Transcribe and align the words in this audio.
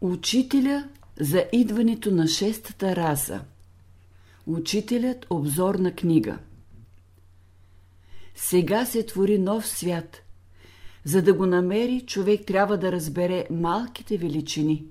Учителя 0.00 0.88
за 1.20 1.44
идването 1.52 2.10
на 2.10 2.28
шестата 2.28 2.96
раса 2.96 3.44
Учителят 4.46 5.26
обзорна 5.30 5.94
книга 5.94 6.38
Сега 8.34 8.86
се 8.86 9.06
твори 9.06 9.38
нов 9.38 9.66
свят. 9.66 10.22
За 11.04 11.22
да 11.22 11.34
го 11.34 11.46
намери, 11.46 12.04
човек 12.06 12.46
трябва 12.46 12.78
да 12.78 12.92
разбере 12.92 13.46
малките 13.50 14.16
величини. 14.16 14.84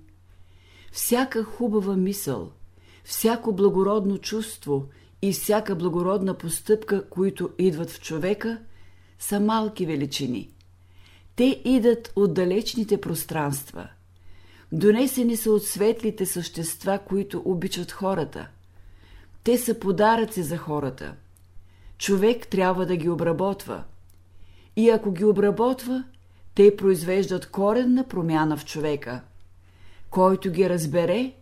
Всяка 0.91 1.43
хубава 1.43 1.95
мисъл, 1.95 2.51
всяко 3.03 3.55
благородно 3.55 4.17
чувство 4.17 4.85
и 5.21 5.33
всяка 5.33 5.75
благородна 5.75 6.37
постъпка, 6.37 7.09
които 7.09 7.49
идват 7.57 7.89
в 7.89 8.01
човека, 8.01 8.59
са 9.19 9.39
малки 9.39 9.85
величини. 9.85 10.49
Те 11.35 11.61
идат 11.65 12.13
от 12.15 12.33
далечните 12.33 13.01
пространства– 13.01 13.89
Донесени 14.71 15.37
са 15.37 15.51
от 15.51 15.63
светлите 15.63 16.25
същества, 16.25 16.99
които 17.07 17.41
обичат 17.45 17.91
хората. 17.91 18.47
Те 19.43 19.57
са 19.57 19.79
подаръци 19.79 20.43
за 20.43 20.57
хората. 20.57 21.15
Човек 21.97 22.47
трябва 22.47 22.85
да 22.85 22.95
ги 22.95 23.09
обработва. 23.09 23.83
И 24.75 24.89
ако 24.89 25.11
ги 25.11 25.25
обработва, 25.25 26.03
те 26.55 26.75
произвеждат 26.75 27.51
коренна 27.51 28.07
промяна 28.07 28.57
в 28.57 28.65
човека. 28.65 29.21
Който 30.09 30.51
ги 30.51 30.69
разбере, 30.69 31.33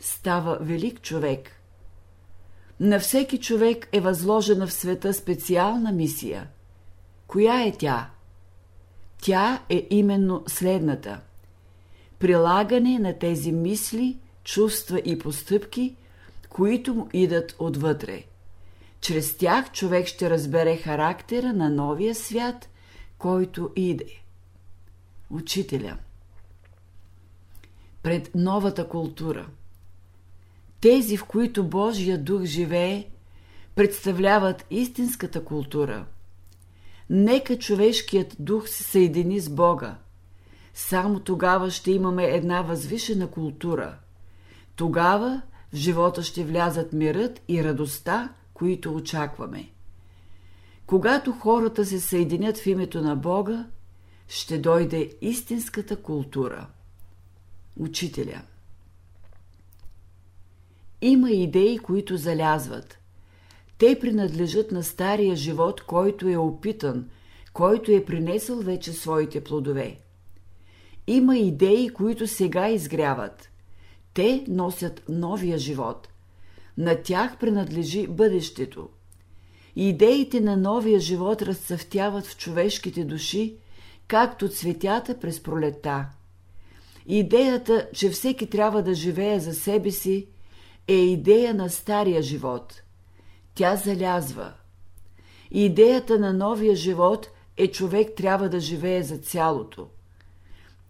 става 0.00 0.58
велик 0.60 1.02
човек. 1.02 1.52
На 2.80 3.00
всеки 3.00 3.40
човек 3.40 3.88
е 3.92 4.00
възложена 4.00 4.66
в 4.66 4.72
света 4.72 5.14
специална 5.14 5.92
мисия. 5.92 6.48
Коя 7.26 7.62
е 7.62 7.72
тя? 7.72 8.10
Тя 9.22 9.62
е 9.68 9.86
именно 9.90 10.44
следната– 10.46 11.20
прилагане 12.20 12.98
на 12.98 13.18
тези 13.18 13.52
мисли, 13.52 14.18
чувства 14.44 15.02
и 15.04 15.18
постъпки, 15.18 15.96
които 16.48 16.94
му 16.94 17.08
идат 17.12 17.56
отвътре. 17.58 18.24
Чрез 19.00 19.36
тях 19.36 19.72
човек 19.72 20.06
ще 20.06 20.30
разбере 20.30 20.76
характера 20.76 21.52
на 21.52 21.70
новия 21.70 22.14
свят, 22.14 22.68
който 23.18 23.72
иде. 23.76 24.22
Учителя 25.30 25.96
Пред 28.02 28.30
новата 28.34 28.88
култура 28.88 29.46
Тези, 30.80 31.16
в 31.16 31.24
които 31.24 31.64
Божия 31.64 32.18
дух 32.18 32.44
живее, 32.44 33.06
представляват 33.74 34.66
истинската 34.70 35.44
култура. 35.44 36.06
Нека 37.10 37.58
човешкият 37.58 38.36
дух 38.38 38.68
се 38.68 38.82
съедини 38.82 39.40
с 39.40 39.50
Бога– 39.50 39.98
само 40.74 41.20
тогава 41.20 41.70
ще 41.70 41.90
имаме 41.90 42.24
една 42.24 42.62
възвишена 42.62 43.30
култура. 43.30 43.98
Тогава 44.76 45.42
в 45.72 45.76
живота 45.76 46.22
ще 46.22 46.44
влязат 46.44 46.92
мирът 46.92 47.42
и 47.48 47.64
радостта, 47.64 48.32
които 48.54 48.94
очакваме. 48.94 49.70
Когато 50.86 51.32
хората 51.32 51.86
се 51.86 52.00
съединят 52.00 52.58
в 52.58 52.66
името 52.66 53.00
на 53.00 53.16
Бога, 53.16 53.66
ще 54.28 54.58
дойде 54.58 55.12
истинската 55.20 55.96
култура. 55.96 56.66
Учителя 57.76 58.42
Има 61.02 61.30
идеи, 61.30 61.78
които 61.78 62.16
залязват. 62.16 62.98
Те 63.78 63.98
принадлежат 64.00 64.72
на 64.72 64.82
стария 64.82 65.36
живот, 65.36 65.82
който 65.82 66.28
е 66.28 66.36
опитан, 66.36 67.08
който 67.52 67.92
е 67.92 68.04
принесъл 68.04 68.56
вече 68.56 68.92
своите 68.92 69.44
плодове– 69.44 69.98
има 71.12 71.38
идеи, 71.38 71.88
които 71.88 72.26
сега 72.26 72.68
изгряват. 72.68 73.50
Те 74.14 74.44
носят 74.48 75.02
новия 75.08 75.58
живот. 75.58 76.08
На 76.78 77.02
тях 77.02 77.38
принадлежи 77.38 78.06
бъдещето. 78.06 78.88
Идеите 79.76 80.40
на 80.40 80.56
новия 80.56 81.00
живот 81.00 81.42
разцъфтяват 81.42 82.26
в 82.26 82.36
човешките 82.36 83.04
души, 83.04 83.56
както 84.06 84.48
цветята 84.48 85.20
през 85.20 85.42
пролета. 85.42 86.06
Идеята, 87.06 87.88
че 87.94 88.10
всеки 88.10 88.50
трябва 88.50 88.82
да 88.82 88.94
живее 88.94 89.40
за 89.40 89.54
себе 89.54 89.90
си, 89.90 90.28
е 90.88 90.94
идея 90.94 91.54
на 91.54 91.70
стария 91.70 92.22
живот. 92.22 92.82
Тя 93.54 93.76
залязва. 93.76 94.52
Идеята 95.50 96.18
на 96.18 96.32
новия 96.32 96.76
живот 96.76 97.28
е 97.56 97.66
човек 97.66 98.14
трябва 98.16 98.48
да 98.48 98.60
живее 98.60 99.02
за 99.02 99.18
цялото. 99.18 99.88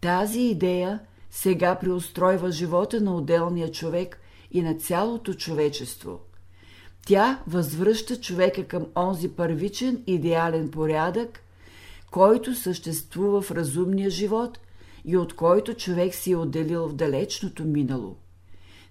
Тази 0.01 0.41
идея 0.41 0.99
сега 1.31 1.75
преустройва 1.75 2.51
живота 2.51 3.01
на 3.01 3.15
отделния 3.15 3.71
човек 3.71 4.19
и 4.51 4.61
на 4.61 4.75
цялото 4.75 5.33
човечество. 5.33 6.19
Тя 7.05 7.39
възвръща 7.47 8.21
човека 8.21 8.67
към 8.67 8.85
онзи 8.95 9.29
първичен 9.29 10.03
идеален 10.07 10.71
порядък, 10.71 11.43
който 12.11 12.55
съществува 12.55 13.41
в 13.41 13.51
разумния 13.51 14.09
живот 14.09 14.59
и 15.05 15.17
от 15.17 15.35
който 15.35 15.73
човек 15.73 16.15
си 16.15 16.31
е 16.31 16.35
отделил 16.35 16.87
в 16.87 16.95
далечното 16.95 17.63
минало. 17.65 18.15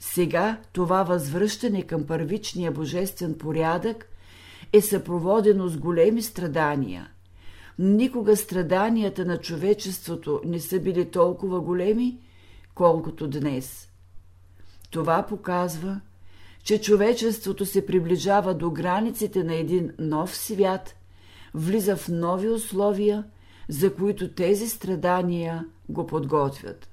Сега 0.01 0.61
това 0.73 1.03
възвръщане 1.03 1.83
към 1.83 2.07
първичния 2.07 2.73
божествен 2.73 3.39
порядък 3.39 4.09
е 4.73 4.81
съпроводено 4.81 5.69
с 5.69 5.77
големи 5.77 6.23
страдания– 6.23 7.11
Никога 7.79 8.37
страданията 8.37 9.25
на 9.25 9.39
човечеството 9.39 10.41
не 10.45 10.61
са 10.61 10.81
били 10.81 11.11
толкова 11.11 11.61
големи, 11.61 12.19
колкото 12.75 13.29
днес. 13.29 13.89
Това 14.91 15.27
показва, 15.27 16.01
че 16.63 16.81
човечеството 16.81 17.67
се 17.67 17.87
приближава 17.87 18.55
до 18.55 18.71
границите 18.71 19.45
на 19.45 19.55
един 19.55 19.93
нов 19.99 20.37
свят, 20.37 20.95
влиза 21.55 21.97
в 21.97 22.09
нови 22.09 22.49
условия, 22.49 23.25
за 23.69 23.95
които 23.95 24.35
тези 24.35 24.69
страдания 24.69 25.67
го 25.89 26.07
подготвят. 26.07 26.89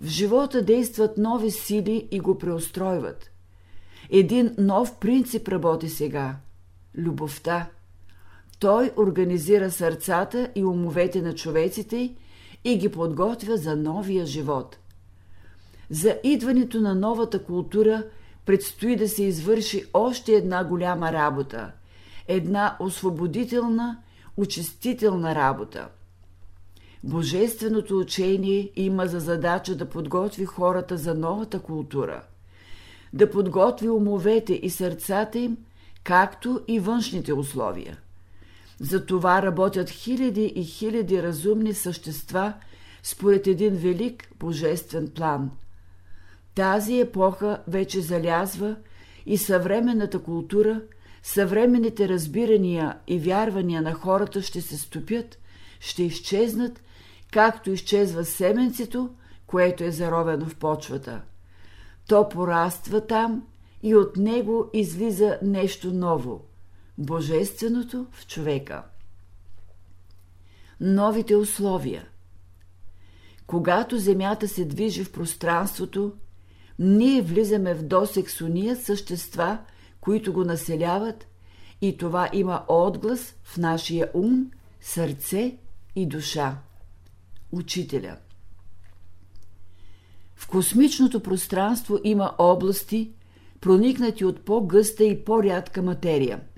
В 0.00 0.06
живота 0.06 0.62
действат 0.62 1.18
нови 1.18 1.50
сили 1.50 2.08
и 2.10 2.20
го 2.20 2.38
преустройват. 2.38 3.30
Един 4.10 4.54
нов 4.58 4.98
принцип 4.98 5.48
работи 5.48 5.88
сега– 5.88 6.36
любовта– 6.96 7.70
той 8.64 8.90
организира 8.96 9.70
сърцата 9.70 10.50
и 10.54 10.64
умовете 10.64 11.22
на 11.22 11.34
човеците 11.34 12.14
и 12.64 12.78
ги 12.78 12.88
подготвя 12.88 13.56
за 13.56 13.76
новия 13.76 14.26
живот. 14.26 14.78
За 15.90 16.18
идването 16.24 16.80
на 16.80 16.94
новата 16.94 17.44
култура 17.44 18.02
предстои 18.46 18.96
да 18.96 19.08
се 19.08 19.24
извърши 19.24 19.84
още 19.94 20.32
една 20.32 20.64
голяма 20.64 21.12
работа– 21.12 21.72
една 22.28 22.76
освободителна, 22.80 23.98
очистителна 24.36 25.34
работа. 25.34 25.88
Божественото 27.02 27.98
учение 27.98 28.70
има 28.76 29.06
за 29.06 29.20
задача 29.20 29.76
да 29.76 29.88
подготви 29.88 30.44
хората 30.44 30.96
за 30.96 31.14
новата 31.14 31.58
култура, 31.58 32.22
да 33.12 33.30
подготви 33.30 33.88
умовете 33.88 34.54
и 34.54 34.70
сърцата 34.70 35.38
им, 35.38 35.56
както 36.04 36.60
и 36.68 36.80
външните 36.80 37.32
условия. 37.32 37.98
За 38.80 39.06
това 39.06 39.42
работят 39.42 39.90
хиляди 39.90 40.52
и 40.56 40.64
хиляди 40.64 41.22
разумни 41.22 41.74
същества 41.74 42.52
според 43.02 43.46
един 43.46 43.74
велик 43.74 44.30
божествен 44.38 45.08
план. 45.08 45.50
Тази 46.54 47.00
епоха 47.00 47.62
вече 47.68 48.00
залязва 48.00 48.76
и 49.26 49.38
съвременната 49.38 50.18
култура, 50.18 50.80
съвременните 51.22 52.08
разбирания 52.08 52.98
и 53.06 53.18
вярвания 53.18 53.82
на 53.82 53.94
хората 53.94 54.42
ще 54.42 54.60
се 54.60 54.78
стопят, 54.78 55.38
ще 55.80 56.02
изчезнат, 56.02 56.82
както 57.32 57.70
изчезва 57.70 58.24
семенцето, 58.24 59.10
което 59.46 59.84
е 59.84 59.90
заровено 59.90 60.46
в 60.46 60.56
почвата. 60.56 61.20
То 62.08 62.28
пораства 62.28 63.06
там 63.06 63.42
и 63.82 63.94
от 63.94 64.16
него 64.16 64.70
излиза 64.72 65.38
нещо 65.42 65.92
ново– 65.92 66.40
Божественото 66.98 68.06
в 68.12 68.26
човека. 68.26 68.82
Новите 70.80 71.36
условия. 71.36 72.08
Когато 73.46 73.98
Земята 73.98 74.48
се 74.48 74.64
движи 74.64 75.04
в 75.04 75.12
пространството, 75.12 76.12
ние 76.78 77.22
влизаме 77.22 77.74
в 77.74 77.82
досек 77.82 78.30
с 78.30 78.40
уния 78.40 78.76
същества, 78.76 79.58
които 80.00 80.32
го 80.32 80.44
населяват, 80.44 81.26
и 81.80 81.96
това 81.96 82.28
има 82.32 82.64
отглас 82.68 83.34
в 83.42 83.56
нашия 83.56 84.10
ум, 84.14 84.50
сърце 84.80 85.58
и 85.96 86.06
душа. 86.06 86.58
Учителя. 87.52 88.16
В 90.36 90.48
космичното 90.48 91.20
пространство 91.20 91.98
има 92.04 92.34
области, 92.38 93.12
проникнати 93.60 94.24
от 94.24 94.44
по-гъста 94.44 95.04
и 95.04 95.24
по-рядка 95.24 95.82
материя– 95.82 96.40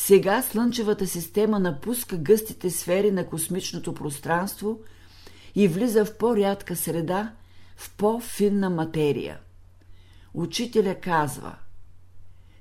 сега 0.00 0.42
Слънчевата 0.42 1.06
система 1.06 1.60
напуска 1.60 2.16
гъстите 2.16 2.70
сфери 2.70 3.10
на 3.10 3.26
космичното 3.26 3.94
пространство 3.94 4.80
и 5.54 5.68
влиза 5.68 6.04
в 6.04 6.18
по-рядка 6.18 6.76
среда, 6.76 7.32
в 7.76 7.96
по-финна 7.96 8.70
материя. 8.70 9.38
Учителя 10.34 10.94
казва 10.94 11.54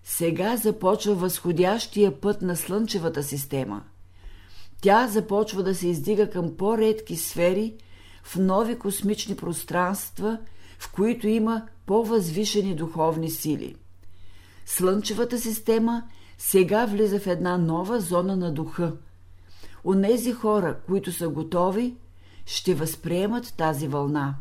Сега 0.03 0.57
започва 0.57 1.15
възходящия 1.15 2.21
път 2.21 2.41
на 2.41 2.55
Слънчевата 2.55 3.23
система. 3.23 3.83
Тя 4.81 5.07
започва 5.07 5.63
да 5.63 5.75
се 5.75 5.87
издига 5.87 6.29
към 6.29 6.57
по-редки 6.57 7.15
сфери 7.15 7.75
в 8.23 8.35
нови 8.35 8.79
космични 8.79 9.35
пространства, 9.35 10.37
в 10.79 10.91
които 10.91 11.27
има 11.27 11.67
по-възвишени 11.85 12.75
духовни 12.75 13.31
сили. 13.31 13.75
Слънчевата 14.65 15.39
система 15.39 16.03
сега 16.37 16.85
влиза 16.85 17.19
в 17.19 17.27
една 17.27 17.57
нова 17.57 17.99
зона 17.99 18.35
на 18.35 18.53
духа. 18.53 18.93
Онези 19.85 20.31
хора, 20.31 20.77
които 20.87 21.11
са 21.11 21.29
готови, 21.29 21.95
ще 22.45 22.75
възприемат 22.75 23.53
тази 23.57 23.87
вълна. 23.87 24.35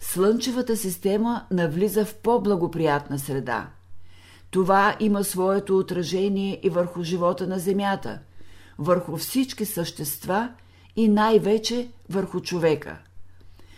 Слънчевата 0.00 0.76
система 0.76 1.46
навлиза 1.50 2.04
в 2.04 2.14
по-благоприятна 2.14 3.18
среда. 3.18 3.70
Това 4.50 4.96
има 5.00 5.24
своето 5.24 5.78
отражение 5.78 6.60
и 6.62 6.70
върху 6.70 7.02
живота 7.02 7.46
на 7.46 7.58
Земята, 7.58 8.20
върху 8.78 9.16
всички 9.16 9.64
същества 9.64 10.52
и 10.96 11.08
най-вече 11.08 11.88
върху 12.10 12.40
човека. 12.40 12.98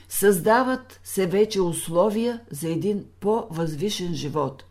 Създават 0.09 1.01
се 1.05 1.27
вече 1.27 1.61
условия 1.61 2.41
за 2.51 2.69
един 2.69 3.05
по-възвишен 3.21 4.15
живот. 4.15 4.65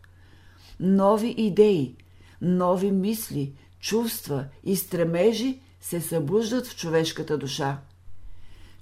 Нови 0.80 1.28
идеи, 1.28 1.96
нови 2.40 2.90
мисли, 2.90 3.52
чувства 3.80 4.44
и 4.64 4.76
стремежи 4.76 5.60
се 5.80 6.00
събуждат 6.00 6.66
в 6.66 6.76
човешката 6.76 7.38
душа. 7.38 7.78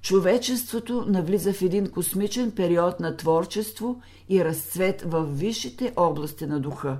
Човечеството 0.03 1.05
навлиза 1.09 1.53
в 1.53 1.63
един 1.63 1.91
космичен 1.91 2.51
период 2.51 3.01
на 3.01 3.17
творчество 3.17 4.01
и 4.29 4.45
разцвет 4.45 5.03
в 5.07 5.25
висшите 5.25 5.93
области 5.97 6.47
на 6.47 6.61
духа. 6.61 6.97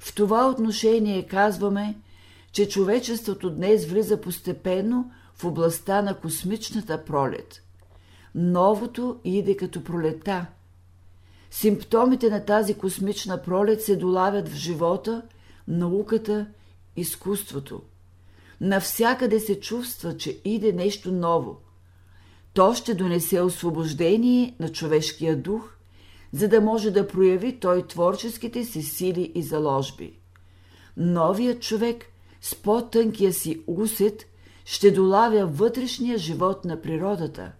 В 0.00 0.14
това 0.14 0.48
отношение 0.48 1.26
казваме, 1.26 1.96
че 2.52 2.68
човечеството 2.68 3.50
днес 3.50 3.86
влиза 3.86 4.20
постепенно 4.20 5.10
в 5.34 5.44
областта 5.44 6.02
на 6.02 6.14
космичната 6.14 7.04
пролет. 7.04 7.62
Новото 8.34 9.20
иде 9.24 9.56
като 9.56 9.84
пролета. 9.84 10.46
Симптомите 11.50 12.30
на 12.30 12.44
тази 12.44 12.74
космична 12.74 13.42
пролет 13.42 13.82
се 13.82 13.96
долавят 13.96 14.48
в 14.48 14.54
живота, 14.54 15.22
науката, 15.68 16.46
изкуството. 16.96 17.82
Навсякъде 18.60 19.40
се 19.40 19.60
чувства, 19.60 20.16
че 20.16 20.38
иде 20.44 20.72
нещо 20.72 21.12
ново. 21.12 21.56
То 22.54 22.74
ще 22.74 22.94
донесе 22.94 23.40
освобождение 23.40 24.54
на 24.60 24.68
човешкия 24.68 25.36
дух, 25.36 25.76
за 26.32 26.48
да 26.48 26.60
може 26.60 26.90
да 26.90 27.08
прояви 27.08 27.60
той 27.60 27.86
творческите 27.86 28.64
си 28.64 28.82
сили 28.82 29.32
и 29.34 29.42
заложби. 29.42 30.12
Новият 30.96 31.62
човек 31.62 32.04
с 32.40 32.54
по-тънкия 32.54 33.32
си 33.32 33.62
усет 33.66 34.26
ще 34.64 34.90
долавя 34.90 35.46
вътрешния 35.46 36.18
живот 36.18 36.64
на 36.64 36.82
природата, 36.82 37.52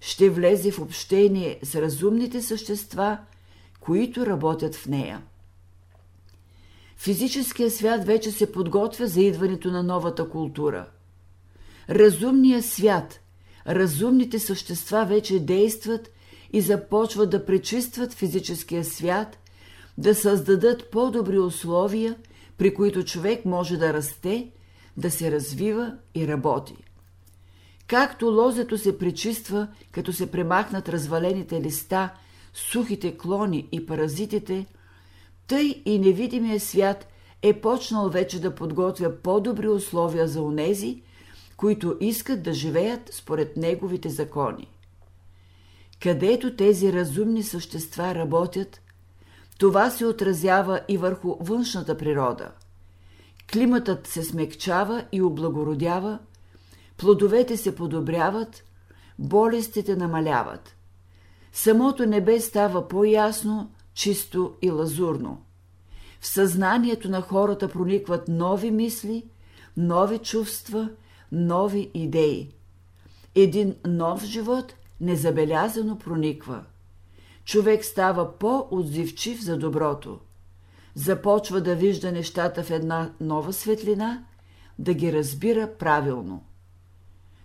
ще 0.00 0.30
влезе 0.30 0.70
в 0.70 0.78
общение 0.78 1.58
с 1.62 1.74
разумните 1.74 2.42
същества, 2.42 3.18
които 3.80 4.26
работят 4.26 4.74
в 4.74 4.86
нея. 4.86 5.22
Физическия 7.02 7.70
свят 7.70 8.04
вече 8.04 8.30
се 8.30 8.52
подготвя 8.52 9.06
за 9.06 9.20
идването 9.20 9.70
на 9.70 9.82
новата 9.82 10.28
култура. 10.28 10.86
Разумният 11.90 12.64
свят, 12.64 13.20
разумните 13.66 14.38
същества 14.38 15.04
вече 15.04 15.40
действат 15.40 16.10
и 16.52 16.60
започват 16.60 17.30
да 17.30 17.46
пречистват 17.46 18.14
физическия 18.14 18.84
свят, 18.84 19.38
да 19.98 20.14
създадат 20.14 20.90
по-добри 20.90 21.38
условия, 21.38 22.16
при 22.58 22.74
които 22.74 23.04
човек 23.04 23.44
може 23.44 23.76
да 23.76 23.92
расте, 23.92 24.50
да 24.96 25.10
се 25.10 25.30
развива 25.30 25.94
и 26.14 26.28
работи. 26.28 26.76
Както 27.86 28.26
лозето 28.26 28.78
се 28.78 28.98
пречиства, 28.98 29.68
като 29.92 30.12
се 30.12 30.30
премахнат 30.30 30.88
развалените 30.88 31.60
листа, 31.60 32.10
сухите 32.54 33.16
клони 33.16 33.68
и 33.72 33.86
паразитите– 33.86 34.66
тъй 35.50 35.82
и 35.84 35.98
невидимия 35.98 36.60
свят 36.60 37.08
е 37.42 37.60
почнал 37.60 38.08
вече 38.08 38.40
да 38.40 38.54
подготвя 38.54 39.16
по-добри 39.16 39.68
условия 39.68 40.28
за 40.28 40.42
онези, 40.42 41.02
които 41.56 41.96
искат 42.00 42.42
да 42.42 42.52
живеят 42.52 43.10
според 43.12 43.56
неговите 43.56 44.08
закони. 44.08 44.68
Където 46.02 46.56
тези 46.56 46.92
разумни 46.92 47.42
същества 47.42 48.14
работят, 48.14 48.80
това 49.58 49.90
се 49.90 50.06
отразява 50.06 50.80
и 50.88 50.96
върху 50.96 51.36
външната 51.40 51.96
природа. 51.96 52.50
Климатът 53.52 54.06
се 54.06 54.22
смекчава 54.22 55.04
и 55.12 55.22
облагородява, 55.22 56.18
плодовете 56.96 57.56
се 57.56 57.74
подобряват, 57.74 58.64
болестите 59.18 59.96
намаляват. 59.96 60.76
Самото 61.52 62.06
небе 62.06 62.40
става 62.40 62.88
по-ясно, 62.88 63.70
чисто 63.94 64.54
и 64.62 64.70
лазурно. 64.70 65.44
В 66.20 66.26
съзнанието 66.26 67.10
на 67.10 67.20
хората 67.20 67.68
проникват 67.68 68.28
нови 68.28 68.70
мисли, 68.70 69.24
нови 69.76 70.18
чувства, 70.18 70.90
нови 71.32 71.90
идеи. 71.94 72.54
Един 73.34 73.74
нов 73.86 74.24
живот 74.24 74.74
незабелязано 75.00 75.98
прониква. 75.98 76.64
Човек 77.44 77.84
става 77.84 78.38
по-отзивчив 78.38 79.42
за 79.42 79.58
доброто. 79.58 80.18
Започва 80.94 81.60
да 81.60 81.76
вижда 81.76 82.12
нещата 82.12 82.62
в 82.62 82.70
една 82.70 83.12
нова 83.20 83.52
светлина, 83.52 84.24
да 84.78 84.94
ги 84.94 85.12
разбира 85.12 85.74
правилно. 85.78 86.44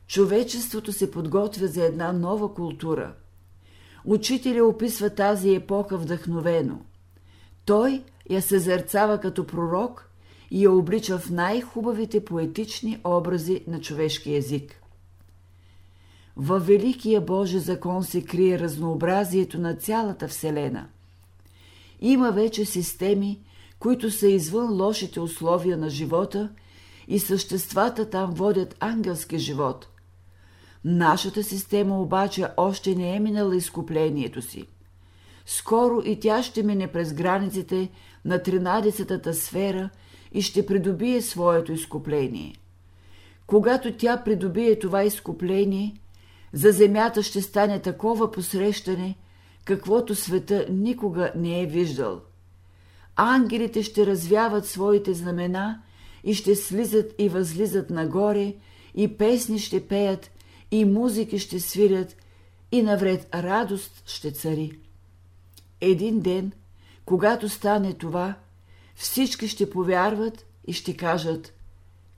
Човечеството 0.08 0.94
се 0.94 1.12
подготвя 1.12 1.68
за 1.68 1.84
една 1.84 2.12
нова 2.12 2.54
култура– 2.54 3.14
Учителя 4.06 4.66
описва 4.66 5.10
тази 5.10 5.56
епоха 5.56 5.98
вдъхновено. 5.98 6.80
Той 7.66 8.04
я 8.30 8.42
съзерцава 8.42 9.20
като 9.20 9.48
пророк 9.48 10.10
и 10.52 10.64
я 10.64 10.72
облича 10.72 11.18
в 11.18 11.30
най-хубавите 11.30 12.26
поетични 12.26 13.00
образи 13.04 13.64
на 13.68 13.82
човешки 13.82 14.36
език. 14.36 14.82
Във 16.38 16.68
Великия 16.68 17.22
Божи 17.22 17.60
закон 17.60 18.04
се 18.04 18.26
крие 18.26 18.60
разнообразието 18.60 19.60
на 19.60 19.76
цялата 19.76 20.28
Вселена. 20.28 20.88
Има 22.02 22.32
вече 22.32 22.66
системи, 22.66 23.40
които 23.80 24.12
са 24.12 24.28
извън 24.28 24.82
лошите 24.82 25.20
условия 25.20 25.78
на 25.78 25.90
живота 25.90 26.50
и 27.08 27.20
съществата 27.20 28.10
там 28.10 28.32
водят 28.34 28.76
ангелски 28.80 29.38
живот– 29.38 29.88
Нашата 30.88 31.44
система 31.44 32.02
обаче 32.02 32.48
още 32.58 32.96
не 32.96 33.16
е 33.16 33.20
минала 33.20 33.56
изкуплението 33.56 34.42
си. 34.42 34.66
Скоро 35.46 36.02
и 36.06 36.20
тя 36.20 36.44
ще 36.44 36.64
мине 36.64 36.88
през 36.88 37.14
границите 37.14 37.90
на 38.26 38.40
13-та 38.40 39.34
сфера 39.34 39.90
и 40.32 40.42
ще 40.42 40.66
придобие 40.66 41.22
своето 41.22 41.72
изкупление. 41.72 42.56
Когато 43.48 43.94
тя 43.94 44.24
придобие 44.26 44.80
това 44.80 45.04
изкупление, 45.04 45.96
за 46.54 46.72
земята 46.72 47.24
ще 47.24 47.42
стане 47.42 47.80
такова 47.80 48.32
посрещане, 48.32 49.16
каквото 49.64 50.16
света 50.16 50.66
никога 50.70 51.32
не 51.36 51.62
е 51.62 51.66
виждал. 51.66 52.22
Ангелите 53.16 53.84
ще 53.84 54.06
развяват 54.06 54.66
своите 54.66 55.14
знамена 55.14 55.82
и 56.24 56.34
ще 56.34 56.56
слизат 56.56 57.16
и 57.20 57.30
възлизат 57.30 57.90
нагоре, 57.90 58.54
и 58.96 59.18
песни 59.18 59.60
ще 59.60 59.88
пеят, 59.88 60.32
и 60.72 60.86
музики 60.86 61.40
ще 61.40 61.60
свирят, 61.60 62.16
и 62.72 62.82
навред 62.82 63.36
радост 63.36 64.04
ще 64.06 64.32
цари. 64.32 64.80
Един 65.82 66.20
ден, 66.20 66.52
когато 67.06 67.50
стане 67.50 67.94
това, 67.94 68.36
всички 68.96 69.48
ще 69.48 69.70
повярват 69.70 70.46
и 70.68 70.74
ще 70.74 70.98
кажат 70.98 71.54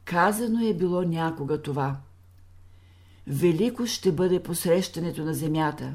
Казано 0.06 0.68
е 0.68 0.74
било 0.74 1.02
някога 1.02 1.62
това. 1.62 1.98
Велико 3.28 3.86
ще 3.86 4.12
бъде 4.12 4.44
посрещането 4.44 5.24
на 5.24 5.34
земята. 5.34 5.94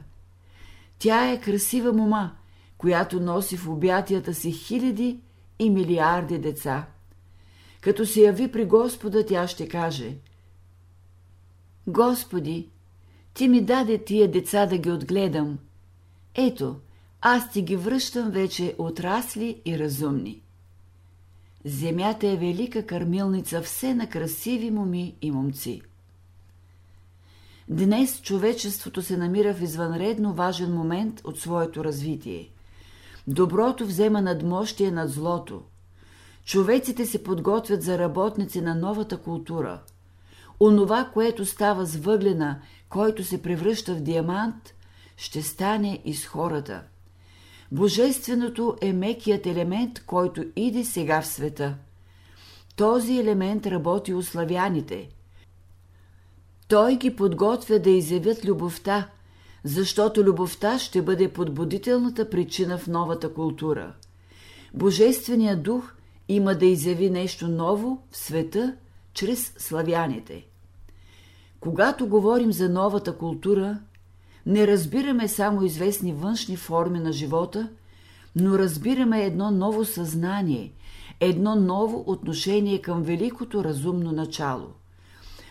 Тя 0.98 1.30
е 1.30 1.40
красива 1.40 1.92
мома, 1.92 2.30
която 2.78 3.20
носи 3.20 3.56
в 3.56 3.68
обятията 3.68 4.34
си 4.34 4.52
хиляди 4.52 5.20
и 5.58 5.70
милиарди 5.70 6.38
деца. 6.38 6.86
Като 7.80 8.06
се 8.06 8.20
яви 8.20 8.52
при 8.52 8.64
Господа, 8.64 9.26
тя 9.26 9.46
ще 9.48 9.68
каже– 9.68 10.16
Господи, 11.86 12.68
ти 13.34 13.48
ми 13.48 13.60
даде 13.60 14.04
тия 14.04 14.30
деца 14.30 14.66
да 14.66 14.78
ги 14.78 14.90
отгледам. 14.90 15.58
Ето, 16.34 16.76
аз 17.20 17.50
ти 17.50 17.62
ги 17.62 17.76
връщам 17.76 18.30
вече 18.30 18.74
отрасли 18.78 19.62
и 19.64 19.78
разумни. 19.78 20.42
Земята 21.64 22.26
е 22.26 22.36
велика 22.36 22.86
кърмилница 22.86 23.62
все 23.62 23.94
на 23.94 24.08
красиви 24.08 24.70
моми 24.70 25.14
и 25.22 25.30
момци. 25.30 25.82
Днес 27.68 28.20
човечеството 28.22 29.02
се 29.02 29.16
намира 29.16 29.54
в 29.54 29.62
извънредно 29.62 30.34
важен 30.34 30.74
момент 30.74 31.20
от 31.24 31.40
своето 31.40 31.84
развитие. 31.84 32.48
Доброто 33.26 33.86
взема 33.86 34.22
надмощие 34.22 34.90
над 34.90 35.10
злото. 35.10 35.62
Човеците 36.44 37.06
се 37.06 37.22
подготвят 37.22 37.82
за 37.82 37.98
работници 37.98 38.60
на 38.60 38.74
новата 38.74 39.16
култура. 39.16 39.80
Онова, 40.64 41.10
което 41.14 41.46
става 41.46 41.86
с 41.86 41.96
въглена, 41.96 42.60
който 42.88 43.24
се 43.24 43.42
превръща 43.42 43.94
в 43.94 44.00
диамант, 44.00 44.74
ще 45.16 45.42
стане 45.42 46.02
и 46.04 46.14
с 46.14 46.26
хората. 46.26 46.82
Божественото 47.72 48.76
е 48.80 48.92
мекият 48.92 49.46
елемент, 49.46 50.04
който 50.06 50.44
иде 50.56 50.84
сега 50.84 51.22
в 51.22 51.26
света. 51.26 51.74
Този 52.76 53.18
елемент 53.18 53.66
работи 53.66 54.14
у 54.14 54.22
славяните. 54.22 55.08
Той 56.68 56.96
ги 56.96 57.16
подготвя 57.16 57.78
да 57.78 57.90
изявят 57.90 58.44
любовта, 58.44 59.08
защото 59.64 60.24
любовта 60.24 60.78
ще 60.78 61.02
бъде 61.02 61.32
подбудителната 61.32 62.30
причина 62.30 62.78
в 62.78 62.86
новата 62.86 63.34
култура. 63.34 63.94
Божественият 64.74 65.62
дух 65.62 65.94
има 66.28 66.54
да 66.54 66.66
изяви 66.66 67.10
нещо 67.10 67.48
ново 67.48 68.02
в 68.10 68.16
света 68.16 68.76
чрез 69.14 69.54
славяните. 69.58 70.51
Когато 71.62 72.06
говорим 72.06 72.52
за 72.52 72.68
новата 72.68 73.18
култура, 73.18 73.78
не 74.46 74.66
разбираме 74.66 75.28
само 75.28 75.62
известни 75.62 76.12
външни 76.12 76.56
форми 76.56 76.98
на 76.98 77.12
живота, 77.12 77.68
но 78.36 78.58
разбираме 78.58 79.24
едно 79.24 79.50
ново 79.50 79.84
съзнание, 79.84 80.72
едно 81.20 81.54
ново 81.54 82.04
отношение 82.06 82.82
към 82.82 83.02
великото 83.02 83.64
разумно 83.64 84.12
начало. 84.12 84.66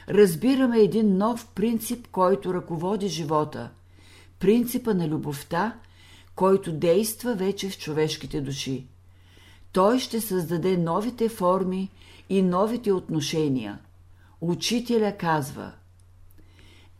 Разбираме 0.10 0.80
един 0.80 1.18
нов 1.18 1.48
принцип, 1.56 2.08
който 2.12 2.54
ръководи 2.54 3.08
живота– 3.08 3.70
принципа 4.40 4.94
на 4.94 5.08
любовта, 5.08 5.76
който 6.36 6.72
действа 6.72 7.36
вече 7.36 7.70
в 7.70 7.78
човешките 7.78 8.42
души. 8.42 8.88
Той 9.72 10.00
ще 10.00 10.22
създаде 10.22 10.78
новите 10.78 11.30
форми 11.30 11.90
и 12.30 12.42
новите 12.42 12.92
отношения. 12.92 13.80
Учителя 14.42 15.18
казва 15.18 15.72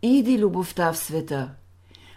Иди 0.04 0.40
любовта 0.40 0.94
в 0.94 0.98
света. 0.98 1.50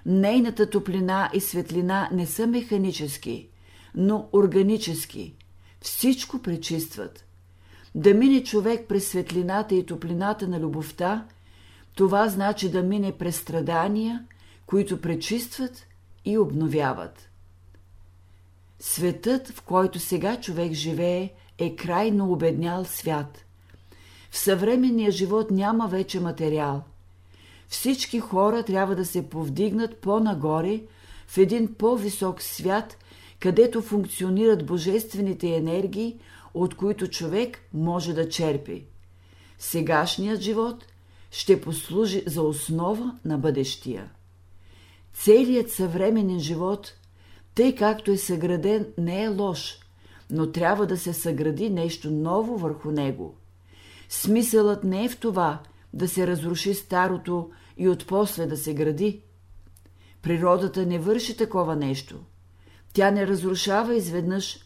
Нейната 0.07 0.71
топлина 0.71 1.31
и 1.35 1.41
светлина 1.41 2.09
не 2.13 2.27
са 2.27 2.47
механически, 2.47 3.49
но 3.95 4.29
органически. 4.33 5.35
Всичко 5.81 6.43
пречистват. 6.43 7.25
Да 7.95 8.15
мине 8.15 8.45
човек 8.45 8.89
през 8.89 9.09
светлината 9.09 9.75
и 9.75 9.87
топлината 9.87 10.49
на 10.49 10.61
любовта, 10.61 11.27
това 11.95 12.29
значи 12.29 12.71
да 12.71 12.83
мине 12.83 13.13
през 13.13 13.37
страдания, 13.37 14.25
които 14.67 15.01
пречистват 15.01 15.87
и 16.25 16.39
обновяват. 16.39 17.29
Светът, 18.79 19.49
в 19.49 19.63
който 19.63 19.99
сега 19.99 20.41
човек 20.41 20.73
живее, 20.73 21.33
е 21.59 21.77
крайно 21.77 22.33
обеднял 22.33 22.85
свят. 22.85 23.45
В 24.31 24.39
съвременния 24.39 25.11
живот 25.11 25.51
няма 25.51 25.89
вече 25.89 26.21
материал. 26.21 26.85
Всички 27.69 28.21
хора 28.21 28.63
трябва 28.63 28.97
да 28.97 29.05
се 29.05 29.29
повдигнат 29.29 29.97
по-нагоре 29.97 30.81
в 31.27 31.39
един 31.39 31.75
по-висок 31.75 32.43
свят, 32.43 32.97
където 33.41 33.83
функционират 33.83 34.67
божествените 34.67 35.49
енергии, 35.49 36.19
от 36.55 36.75
които 36.75 37.09
човек 37.09 37.59
може 37.73 38.13
да 38.13 38.29
черпи. 38.29 38.85
Сегашният 39.59 40.41
живот 40.41 40.85
ще 41.31 41.61
послужи 41.61 42.23
за 42.27 42.43
основа 42.43 43.19
на 43.25 43.39
бъдещия. 43.39 44.11
Целият 45.15 45.71
съвременен 45.71 46.41
живот, 46.41 46.93
тъй 47.55 47.75
както 47.75 48.11
е 48.11 48.17
съграден, 48.17 48.87
не 48.99 49.23
е 49.23 49.29
лош, 49.29 49.79
но 50.31 50.53
трябва 50.53 50.87
да 50.87 50.99
се 50.99 51.13
съгради 51.13 51.71
нещо 51.71 52.11
ново 52.11 52.57
върху 52.57 52.91
него. 52.91 53.35
Смисълът 54.09 54.85
не 54.85 55.05
е 55.05 55.09
в 55.09 55.19
това 55.19 55.63
да 55.95 56.09
се 56.09 56.27
разруши 56.27 56.75
старото 56.75 57.51
и 57.77 57.89
отпосле 57.89 58.47
да 58.47 58.57
се 58.57 58.75
гради. 58.75 59.23
Природата 60.23 60.87
не 60.87 60.99
върши 60.99 61.37
такова 61.37 61.77
нещо– 61.77 62.21
тя 62.95 63.11
не 63.11 63.27
разрушава 63.27 63.95
изведнъж, 63.95 64.59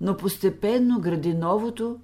но 0.00 0.16
постепенно 0.16 1.00
гради 1.00 1.34
новото, 1.34 2.00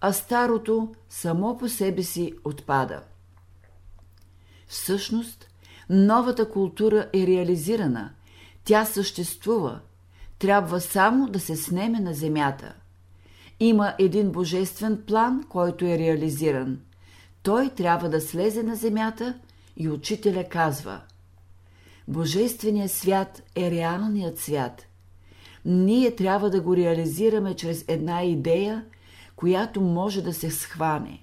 а 0.00 0.12
старото 0.12 0.94
само 1.08 1.58
по 1.58 1.68
себе 1.68 2.02
си 2.02 2.34
отпада. 2.44 3.02
Всъщност, 4.66 5.46
новата 5.90 6.50
култура 6.50 7.08
е 7.14 7.26
реализирана, 7.26 8.10
тя 8.64 8.84
съществува, 8.84 9.80
трябва 10.38 10.80
само 10.80 11.28
да 11.28 11.40
се 11.40 11.56
снеме 11.56 12.00
на 12.00 12.14
земята. 12.14 12.74
Има 13.60 13.94
един 13.98 14.32
божествен 14.32 15.02
план, 15.06 15.44
който 15.48 15.84
е 15.84 15.98
реализиран. 15.98 16.80
Той 17.42 17.68
трябва 17.68 18.08
да 18.08 18.20
слезе 18.20 18.62
на 18.62 18.76
земята 18.76 19.38
и 19.76 19.88
учителя 19.88 20.44
казва 20.48 21.00
Божественият 22.08 22.92
свят 22.92 23.42
е 23.56 23.70
реалният 23.70 24.38
свят– 24.38 24.86
ние 25.64 26.16
трябва 26.16 26.50
да 26.50 26.60
го 26.60 26.76
реализираме 26.76 27.56
чрез 27.56 27.84
една 27.88 28.22
идея, 28.22 28.84
която 29.36 29.80
може 29.80 30.22
да 30.22 30.34
се 30.34 30.50
схване. 30.50 31.22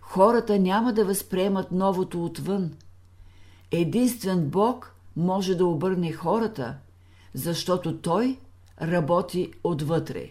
Хората 0.00 0.58
няма 0.58 0.92
да 0.92 1.04
възприемат 1.04 1.72
новото 1.72 2.24
отвън. 2.24 2.72
Единствен 3.70 4.48
Бог 4.48 4.94
може 5.16 5.54
да 5.54 5.66
обърне 5.66 6.12
хората, 6.12 6.76
защото 7.34 7.98
Той 7.98 8.38
работи 8.82 9.52
отвътре. 9.64 10.30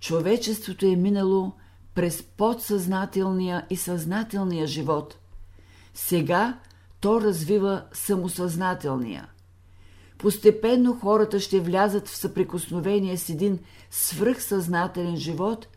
Човечеството 0.00 0.86
е 0.86 0.96
минало 0.96 1.52
през 1.96 2.22
подсъзнателния 2.22 3.66
и 3.70 3.76
съзнателния 3.76 4.66
живот. 4.66 5.18
Сега 5.94 6.58
то 7.00 7.20
развива 7.20 7.84
самосъзнателния– 7.92 9.28
Постепенно 10.18 10.98
хората 11.00 11.40
ще 11.40 11.60
влязат 11.60 12.08
в 12.08 12.16
съприкосновение 12.16 13.16
с 13.16 13.28
един 13.28 13.58
свръхсъзнателен 13.90 15.16
живот, 15.16 15.68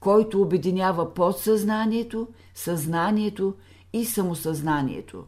който 0.00 0.42
обединява 0.42 1.14
подсъзнанието, 1.14 2.28
съзнанието 2.54 3.54
и 3.92 4.04
самосъзнанието. 4.04 5.24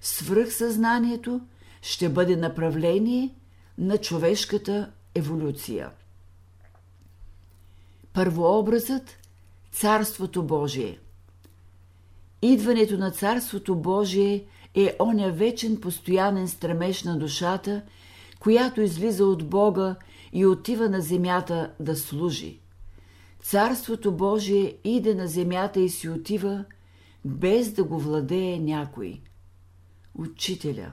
Свръхсъзнанието 0.00 1.40
ще 1.82 2.08
бъде 2.08 2.36
направление 2.36 3.34
на 3.78 3.98
човешката 3.98 4.90
еволюция. 5.14 5.90
Първообразът– 8.12 9.16
Царството 9.72 10.42
Божие. 10.42 10.98
Идването 12.42 12.98
на 12.98 13.10
Царството 13.10 13.76
Божие– 13.76 14.44
е 14.74 14.96
оня 15.00 15.32
вечен 15.32 15.80
постоянен 15.80 16.48
стремеж 16.48 17.02
на 17.04 17.18
душата, 17.18 17.82
която 18.40 18.80
излиза 18.80 19.24
от 19.24 19.48
Бога 19.48 19.96
и 20.32 20.46
отива 20.46 20.88
на 20.88 21.00
земята 21.00 21.72
да 21.80 21.96
служи. 21.96 22.60
Царството 23.42 24.12
Божие 24.12 24.76
иде 24.84 25.14
на 25.14 25.26
земята 25.26 25.80
и 25.80 25.88
си 25.88 26.08
отива, 26.08 26.64
без 27.24 27.72
да 27.72 27.84
го 27.84 27.98
владее 27.98 28.58
някой. 28.58 29.20
Учителя 30.14 30.92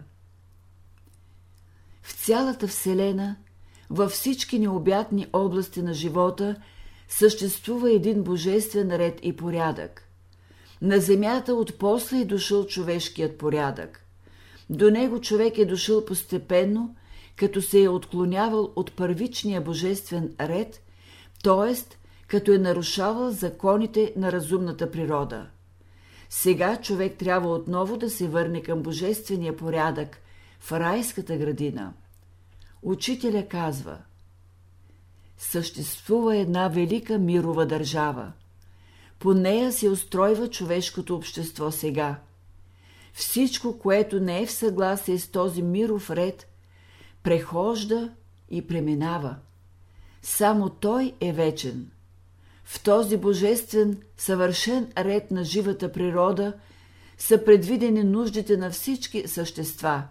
В 2.01 2.13
цялата 2.13 2.67
Вселена, 2.67 3.35
във 3.89 4.11
всички 4.11 4.59
необятни 4.59 5.27
области 5.33 5.81
на 5.81 5.93
живота, 5.93 6.55
съществува 7.07 7.91
един 7.91 8.23
божествен 8.23 8.91
ред 8.95 9.19
и 9.23 9.35
порядък. 9.35 10.03
На 10.81 10.99
земята 10.99 11.55
отпосле 11.55 12.17
е 12.17 12.25
дошъл 12.25 12.65
човешкият 12.65 13.37
порядък. 13.37 14.05
До 14.69 14.91
него 14.91 15.21
човек 15.21 15.57
е 15.57 15.65
дошъл 15.65 16.05
постепенно, 16.05 16.95
като 17.35 17.61
се 17.61 17.83
е 17.83 17.89
отклонявал 17.89 18.73
от 18.75 18.95
първичния 18.95 19.61
божествен 19.61 20.35
ред, 20.39 20.81
т.е. 21.43 21.75
като 22.27 22.51
е 22.51 22.57
нарушавал 22.57 23.31
законите 23.31 24.13
на 24.15 24.31
разумната 24.31 24.91
природа. 24.91 25.47
Сега 26.29 26.81
човек 26.81 27.17
трябва 27.17 27.53
отново 27.53 27.97
да 27.97 28.09
се 28.09 28.27
върне 28.27 28.61
към 28.61 28.81
божествения 28.81 29.57
порядък 29.57 30.21
в 30.59 30.71
райската 30.71 31.37
градина. 31.37 31.93
Учителя 32.81 33.47
казва 33.47 33.97
Съществува 35.37 36.37
една 36.37 36.67
велика 36.67 37.19
мирова 37.19 37.65
държава– 37.65 38.31
по 39.19 39.33
нея 39.33 39.71
се 39.71 39.89
устройва 39.89 40.49
човешкото 40.49 41.15
общество 41.15 41.71
сега. 41.71 42.19
Всичко, 43.13 43.79
което 43.79 44.19
не 44.19 44.41
е 44.41 44.45
в 44.45 44.51
съгласие 44.51 45.19
с 45.19 45.27
този 45.27 45.61
миров 45.61 46.09
ред, 46.09 46.47
прехожда 47.23 48.11
и 48.49 48.67
преминава. 48.67 49.35
Само 50.21 50.69
той 50.69 51.13
е 51.21 51.33
вечен. 51.33 51.91
В 52.63 52.83
този 52.83 53.17
божествен, 53.17 54.01
съвършен 54.17 54.91
ред 54.97 55.31
на 55.31 55.43
живата 55.43 55.91
природа 55.91 56.53
са 57.17 57.45
предвидени 57.45 58.03
нуждите 58.03 58.57
на 58.57 58.71
всички 58.71 59.27
същества, 59.27 60.03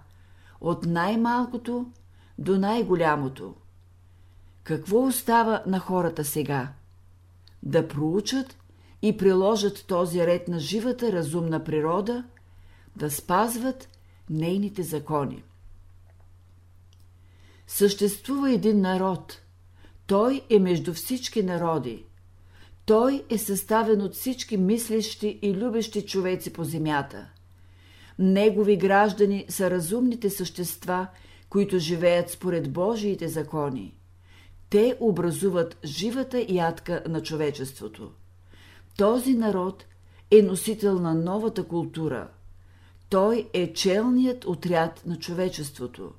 от 0.61 0.87
най-малкото 0.87 1.87
до 2.39 2.59
най-голямото. 2.59 3.55
Какво 4.67 5.07
остава 5.07 5.63
на 5.67 5.79
хората 5.79 6.25
сега? 6.25 6.73
Да 7.63 7.89
проучат 7.89 8.57
и 9.03 9.17
приложат 9.17 9.85
този 9.87 10.27
ред 10.27 10.49
на 10.49 10.59
живата 10.59 11.13
разумна 11.13 11.65
природа, 11.65 12.25
да 12.97 13.11
спазват 13.11 13.89
нейните 14.31 14.83
закони. 14.83 15.43
Съществува 17.67 18.53
един 18.53 18.81
народ. 18.81 19.41
Той 20.07 20.43
е 20.51 20.59
между 20.59 20.95
всички 20.95 21.43
народи. 21.43 22.05
Той 22.87 23.25
е 23.31 23.39
съставен 23.39 24.03
от 24.03 24.15
всички 24.15 24.57
мислещи 24.57 25.39
и 25.43 25.55
любещи 25.55 26.07
човеци 26.07 26.53
по 26.53 26.65
земята. 26.65 27.31
Негови 28.19 28.77
граждани 28.77 29.47
са 29.49 29.71
разумните 29.71 30.31
същества, 30.31 31.07
които 31.49 31.79
живеят 31.79 32.31
според 32.31 32.73
Божиите 32.73 33.29
закони. 33.29 33.97
Те 34.71 34.97
образуват 35.01 35.79
живата 35.85 36.47
ядка 36.49 37.03
на 37.09 37.23
човечеството. 37.23 38.11
Този 38.97 39.35
народ 39.35 39.85
е 40.31 40.43
носител 40.43 41.01
на 41.01 41.15
новата 41.15 41.65
култура. 41.65 42.29
Той 43.09 43.49
е 43.53 43.73
челният 43.73 44.45
отряд 44.45 45.07
на 45.07 45.19
човечеството. 45.19 46.13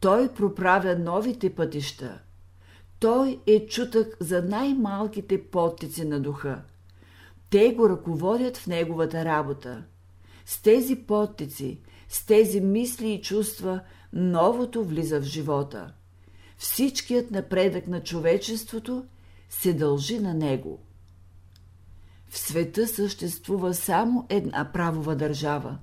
Той 0.00 0.34
проправя 0.34 0.96
новите 0.98 1.54
пътища. 1.54 2.18
Той 3.00 3.40
е 3.46 3.66
чутък 3.66 4.16
за 4.20 4.42
най-малките 4.42 5.42
подтици 5.42 6.04
на 6.04 6.20
духа. 6.20 6.62
Те 7.50 7.74
го 7.74 7.88
ръководят 7.88 8.56
в 8.56 8.66
неговата 8.66 9.24
работа. 9.24 9.82
С 10.46 10.62
тези 10.62 10.96
подтици, 10.96 11.80
с 12.08 12.26
тези 12.26 12.60
мисли 12.60 13.12
и 13.12 13.22
чувства, 13.22 13.80
новото 14.12 14.84
влиза 14.84 15.20
в 15.20 15.24
живота. 15.24 15.92
Всичкият 16.62 17.30
напредък 17.30 17.86
на 17.86 18.02
човечеството 18.02 19.04
се 19.50 19.72
дължи 19.72 20.18
на 20.18 20.34
него. 20.34 20.80
В 22.28 22.38
света 22.38 22.86
съществува 22.86 23.74
само 23.74 24.26
една 24.28 24.72
правова 24.72 25.16
държава. 25.16 25.78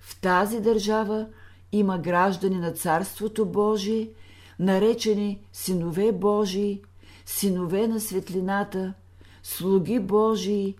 В 0.00 0.20
тази 0.20 0.60
държава 0.60 1.26
има 1.72 1.98
граждани 1.98 2.58
на 2.58 2.72
Царството 2.72 3.46
Божие, 3.46 4.10
наречени 4.58 5.42
синове 5.52 6.12
Божии, 6.12 6.82
синове 7.26 7.88
на 7.88 8.00
светлината, 8.00 8.94
слуги 9.42 10.00
Божии, 10.00 10.74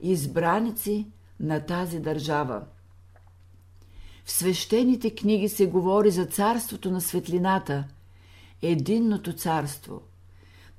избраници 0.00 1.06
на 1.40 1.60
тази 1.60 2.00
държава. 2.00 2.64
В 4.24 4.32
свещените 4.32 5.14
книги 5.14 5.48
се 5.48 5.66
говори 5.66 6.10
за 6.10 6.26
царството 6.26 6.90
на 6.90 7.00
светлината, 7.00 7.84
единното 8.70 9.32
царство. 9.32 10.02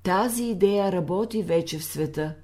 Тази 0.04 0.44
идея 0.44 0.92
работи 0.92 1.44
вече 1.44 1.80
в 1.80 1.86
света. 1.86 2.36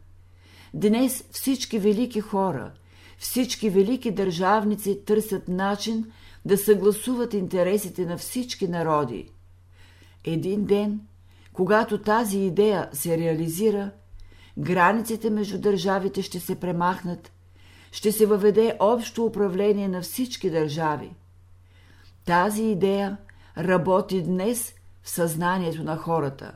Днес 0.74 1.24
всички 1.32 1.80
велики 1.80 2.22
хора, 2.22 2.72
всички 3.18 3.70
велики 3.70 4.12
държавници 4.12 5.06
търсят 5.06 5.48
начин 5.48 6.12
да 6.46 6.58
съгласуват 6.58 7.34
интересите 7.34 8.06
на 8.06 8.18
всички 8.18 8.68
народи. 8.68 9.30
Един 10.24 10.66
ден, 10.66 11.02
когато 11.54 12.02
тази 12.02 12.40
идея 12.40 12.90
се 12.94 13.18
реализира, 13.18 13.92
границите 14.58 15.30
между 15.30 15.60
държавите 15.60 16.22
ще 16.22 16.40
се 16.40 16.56
премахнат, 16.56 17.32
ще 17.92 18.12
се 18.12 18.26
въведе 18.26 18.78
общо 18.80 19.26
управление 19.26 19.88
на 19.88 20.02
всички 20.02 20.50
държави. 20.50 21.16
Тази 22.26 22.64
идея 22.64 23.18
работи 23.58 24.22
днес 24.24 24.74
в 25.04 25.10
съзнанието 25.10 25.84
на 25.84 25.98
хората. 25.98 26.54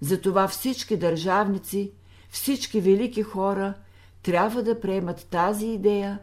Затова 0.00 0.48
всички 0.48 0.96
държавници, 0.96 1.92
всички 2.30 2.80
велики 2.80 3.22
хора 3.22 3.74
трябва 4.22 4.62
да 4.62 4.80
приемат 4.80 5.26
тази 5.30 5.66
идея 5.66 6.18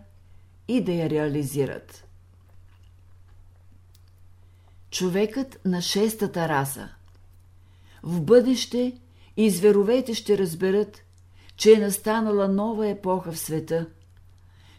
и 0.68 0.82
да 0.82 0.92
я 0.92 1.10
реализират. 1.10 2.08
Човекът 4.92 5.60
на 5.66 5.82
шестата 5.82 6.50
раса 6.50 6.90
В 8.04 8.22
бъдеще 8.22 9.00
и 9.38 9.50
зверовете 9.50 10.14
ще 10.14 10.38
разберат, 10.38 11.02
че 11.56 11.74
е 11.74 11.80
настанала 11.80 12.48
нова 12.48 12.88
епоха 12.88 13.32
в 13.32 13.40
света. 13.40 13.86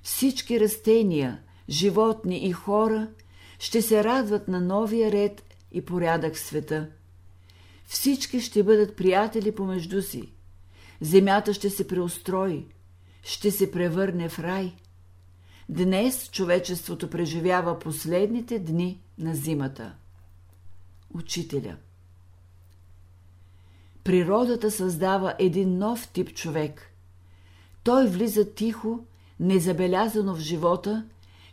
Всички 0.03 0.61
растения, 0.61 1.41
животни 1.69 2.39
и 2.39 2.53
хора 2.53 3.09
ще 3.59 3.83
се 3.83 4.05
радват 4.05 4.49
на 4.49 4.61
новия 4.61 5.13
ред 5.13 5.56
и 5.73 5.85
порядък 5.85 6.35
в 6.35 6.41
света. 6.41 6.89
Всички 7.85 8.41
ще 8.41 8.63
бъдат 8.63 8.97
приятели 8.97 9.55
помежду 9.55 10.03
си. 10.03 10.33
Земята 11.01 11.55
ще 11.55 11.71
се 11.71 11.89
преустрои, 11.89 12.67
ще 13.23 13.51
се 13.51 13.71
превърне 13.71 14.29
в 14.29 14.39
рай. 14.39 14.75
Днес 15.69 16.31
човечеството 16.31 17.11
преживява 17.11 17.79
последните 17.79 18.59
дни 18.59 19.01
на 19.19 19.35
зимата. 19.35 19.95
Учителя 21.15 21.77
Природата 24.05 24.71
създава 24.71 25.35
един 25.39 25.79
нов 25.79 26.09
тип 26.09 26.35
човек. 26.35 26.93
Той 27.83 28.07
влиза 28.07 28.55
тихо, 28.55 29.05
незабелязано 29.41 30.35
в 30.35 30.39
живота, 30.39 31.05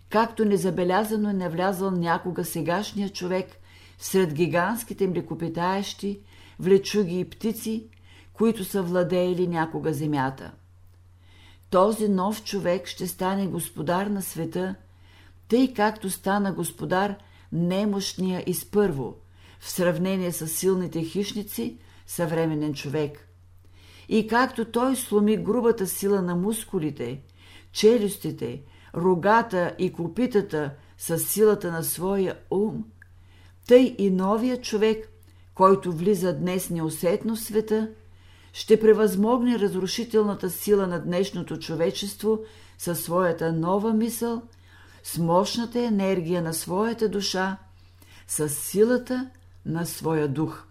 както 0.09 0.45
незабелязано 0.45 1.29
е 1.29 1.33
навлязал 1.33 1.91
някога 1.91 2.45
сегашния 2.45 3.09
човек 3.09 3.59
сред 3.99 4.33
гигантските 4.33 5.07
млекопитаещи, 5.07 6.19
влечуги 6.59 7.19
и 7.19 7.25
птици, 7.25 7.87
които 8.33 8.65
са 8.65 8.81
владеели 8.81 9.47
някога 9.47 9.93
земята. 9.93 10.51
Този 11.69 12.09
нов 12.09 12.43
човек 12.43 12.87
ще 12.87 13.07
стане 13.07 13.47
господар 13.47 14.05
на 14.07 14.21
света, 14.21 14.75
тъй 15.47 15.73
както 15.73 16.09
стана 16.09 16.53
господар 16.53 17.15
немощния 17.51 18.43
изпърво, 18.47 19.15
в 19.59 19.69
сравнение 19.69 20.31
с 20.31 20.47
силните 20.47 21.03
хищници, 21.03 21.77
съвременен 22.07 22.73
човек. 22.73 23.27
И 24.09 24.27
както 24.27 24.65
той 24.65 24.95
сломи 24.95 25.37
грубата 25.37 25.87
сила 25.87 26.21
на 26.21 26.35
мускулите, 26.35 27.21
челюстите, 27.71 28.61
рогата 28.95 29.75
и 29.79 29.93
копитата 29.93 30.71
с 30.97 31.19
силата 31.19 31.71
на 31.71 31.83
своя 31.83 32.35
ум, 32.51 32.83
тъй 33.67 33.95
и 33.97 34.09
новия 34.09 34.61
човек, 34.61 35.09
който 35.55 35.91
влиза 35.91 36.33
днес 36.33 36.69
неусетно 36.69 37.35
в 37.35 37.41
света, 37.41 37.89
ще 38.53 38.79
превъзмогне 38.79 39.59
разрушителната 39.59 40.49
сила 40.49 40.87
на 40.87 40.99
днешното 40.99 41.59
човечество 41.59 42.39
със 42.77 42.99
своята 42.99 43.53
нова 43.53 43.93
мисъл, 43.93 44.41
с 45.03 45.17
мощната 45.17 45.79
енергия 45.79 46.41
на 46.41 46.53
своята 46.53 47.09
душа, 47.09 47.57
с 48.27 48.49
силата 48.49 49.29
на 49.65 49.85
своя 49.85 50.27
дух. 50.27 50.63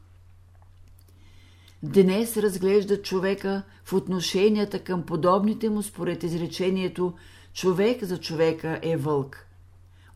Днес 1.82 2.36
разглежда 2.36 3.02
човека 3.02 3.62
в 3.84 3.92
отношенията 3.92 4.78
към 4.78 5.02
подобните 5.02 5.70
му 5.70 5.82
според 5.82 6.22
изречението 6.22 7.14
«човек 7.52 8.04
за 8.04 8.18
човека 8.18 8.80
е 8.82 8.96
вълк». 8.96 9.46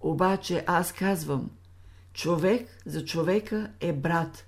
Обаче 0.01 0.65
аз 0.67 0.93
казвам 0.93 1.51
«човек 2.17 2.83
за 2.87 3.05
човека 3.05 3.71
е 3.81 3.93
брат». 3.93 4.45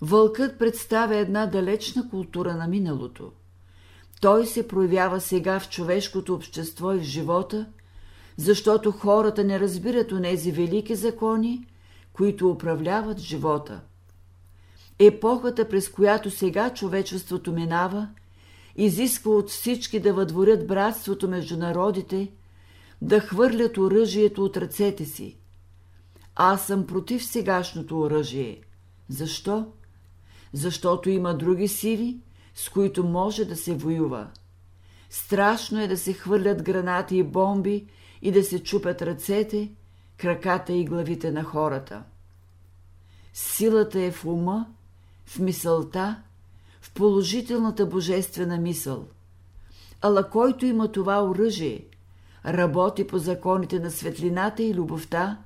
Вълкът 0.00 0.58
представя 0.58 1.16
една 1.16 1.46
далечна 1.46 2.10
култура 2.10 2.54
на 2.54 2.66
миналото. 2.66 3.32
Той 4.20 4.46
се 4.46 4.68
проявява 4.68 5.20
сега 5.20 5.60
в 5.60 5.68
човешкото 5.68 6.34
общество 6.34 6.92
и 6.92 6.98
в 6.98 7.02
живота, 7.02 7.66
защото 8.36 8.92
хората 8.92 9.44
не 9.44 9.60
разбират 9.60 10.12
онези 10.12 10.52
велики 10.52 10.94
закони, 10.94 11.66
които 12.12 12.50
управляват 12.50 13.18
живота. 13.18 13.80
Епохата, 14.98 15.68
през 15.68 15.88
която 15.88 16.30
сега 16.30 16.74
човечеството 16.74 17.52
минава, 17.52 18.08
изисква 18.76 19.32
от 19.32 19.50
всички 19.50 20.00
да 20.00 20.12
въдворят 20.12 20.66
братството 20.66 21.28
между 21.28 21.56
народите, 21.56 22.32
да 23.02 23.20
хвърлят 23.20 23.78
оръжието 23.78 24.44
от 24.44 24.56
ръцете 24.56 25.04
си. 25.04 25.36
Аз 26.36 26.66
съм 26.66 26.86
против 26.86 27.24
сегашното 27.24 28.00
оръжие. 28.00 28.60
Защо? 29.08 29.66
Защото 30.52 31.10
има 31.10 31.34
други 31.34 31.68
сили, 31.68 32.20
с 32.54 32.68
които 32.68 33.04
може 33.04 33.44
да 33.44 33.56
се 33.56 33.74
воюва. 33.74 34.28
Страшно 35.10 35.80
е 35.80 35.88
да 35.88 35.96
се 35.96 36.12
хвърлят 36.12 36.62
гранати 36.62 37.16
и 37.16 37.22
бомби 37.22 37.86
и 38.22 38.32
да 38.32 38.44
се 38.44 38.62
чупят 38.62 39.02
ръцете, 39.02 39.72
краката 40.16 40.72
и 40.72 40.84
главите 40.84 41.30
на 41.30 41.44
хората. 41.44 42.02
Силата 43.32 44.00
е 44.00 44.10
в 44.10 44.24
ума, 44.24 44.66
в 45.26 45.38
мисълта, 45.38 46.22
в 46.80 46.92
положителната 46.92 47.86
божествена 47.86 48.58
мисъл. 48.58 49.08
Ала 50.00 50.30
който 50.30 50.66
има 50.66 50.92
това 50.92 51.24
оръжие, 51.24 51.86
работи 52.46 53.06
по 53.06 53.18
законите 53.18 53.78
на 53.78 53.90
светлината 53.90 54.62
и 54.62 54.74
любовта, 54.74 55.38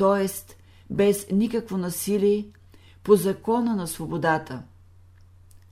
т.е. 0.00 0.54
без 0.90 1.26
никакво 1.32 1.78
насилие, 1.78 2.46
по 3.02 3.16
закона 3.16 3.76
на 3.76 3.86
свободата. 3.86 4.62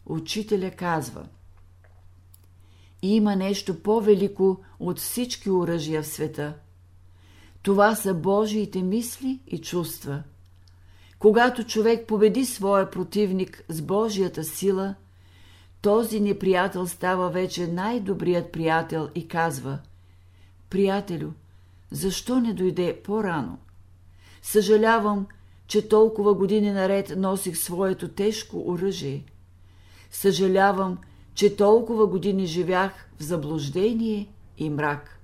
Учителя 0.07 0.71
казва 0.71 1.27
Има 3.03 3.37
нещо 3.37 3.83
по-велико 3.83 4.61
от 4.81 4.99
всички 4.99 5.51
оръжия 5.51 6.03
в 6.03 6.07
света. 6.07 6.55
Това 7.63 7.95
са 7.95 8.15
Божиите 8.15 8.83
мисли 8.83 9.41
и 9.47 9.59
чувства. 9.61 10.23
Когато 11.19 11.65
човек 11.65 12.07
победи 12.07 12.45
своя 12.45 12.91
противник 12.91 13.65
с 13.69 13.83
Божията 13.83 14.45
сила, 14.45 14.95
този 15.83 16.21
неприятел 16.21 16.87
става 16.87 17.31
вече 17.31 17.67
най-добрият 17.67 18.53
приятел 18.53 19.09
и 19.15 19.29
казва 19.29 19.79
Приятелю, 20.71 21.31
защо 21.91 22.41
не 22.41 22.55
дойде 22.55 23.01
по-рано? 23.05 23.59
Съжалявам, 24.53 25.27
че 25.67 25.89
толкова 25.89 26.35
години 26.35 26.73
наред 26.73 27.13
носих 27.17 27.59
своето 27.59 28.09
тежко 28.09 28.71
оръжие. 28.71 29.25
Съжалявам, 30.11 30.99
че 31.35 31.57
толкова 31.57 32.07
години 32.07 32.47
живях 32.47 32.93
в 33.19 33.23
заблуждение 33.23 34.29
и 34.59 34.71
мрак. 34.71 35.21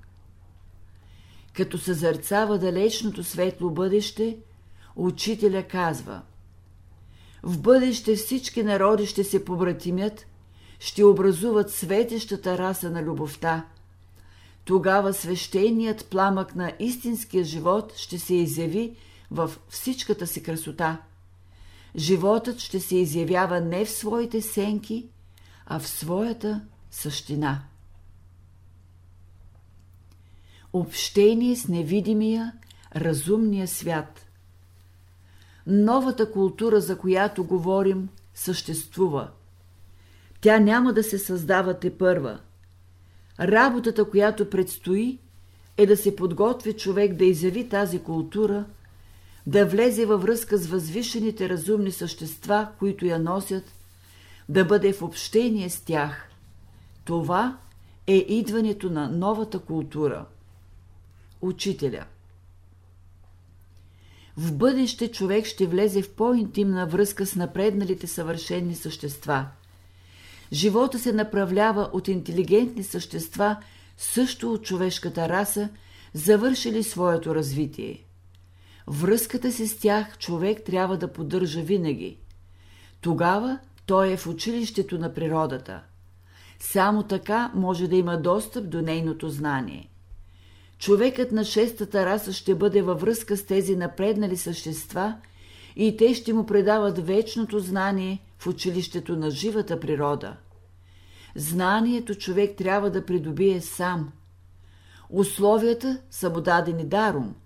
Като 1.52 1.78
съзърцава 1.78 2.58
далечното 2.58 3.24
светло 3.24 3.70
бъдеще, 3.70 4.36
учителя 4.96 5.62
казва 5.62 6.22
В 7.42 7.58
бъдеще 7.58 8.16
всички 8.16 8.62
народи 8.62 9.06
ще 9.06 9.24
се 9.24 9.44
побратимят, 9.44 10.26
ще 10.78 11.04
образуват 11.04 11.70
светещата 11.70 12.58
раса 12.58 12.90
на 12.90 13.02
любовта. 13.02 13.66
Тогава 14.64 15.12
свещеният 15.12 16.06
пламък 16.10 16.54
на 16.54 16.72
истинския 16.78 17.44
живот 17.44 17.92
ще 17.96 18.18
се 18.18 18.34
изяви 18.34 18.96
в 19.34 19.50
всичката 19.68 20.26
си 20.26 20.42
красота. 20.42 20.98
Животът 21.96 22.58
ще 22.58 22.80
се 22.80 22.96
изявява 22.96 23.60
не 23.60 23.84
в 23.84 23.90
своите 23.90 24.42
сенки, 24.42 25.08
а 25.66 25.78
в 25.78 25.88
своята 25.88 26.60
същина. 26.90 27.62
Общение 30.72 31.56
с 31.56 31.68
невидимия, 31.68 32.52
разумния 32.96 33.68
свят. 33.68 34.26
Новата 35.66 36.32
култура, 36.32 36.80
за 36.80 36.98
която 36.98 37.44
говорим, 37.44 38.08
съществува. 38.34 39.30
Тя 40.40 40.58
няма 40.58 40.92
да 40.92 41.02
се 41.02 41.18
създава 41.18 41.78
те 41.78 41.98
първа. 41.98 42.40
Работата, 43.40 44.10
която 44.10 44.50
предстои, 44.50 45.18
е 45.76 45.86
да 45.86 45.96
се 45.96 46.16
подготви 46.16 46.72
човек 46.72 47.14
да 47.14 47.24
изяви 47.24 47.68
тази 47.68 47.98
култура– 47.98 48.64
да 49.46 49.66
влезе 49.66 50.06
във 50.06 50.22
връзка 50.22 50.58
с 50.58 50.66
възвишените 50.66 51.48
разумни 51.48 51.92
същества, 51.92 52.68
които 52.78 53.06
я 53.06 53.18
носят, 53.18 53.64
да 54.48 54.64
бъде 54.64 54.92
в 54.92 55.02
общение 55.02 55.70
с 55.70 55.80
тях. 55.80 56.30
Това 57.04 57.58
е 58.06 58.14
идването 58.14 58.90
на 58.90 59.08
новата 59.08 59.58
култура. 59.58 60.26
Учителя 61.40 62.04
В 64.36 64.52
бъдеще 64.52 65.10
човек 65.10 65.46
ще 65.46 65.66
влезе 65.66 66.02
в 66.02 66.10
по-интимна 66.14 66.86
връзка 66.86 67.26
с 67.26 67.36
напредналите 67.36 68.06
съвършенни 68.06 68.74
същества. 68.74 69.46
Живота 70.52 70.98
се 70.98 71.12
направлява 71.12 71.90
от 71.92 72.08
интелигентни 72.08 72.84
същества, 72.84 73.56
също 73.96 74.52
от 74.52 74.64
човешката 74.64 75.28
раса, 75.28 75.68
завършили 76.14 76.82
своето 76.82 77.34
развитие. 77.34 78.03
Връзката 78.86 79.52
си 79.52 79.68
с 79.68 79.78
тях 79.78 80.18
човек 80.18 80.62
трябва 80.62 80.96
да 80.96 81.12
поддържа 81.12 81.62
винаги. 81.62 82.18
Тогава 83.00 83.58
той 83.86 84.12
е 84.12 84.16
в 84.16 84.26
училището 84.26 84.98
на 84.98 85.14
природата. 85.14 85.82
Само 86.58 87.02
така 87.02 87.50
може 87.54 87.88
да 87.88 87.96
има 87.96 88.16
достъп 88.16 88.70
до 88.70 88.82
нейното 88.82 89.28
знание. 89.28 89.90
Човекът 90.78 91.32
на 91.32 91.44
шестата 91.44 92.06
раса 92.06 92.32
ще 92.32 92.54
бъде 92.54 92.82
във 92.82 93.00
връзка 93.00 93.36
с 93.36 93.46
тези 93.46 93.76
напреднали 93.76 94.36
същества 94.36 95.16
и 95.76 95.96
те 95.96 96.14
ще 96.14 96.32
му 96.32 96.46
предават 96.46 97.06
вечното 97.06 97.58
знание 97.58 98.22
в 98.38 98.46
училището 98.46 99.16
на 99.16 99.30
живата 99.30 99.80
природа. 99.80 100.36
Знанието 101.34 102.14
човек 102.14 102.56
трябва 102.56 102.90
да 102.90 103.06
придобие 103.06 103.60
сам. 103.60 104.12
Условията 105.10 105.98
са 106.10 106.30
му 106.30 106.40
дадени 106.40 106.84
даром– 106.84 107.34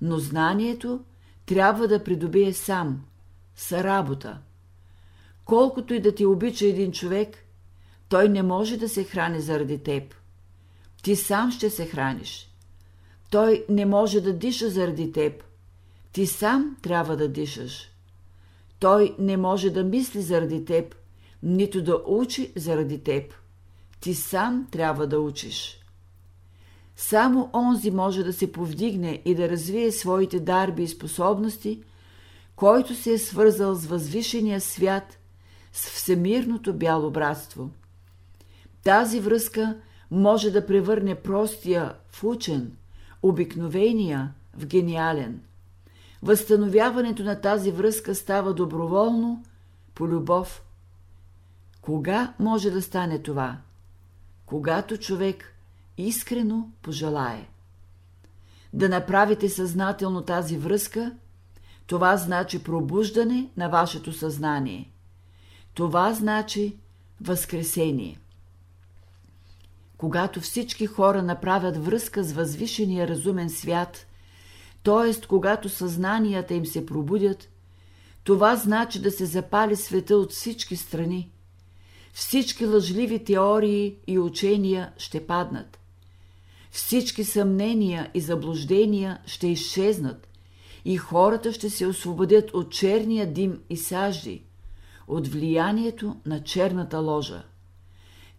но 0.00 0.18
знанието 0.18 1.00
трябва 1.46 1.88
да 1.88 2.04
придобие 2.04 2.52
сам, 2.52 3.04
с 3.56 3.84
работа. 3.84 4.38
Колкото 5.44 5.94
и 5.94 6.00
да 6.00 6.14
ти 6.14 6.26
обича 6.26 6.66
един 6.66 6.92
човек, 6.92 7.44
той 8.08 8.28
не 8.28 8.42
може 8.42 8.76
да 8.76 8.88
се 8.88 9.04
храни 9.04 9.40
заради 9.40 9.78
теб. 9.78 10.14
Ти 11.02 11.16
сам 11.16 11.52
ще 11.52 11.70
се 11.70 11.86
храниш. 11.86 12.50
Той 13.30 13.64
не 13.68 13.86
може 13.86 14.20
да 14.20 14.32
диша 14.32 14.70
заради 14.70 15.12
теб. 15.12 15.44
Ти 16.12 16.26
сам 16.26 16.76
трябва 16.82 17.16
да 17.16 17.28
дишаш. 17.28 17.90
Той 18.78 19.14
не 19.18 19.36
може 19.36 19.70
да 19.70 19.84
мисли 19.84 20.22
заради 20.22 20.64
теб, 20.64 20.94
нито 21.42 21.82
да 21.82 22.02
учи 22.06 22.52
заради 22.56 23.02
теб. 23.02 23.34
Ти 24.00 24.14
сам 24.14 24.68
трябва 24.70 25.06
да 25.06 25.20
учиш. 25.20 25.79
Само 26.96 27.50
онзи 27.54 27.90
може 27.90 28.22
да 28.22 28.32
се 28.32 28.52
повдигне 28.52 29.22
и 29.24 29.34
да 29.34 29.48
развие 29.48 29.92
своите 29.92 30.40
дарби 30.40 30.82
и 30.82 30.88
способности, 30.88 31.82
който 32.56 32.94
се 32.94 33.12
е 33.12 33.18
свързал 33.18 33.74
с 33.74 33.86
възвишения 33.86 34.60
свят, 34.60 35.18
с 35.72 35.90
всемирното 35.90 36.74
бяло 36.74 37.10
братство. 37.10 37.70
Тази 38.84 39.20
връзка 39.20 39.76
може 40.10 40.50
да 40.50 40.66
превърне 40.66 41.14
простия 41.14 41.94
в 42.08 42.24
учен, 42.24 42.76
обикновения 43.22 44.32
в 44.56 44.66
гениален. 44.66 45.40
Възстановяването 46.22 47.22
на 47.22 47.40
тази 47.40 47.70
връзка 47.70 48.14
става 48.14 48.54
доброволно, 48.54 49.44
по 49.94 50.08
любов. 50.08 50.62
Кога 51.80 52.34
може 52.38 52.70
да 52.70 52.82
стане 52.82 53.18
това? 53.18 53.58
Когато 54.46 54.96
човек 54.96 55.54
искрено 56.00 56.68
пожелае. 56.82 57.48
Да 58.72 58.88
направите 58.88 59.48
съзнателно 59.48 60.22
тази 60.22 60.56
връзка, 60.56 61.12
това 61.86 62.16
значи 62.16 62.64
пробуждане 62.64 63.48
на 63.56 63.68
вашето 63.68 64.12
съзнание. 64.12 64.90
Това 65.74 66.14
значи 66.14 66.76
възкресение. 67.20 68.18
Когато 69.96 70.40
всички 70.40 70.86
хора 70.86 71.22
направят 71.22 71.84
връзка 71.84 72.22
с 72.22 72.32
възвишения 72.32 73.08
разумен 73.08 73.50
свят, 73.50 74.06
т.е. 74.82 75.20
когато 75.26 75.68
съзнанията 75.68 76.54
им 76.54 76.66
се 76.66 76.86
пробудят, 76.86 77.48
това 78.24 78.56
значи 78.56 79.02
да 79.02 79.10
се 79.10 79.26
запали 79.26 79.76
света 79.76 80.16
от 80.16 80.32
всички 80.32 80.76
страни. 80.76 81.30
Всички 82.12 82.66
лъжливи 82.66 83.24
теории 83.24 83.96
и 84.06 84.18
учения 84.18 84.92
ще 84.96 85.26
паднат. 85.26 85.79
Всички 86.70 87.24
съмнения 87.24 88.10
и 88.14 88.20
заблуждения 88.20 89.18
ще 89.26 89.46
изчезнат 89.48 90.28
и 90.84 90.96
хората 90.96 91.52
ще 91.52 91.70
се 91.70 91.86
освободят 91.86 92.50
от 92.50 92.72
черния 92.72 93.32
дим 93.32 93.60
и 93.70 93.76
сажди, 93.76 94.42
от 95.08 95.28
влиянието 95.28 96.16
на 96.26 96.42
черната 96.42 96.98
ложа. 96.98 97.42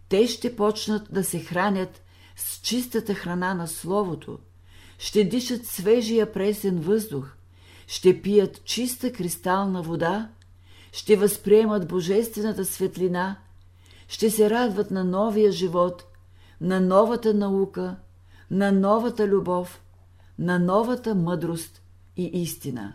Те 0.08 0.26
ще 0.26 0.56
почнат 0.56 1.12
да 1.12 1.24
се 1.24 1.40
хранят 1.40 2.02
с 2.36 2.60
чистата 2.60 3.14
храна 3.14 3.54
на 3.54 3.68
Словото, 3.68 4.38
ще 4.98 5.24
дишат 5.24 5.66
свежия 5.66 6.32
пресен 6.32 6.80
въздух, 6.80 7.34
ще 7.86 8.22
пият 8.22 8.64
чиста 8.64 9.12
кристална 9.12 9.82
вода, 9.82 10.30
ще 10.92 11.16
възприемат 11.16 11.88
божествената 11.88 12.64
светлина, 12.64 13.36
ще 14.08 14.30
се 14.30 14.50
радват 14.50 14.90
на 14.90 15.04
новия 15.04 15.52
живот, 15.52 16.04
на 16.60 16.80
новата 16.80 17.34
наука– 17.34 17.96
на 18.52 18.72
новата 18.72 19.28
любов, 19.28 19.82
на 20.38 20.58
новата 20.58 21.14
мъдрост 21.14 21.82
и 22.16 22.24
истина. 22.24 22.94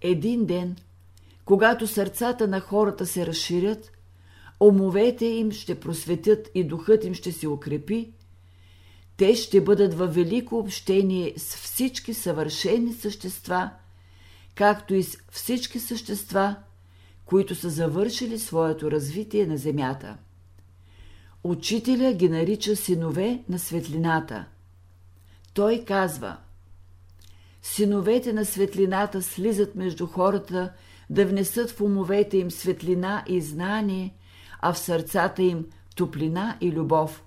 Един 0.00 0.46
ден, 0.46 0.76
когато 1.44 1.86
сърцата 1.86 2.48
на 2.48 2.60
хората 2.60 3.06
се 3.06 3.26
разширят, 3.26 3.92
умовете 4.60 5.26
им 5.26 5.52
ще 5.52 5.80
просветят 5.80 6.50
и 6.54 6.64
духът 6.64 7.04
им 7.04 7.14
ще 7.14 7.32
се 7.32 7.48
укрепи, 7.48 8.12
те 9.16 9.34
ще 9.34 9.60
бъдат 9.60 9.94
във 9.94 10.14
велико 10.14 10.58
общение 10.58 11.34
с 11.36 11.56
всички 11.56 12.14
съвършени 12.14 12.92
същества, 12.92 13.70
както 14.54 14.94
и 14.94 15.02
с 15.02 15.18
всички 15.30 15.78
същества, 15.80 16.56
които 17.24 17.54
са 17.54 17.70
завършили 17.70 18.38
своето 18.38 18.90
развитие 18.90 19.46
на 19.46 19.56
Земята. 19.56 20.16
Учителя 21.44 22.12
ги 22.12 22.28
нарича 22.28 22.76
синове 22.76 23.44
на 23.48 23.58
светлината. 23.58 24.44
Той 25.54 25.84
казва 25.86 26.36
Синовете 27.62 28.32
на 28.32 28.44
светлината 28.44 29.22
слизат 29.22 29.74
между 29.74 30.06
хората 30.06 30.72
да 31.10 31.26
внесат 31.26 31.70
в 31.70 31.80
умовете 31.80 32.38
им 32.38 32.50
светлина 32.50 33.24
и 33.28 33.40
знание, 33.40 34.14
а 34.60 34.72
в 34.72 34.78
сърцата 34.78 35.42
им 35.42 35.66
топлина 35.96 36.56
и 36.60 36.72
любов. 36.72 37.24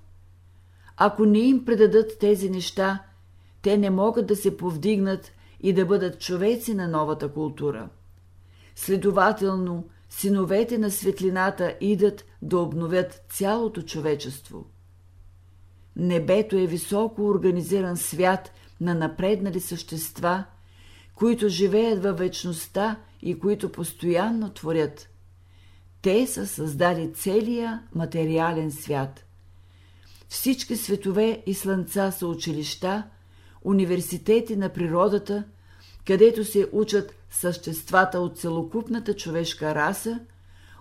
Ако 0.97 1.25
не 1.25 1.39
им 1.39 1.65
предадат 1.65 2.19
тези 2.19 2.49
неща, 2.49 3.03
те 3.61 3.77
не 3.77 3.89
могат 3.89 4.27
да 4.27 4.35
се 4.35 4.57
повдигнат 4.57 5.31
и 5.61 5.73
да 5.73 5.85
бъдат 5.85 6.21
човеци 6.21 6.73
на 6.73 6.87
новата 6.87 7.33
култура. 7.33 7.89
Следователно, 8.75 9.83
синовете 10.17 10.77
на 10.77 10.91
светлината 10.91 11.77
идат 11.81 12.25
да 12.41 12.57
обновят 12.57 13.21
цялото 13.29 13.81
човечество. 13.81 14.65
Небето 15.95 16.57
е 16.57 16.67
високо 16.67 17.25
организиран 17.25 17.97
свят 17.97 18.51
на 18.81 18.95
напреднали 18.95 19.59
същества, 19.59 20.43
които 21.15 21.49
живеят 21.49 22.03
във 22.03 22.17
вечността 22.17 22.99
и 23.21 23.39
които 23.39 23.71
постоянно 23.71 24.49
творят. 24.49 25.09
Те 26.01 26.27
са 26.27 26.47
създали 26.47 27.13
целия 27.13 27.83
материален 27.95 28.71
свят. 28.71 29.25
Всички 30.27 30.77
светове 30.77 31.43
и 31.45 31.53
слънца 31.53 32.11
са 32.11 32.27
училища, 32.27 33.03
университети 33.63 34.55
на 34.55 34.69
природата, 34.69 35.43
където 36.07 36.45
се 36.45 36.69
учат 36.71 37.15
съществата 37.29 38.19
от 38.19 38.37
целокупната 38.37 39.13
човешка 39.13 39.75
раса, 39.75 40.19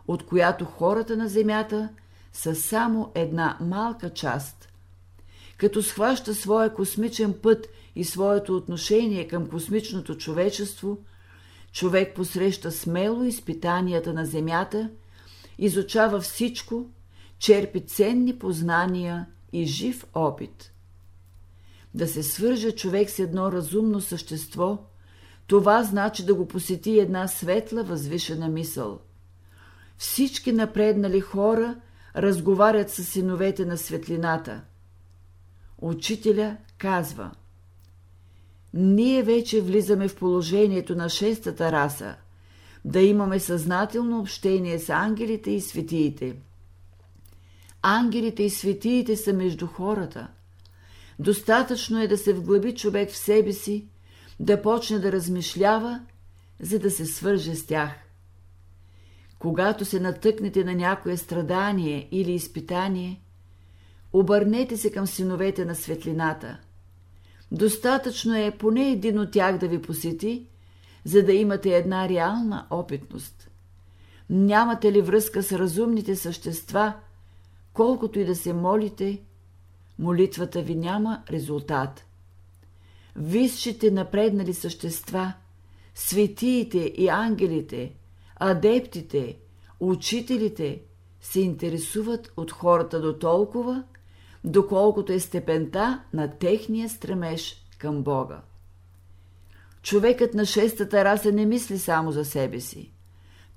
от 0.09 0.27
която 0.27 0.65
хората 0.65 1.17
на 1.17 1.29
Земята 1.29 1.89
са 2.33 2.55
само 2.55 3.13
една 3.15 3.59
малка 3.61 4.11
част. 4.11 4.69
Като 5.57 5.83
схваща 5.83 6.35
своя 6.35 6.75
космичен 6.75 7.35
път 7.43 7.69
и 7.97 8.05
своето 8.05 8.57
отношение 8.57 9.29
към 9.29 9.47
космичното 9.47 10.17
човечество, 10.17 10.99
човек 11.73 12.17
посреща 12.17 12.73
смело 12.73 13.23
изпитанията 13.23 14.13
на 14.13 14.27
Земята, 14.27 14.91
изучава 15.59 16.21
всичко, 16.21 16.87
черпи 17.39 17.87
ценни 17.87 18.39
познания 18.39 19.27
и 19.53 19.65
жив 19.65 20.07
опит. 20.15 20.73
Да 21.95 22.09
се 22.09 22.23
свърже 22.23 22.73
човек 22.73 23.11
с 23.11 23.19
едно 23.19 23.53
разумно 23.53 24.01
същество, 24.01 24.79
това 25.53 25.83
значи 25.83 26.27
да 26.27 26.35
го 26.35 26.49
посети 26.49 26.99
една 26.99 27.29
светла, 27.29 27.83
възвишена 27.83 28.49
мисъл. 28.49 29.01
Всички 29.99 30.53
напреднали 30.53 31.21
хора 31.21 31.77
разговарят 32.17 32.91
с 32.91 33.05
синовете 33.05 33.65
на 33.65 33.79
светлината. 33.79 34.61
Учителя 35.79 36.57
казва 36.79 37.31
Ние 38.75 39.23
вече 39.23 39.61
влизаме 39.61 40.09
в 40.09 40.17
положението 40.17 40.95
на 40.95 41.09
шестата 41.09 41.73
раса, 41.73 42.15
да 42.85 43.01
имаме 43.01 43.41
съзнателно 43.41 44.21
общение 44.21 44.79
с 44.79 44.91
ангелите 44.91 45.51
и 45.51 45.61
светиите– 45.61 46.37
Ангелите 47.83 48.43
и 48.43 48.51
светиите 48.51 49.17
са 49.17 49.33
между 49.33 49.67
хората. 49.67 50.29
Достатъчно 51.19 52.03
е 52.03 52.09
да 52.09 52.19
се 52.19 52.33
вглъби 52.33 52.75
човек 52.75 53.11
в 53.11 53.17
себе 53.17 53.53
си, 53.53 53.87
да 54.41 54.63
почне 54.63 54.99
да 54.99 55.13
размишлява, 55.13 56.01
за 56.61 56.79
да 56.79 56.91
се 56.91 57.07
свърже 57.07 57.55
с 57.55 57.67
тях. 57.67 57.93
Когато 59.39 59.85
се 59.85 60.01
натъкнете 60.01 60.65
на 60.65 60.75
някое 60.75 61.17
страдание 61.17 62.09
или 62.11 62.33
изпитание, 62.33 63.21
обърнете 64.13 64.77
се 64.77 64.93
към 64.93 65.07
синовете 65.07 65.65
на 65.65 65.75
светлината. 65.75 66.59
Достатъчно 67.53 68.37
е 68.37 68.57
поне 68.59 68.91
един 68.91 69.19
от 69.19 69.31
тях 69.31 69.59
да 69.59 69.69
ви 69.69 69.83
посети, 69.83 70.47
за 71.05 71.23
да 71.23 71.33
имате 71.33 71.77
една 71.77 72.09
реална 72.09 72.67
опитност. 72.71 73.51
Нямате 74.31 74.93
ли 74.93 75.01
връзка 75.01 75.43
с 75.43 75.53
разумните 75.53 76.17
същества– 76.17 76.95
колкото 77.73 78.19
и 78.19 78.25
да 78.25 78.37
се 78.37 78.53
молите, 78.53 79.23
молитвата 79.99 80.63
ви 80.63 80.75
няма 80.75 81.23
резултат. 81.31 82.05
Висшите 83.17 83.91
напреднали 83.91 84.55
същества, 84.55 85.33
светиите 85.95 86.79
и 86.79 87.09
ангелите, 87.09 87.95
адептите, 88.37 89.39
учителите 89.81 90.83
се 91.21 91.41
интересуват 91.41 92.33
от 92.37 92.53
хората 92.53 93.01
до 93.01 93.19
толкова, 93.19 93.85
доколкото 94.45 95.13
е 95.13 95.21
степента 95.21 96.03
на 96.13 96.39
техния 96.39 96.89
стремеж 96.89 97.67
към 97.79 98.03
Бога. 98.03 98.41
Човекът 99.83 100.35
на 100.35 100.47
шестата 100.47 101.05
раса 101.05 101.33
не 101.33 101.47
мисли 101.47 101.79
само 101.79 102.13
за 102.13 102.25
себе 102.25 102.61
си. 102.61 102.93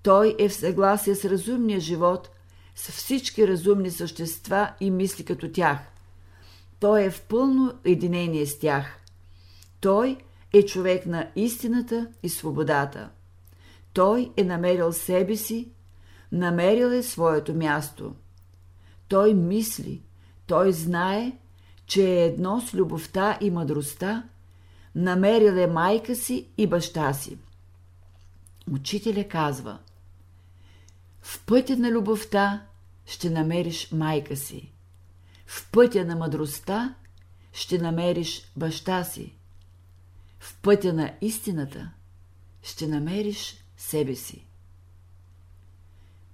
Той 0.04 0.36
е 0.39 0.50
в 0.50 0.54
съгласие 0.54 1.15
с 1.15 1.26
разумния 1.26 1.80
живот 1.80 2.30
с 2.76 2.91
всички 2.91 3.48
разумни 3.48 3.91
същества 3.91 4.74
и 4.80 4.91
мисли 4.91 5.26
като 5.26 5.52
тях. 5.52 5.80
Той 6.80 7.04
е 7.04 7.10
в 7.10 7.22
пълно 7.22 7.74
единение 7.86 8.46
с 8.46 8.60
тях. 8.60 9.00
Той 9.86 10.17
е 10.54 10.65
човек 10.65 11.06
на 11.06 11.32
истината 11.36 12.08
и 12.24 12.30
свободата. 12.30 13.10
Той 13.93 14.32
е 14.38 14.43
намерил 14.43 14.93
себе 14.93 15.36
си, 15.36 15.71
намерил 16.32 16.88
е 16.88 17.04
своето 17.04 17.54
място. 17.54 18.15
Той 19.08 19.34
мисли, 19.34 20.02
той 20.48 20.71
знае, 20.71 21.38
че 21.86 22.10
е 22.10 22.26
едно 22.26 22.62
с 22.62 22.74
любовта 22.74 23.38
и 23.41 23.52
мъдростта, 23.52 24.24
намерил 24.95 25.52
е 25.52 25.67
майка 25.67 26.15
си 26.15 26.48
и 26.58 26.67
баща 26.67 27.13
си. 27.13 27.38
Учителя 28.71 29.28
казва– 29.28 29.80
в 31.21 31.45
пътя 31.45 31.78
на 31.78 31.91
любовта 31.91 32.65
ще 33.06 33.30
намериш 33.30 33.91
майка 33.91 34.36
си. 34.36 34.71
В 35.48 35.71
пътя 35.71 36.06
на 36.06 36.15
мъдростта 36.15 36.95
ще 37.54 37.78
намериш 37.78 38.52
баща 38.56 39.04
си. 39.04 39.36
В 40.46 40.58
пътя 40.62 40.94
на 40.94 41.12
истината 41.22 41.90
ще 42.62 42.88
намериш 42.88 43.66
себе 43.78 44.16
си. 44.16 44.48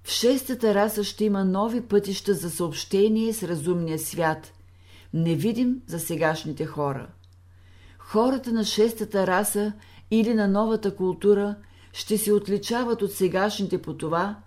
В 0.04 0.10
шестата 0.10 0.76
раса 0.76 1.04
ще 1.04 1.26
има 1.26 1.45
нови 1.45 1.82
пътища 1.82 2.34
за 2.34 2.50
съобщение 2.50 3.34
с 3.34 3.43
разумния 3.43 4.00
свят, 4.00 4.54
невидим 5.13 5.82
за 5.88 6.00
сегашните 6.00 6.65
хора. 6.65 7.08
Хората 8.00 8.54
на 8.54 8.65
шестата 8.65 9.28
раса 9.28 9.74
или 10.12 10.34
на 10.34 10.47
новата 10.47 10.95
култура 10.95 11.56
ще 11.93 12.17
се 12.17 12.34
отличават 12.34 13.02
от 13.02 13.13
сегашните 13.13 13.82
по 13.82 13.97
това, 13.97 14.39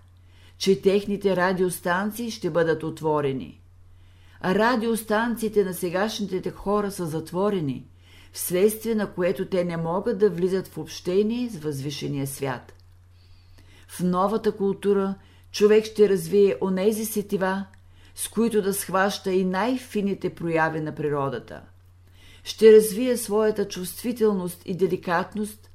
че 0.58 0.82
техните 0.82 1.36
радиостанции 1.36 2.30
ще 2.30 2.50
бъдат 2.50 2.82
отворени. 2.82 3.60
Радиостанциите 4.44 5.64
на 5.64 5.74
сегашните 5.74 6.50
хора 6.50 6.90
са 6.90 7.06
затворени, 7.06 7.86
вследствие 8.34 8.94
на 8.94 9.12
което 9.12 9.46
те 9.46 9.64
не 9.64 9.76
могат 9.76 10.18
да 10.18 10.30
влизат 10.30 10.68
в 10.68 10.78
общение 10.78 11.48
с 11.48 11.56
възвишения 11.56 12.26
свят. 12.26 12.72
В 13.88 14.00
новата 14.00 14.52
култура 14.52 15.14
човек 15.52 15.84
ще 15.84 16.08
развие 16.08 16.56
онези 16.60 17.04
сетива, 17.04 17.64
с 18.14 18.28
които 18.28 18.62
да 18.62 18.74
схваща 18.74 19.32
и 19.32 19.44
най-фините 19.44 20.34
прояви 20.34 20.80
на 20.80 20.94
природата. 20.94 21.62
Ще 22.44 22.72
развие 22.72 23.16
своята 23.16 23.68
чувствителност 23.68 24.62
и 24.64 24.76
деликатност, 24.76 25.70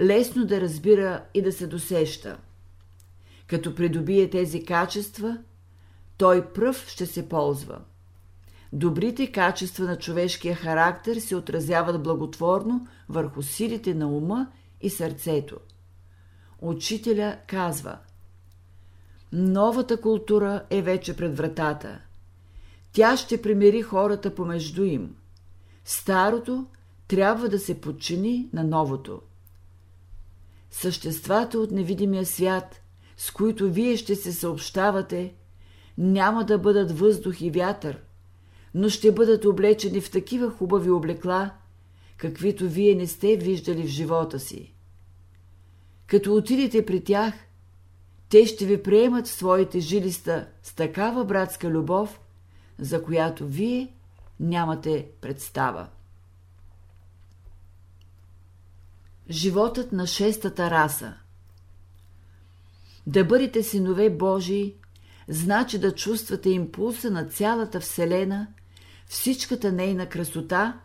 лесно 0.00 0.46
да 0.46 0.60
разбира 0.60 1.24
и 1.34 1.42
да 1.42 1.52
се 1.52 1.66
досеща– 1.66 2.38
като 3.46 3.74
придобие 3.74 4.30
тези 4.30 4.64
качества, 4.64 5.38
той 6.16 6.52
пръв 6.52 6.88
ще 6.88 7.06
се 7.06 7.28
ползва. 7.28 7.80
Добрите 8.72 9.32
качества 9.32 9.84
на 9.84 9.98
човешкия 9.98 10.54
характер 10.54 11.16
се 11.16 11.36
отразяват 11.36 12.02
благотворно 12.02 12.86
върху 13.08 13.42
силите 13.42 13.94
на 13.94 14.08
ума 14.08 14.46
и 14.80 14.90
сърцето. 14.90 15.56
Учителя 16.60 17.36
казва 17.46 17.98
Новата 19.32 20.00
култура 20.00 20.64
е 20.70 20.82
вече 20.82 21.16
пред 21.16 21.36
вратата. 21.36 22.00
Тя 22.92 23.16
ще 23.16 23.42
примери 23.42 23.82
хората 23.82 24.34
помежду 24.34 24.84
им. 24.84 25.16
Старото 25.84 26.66
трябва 27.08 27.48
да 27.48 27.58
се 27.58 27.80
подчини 27.80 28.48
на 28.52 28.64
новото. 28.64 29.20
Съществата 30.70 31.58
от 31.58 31.70
невидимия 31.70 32.26
свят– 32.26 32.80
с 33.16 33.30
които 33.30 33.70
вие 33.70 33.96
ще 33.96 34.14
се 34.14 34.32
съобщавате, 34.32 35.34
няма 35.98 36.44
да 36.44 36.58
бъдат 36.58 36.98
въздух 36.98 37.40
и 37.40 37.50
вятър, 37.50 38.02
но 38.78 38.88
ще 38.88 39.12
бъдат 39.12 39.44
облечени 39.44 40.00
в 40.00 40.10
такива 40.10 40.50
хубави 40.50 40.90
облекла, 40.90 41.50
каквито 42.16 42.68
вие 42.68 42.94
не 42.94 43.06
сте 43.06 43.36
виждали 43.36 43.82
в 43.82 43.90
живота 43.90 44.40
си. 44.40 44.74
Като 46.06 46.34
отидете 46.34 46.86
при 46.86 47.04
тях, 47.04 47.34
те 48.28 48.46
ще 48.46 48.66
ви 48.66 48.82
приемат 48.82 49.26
в 49.26 49.30
своите 49.30 49.80
жилиста 49.80 50.48
с 50.62 50.74
такава 50.74 51.24
братска 51.24 51.70
любов, 51.70 52.20
за 52.78 53.02
която 53.02 53.46
вие 53.46 53.94
нямате 54.40 55.06
представа. 55.20 55.88
Животът 59.30 59.92
на 59.92 60.06
шестата 60.06 60.70
раса 60.70 61.14
Да 63.06 63.24
бъдете 63.24 63.62
синове 63.62 64.10
Божии, 64.10 64.74
значи 65.28 65.78
да 65.78 65.94
чувствате 65.94 66.50
импулса 66.50 67.10
на 67.10 67.24
цялата 67.24 67.80
Вселена, 67.80 68.46
всичката 69.06 69.72
нейна 69.72 70.08
красота, 70.08 70.80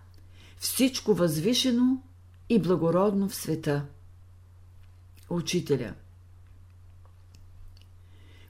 всичко 0.60 1.14
възвишено 1.14 2.02
и 2.50 2.60
благородно 2.60 3.30
в 3.30 3.36
света. 3.36 3.86
Учителя 5.30 5.94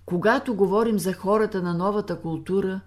Когато 0.06 0.56
говорим 0.56 1.00
за 1.00 1.14
хората 1.14 1.62
на 1.62 1.74
новата 1.74 2.22
култура, 2.22 2.82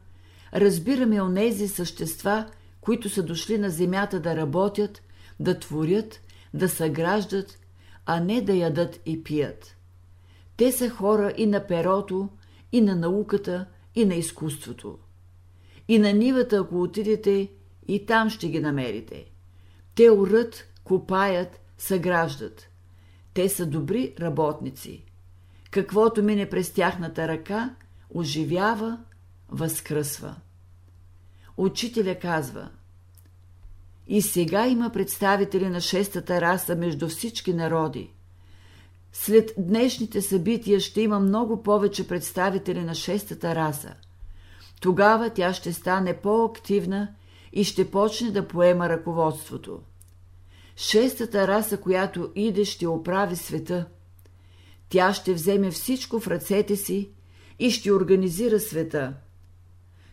разбираме 0.54 1.22
онези 1.22 1.68
същества, 1.68 2.46
които 2.80 3.08
са 3.08 3.22
дошли 3.22 3.58
на 3.58 3.70
земята 3.70 4.20
да 4.20 4.36
работят, 4.36 5.02
да 5.40 5.58
творят, 5.58 6.20
да 6.54 6.68
съграждат, 6.68 7.58
а 8.06 8.20
не 8.20 8.40
да 8.40 8.54
ядат 8.54 9.00
и 9.06 9.24
пият. 9.24 9.76
Те 10.56 10.72
са 10.72 10.90
хора 10.90 11.32
и 11.36 11.46
на 11.46 11.66
перото, 11.66 12.28
и 12.72 12.80
на 12.80 12.96
науката, 12.96 13.66
и 13.94 14.04
на 14.04 14.14
изкуството. 14.14 14.98
И 15.88 15.98
на 15.98 16.12
нивата, 16.12 16.56
ако 16.56 16.82
отидете, 16.82 17.50
и 17.88 18.06
там 18.06 18.30
ще 18.30 18.48
ги 18.48 18.60
намерите. 18.60 19.24
Те 19.94 20.10
урат, 20.10 20.64
копаят, 20.84 21.60
съграждат. 21.78 22.68
Те 23.34 23.48
са 23.48 23.66
добри 23.66 24.14
работници. 24.20 25.04
Каквото 25.70 26.22
мине 26.22 26.50
през 26.50 26.72
тяхната 26.72 27.28
ръка, 27.28 27.74
оживява, 28.14 28.98
възкръсва. 29.48 30.34
Учителя 31.56 32.18
казва 32.18 32.68
И 34.06 34.22
сега 34.22 34.66
има 34.66 34.90
представители 34.90 35.68
на 35.68 35.80
шестата 35.80 36.40
раса 36.40 36.76
между 36.76 37.08
всички 37.08 37.54
народи. 37.54 38.10
След 39.12 39.50
днешните 39.58 40.22
събития 40.22 40.80
ще 40.80 41.00
има 41.00 41.20
много 41.20 41.62
повече 41.62 42.08
представители 42.08 42.84
на 42.84 42.94
шестата 42.94 43.54
раса. 43.54 43.94
Тогава 44.80 45.30
тя 45.30 45.52
ще 45.52 45.72
стане 45.72 46.16
по-активна 46.16 47.08
и 47.52 47.64
ще 47.64 47.90
почне 47.90 48.30
да 48.30 48.48
поема 48.48 48.88
ръководството. 48.88 49.80
Шестата 50.76 51.48
раса, 51.48 51.76
която 51.76 52.32
иде, 52.34 52.64
ще 52.64 52.87
оправи 52.87 53.37
света. 53.37 53.87
Тя 54.88 55.14
ще 55.14 55.34
вземе 55.34 55.70
всичко 55.70 56.20
в 56.20 56.28
ръцете 56.28 56.76
си 56.76 57.10
и 57.58 57.70
ще 57.70 57.92
организира 57.92 58.60
света. 58.60 59.14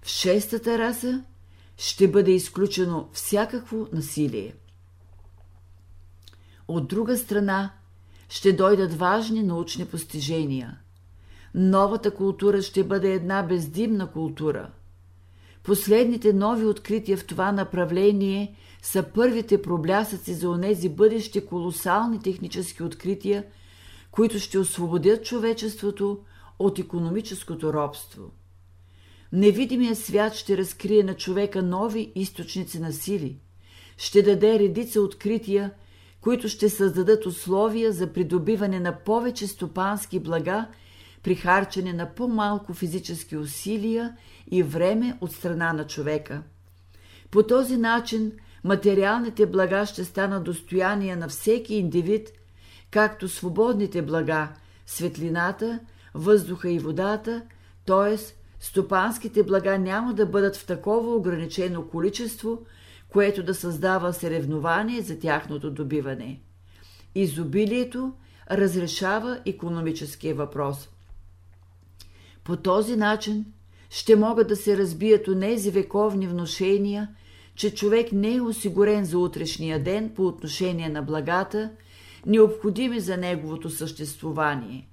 В 0.01 0.07
шестата 0.07 0.77
раса 0.77 1.23
ще 1.77 2.07
бъде 2.07 2.31
изключено 2.31 3.09
всякакво 3.13 3.87
насилие. 3.93 4.53
От 6.67 6.87
друга 6.87 7.17
страна, 7.17 7.73
ще 8.29 8.53
дойдат 8.53 8.93
важни 8.93 9.43
научни 9.43 9.85
постижения. 9.85 10.79
Новата 11.55 12.11
култура 12.11 12.61
ще 12.61 12.83
бъде 12.83 13.13
една 13.13 13.43
бездимна 13.43 14.11
култура. 14.11 14.69
Последните 15.63 16.33
нови 16.33 16.65
открития 16.65 17.17
в 17.17 17.25
това 17.25 17.51
направление 17.51 18.55
са 18.81 19.03
първите 19.03 19.61
проблясъци 19.61 20.33
за 20.33 20.49
онези 20.49 20.89
бъдещи 20.89 21.45
колосални 21.45 22.19
технически 22.19 22.83
открития, 22.83 23.45
които 24.11 24.39
ще 24.39 24.59
освободят 24.59 25.25
човечеството 25.25 26.19
от 26.59 26.79
економическото 26.79 27.73
робство. 27.73 28.31
Невидимият 29.31 29.97
свят 29.97 30.33
ще 30.33 30.57
разкрие 30.57 31.03
на 31.03 31.13
човека 31.13 31.63
нови 31.63 32.11
източници 32.15 32.79
на 32.79 32.93
сили, 32.93 33.37
ще 33.97 34.21
даде 34.21 34.59
редица 34.59 35.01
открития, 35.01 35.71
които 36.21 36.49
ще 36.49 36.69
създадат 36.69 37.25
условия 37.25 37.91
за 37.91 38.13
придобиване 38.13 38.79
на 38.79 38.97
повече 38.99 39.47
стопански 39.47 40.19
блага 40.19 40.67
при 41.23 41.35
харчене 41.35 41.93
на 41.93 42.15
по-малко 42.15 42.73
физически 42.73 43.37
усилия 43.37 44.17
и 44.51 44.63
време 44.63 45.17
от 45.21 45.31
страна 45.31 45.73
на 45.73 45.87
човека. 45.87 46.41
По 47.31 47.43
този 47.43 47.77
начин 47.77 48.31
материалните 48.63 49.45
блага 49.45 49.85
ще 49.85 50.05
станат 50.05 50.43
достояние 50.43 51.15
на 51.15 51.27
всеки 51.27 51.75
индивид, 51.75 52.29
както 52.91 53.27
свободните 53.27 54.01
блага, 54.01 54.49
светлината, 54.85 55.79
въздуха 56.13 56.69
и 56.69 56.79
водата, 56.79 57.41
т.е. 57.85 58.17
стопанските 58.59 59.43
блага 59.43 59.77
няма 59.77 60.13
да 60.13 60.25
бъдат 60.25 60.55
в 60.55 60.65
такова 60.65 61.15
ограничено 61.15 61.87
количество, 61.87 62.59
което 63.09 63.43
да 63.43 63.55
създава 63.55 64.13
съревнование 64.13 65.01
за 65.01 65.19
тяхното 65.19 65.71
добиване. 65.71 66.41
Изобилието 67.15 68.13
разрешава 68.51 69.39
економическия 69.45 70.35
въпрос. 70.35 70.89
По 72.51 72.57
този 72.57 72.95
начин 72.95 73.45
ще 73.89 74.15
могат 74.15 74.47
да 74.47 74.55
се 74.55 74.77
разбият 74.77 75.27
онези 75.27 75.71
вековни 75.71 76.27
вношения, 76.27 77.09
че 77.55 77.75
човек 77.75 78.11
не 78.11 78.35
е 78.35 78.41
осигурен 78.41 79.05
за 79.05 79.19
утрешния 79.19 79.83
ден 79.83 80.11
по 80.15 80.27
отношение 80.27 80.89
на 80.89 81.01
благата, 81.01 81.71
необходими 82.25 82.99
за 82.99 83.17
неговото 83.17 83.69
съществуване. 83.69 84.87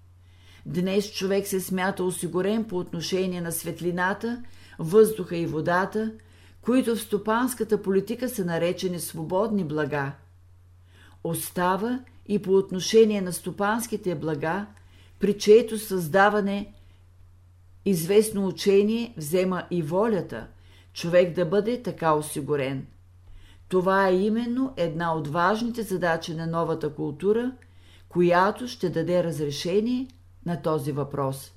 Днес 0.66 1.12
човек 1.12 1.46
се 1.46 1.60
смята 1.60 2.04
осигурен 2.04 2.64
по 2.64 2.78
отношение 2.78 3.40
на 3.40 3.52
светлината, 3.52 4.42
въздуха 4.78 5.36
и 5.36 5.46
водата– 5.46 6.12
които 6.62 6.96
в 6.96 7.00
стопанската 7.00 7.82
политика 7.82 8.28
са 8.28 8.44
наречени 8.44 9.00
свободни 9.00 9.64
блага. 9.64 10.12
Остава 11.24 12.00
и 12.28 12.38
по 12.38 12.52
отношение 12.52 13.20
на 13.20 13.32
стопанските 13.32 14.14
блага, 14.14 14.66
при 15.20 15.38
чието 15.38 15.78
създаване 15.78 16.72
известно 17.90 18.46
учение 18.46 19.14
взема 19.16 19.64
и 19.70 19.82
волята, 19.82 20.46
човек 20.92 21.34
да 21.34 21.44
бъде 21.44 21.82
така 21.82 22.12
осигурен. 22.12 22.86
Това 23.68 24.08
е 24.08 24.16
именно 24.16 24.74
една 24.76 25.14
от 25.14 25.28
важните 25.28 25.82
задачи 25.82 26.34
на 26.34 26.46
новата 26.46 26.94
култура, 26.94 27.52
която 28.08 28.68
ще 28.68 28.90
даде 28.90 29.24
разрешение 29.24 30.08
на 30.46 30.62
този 30.62 30.92
въпрос. 30.92 31.52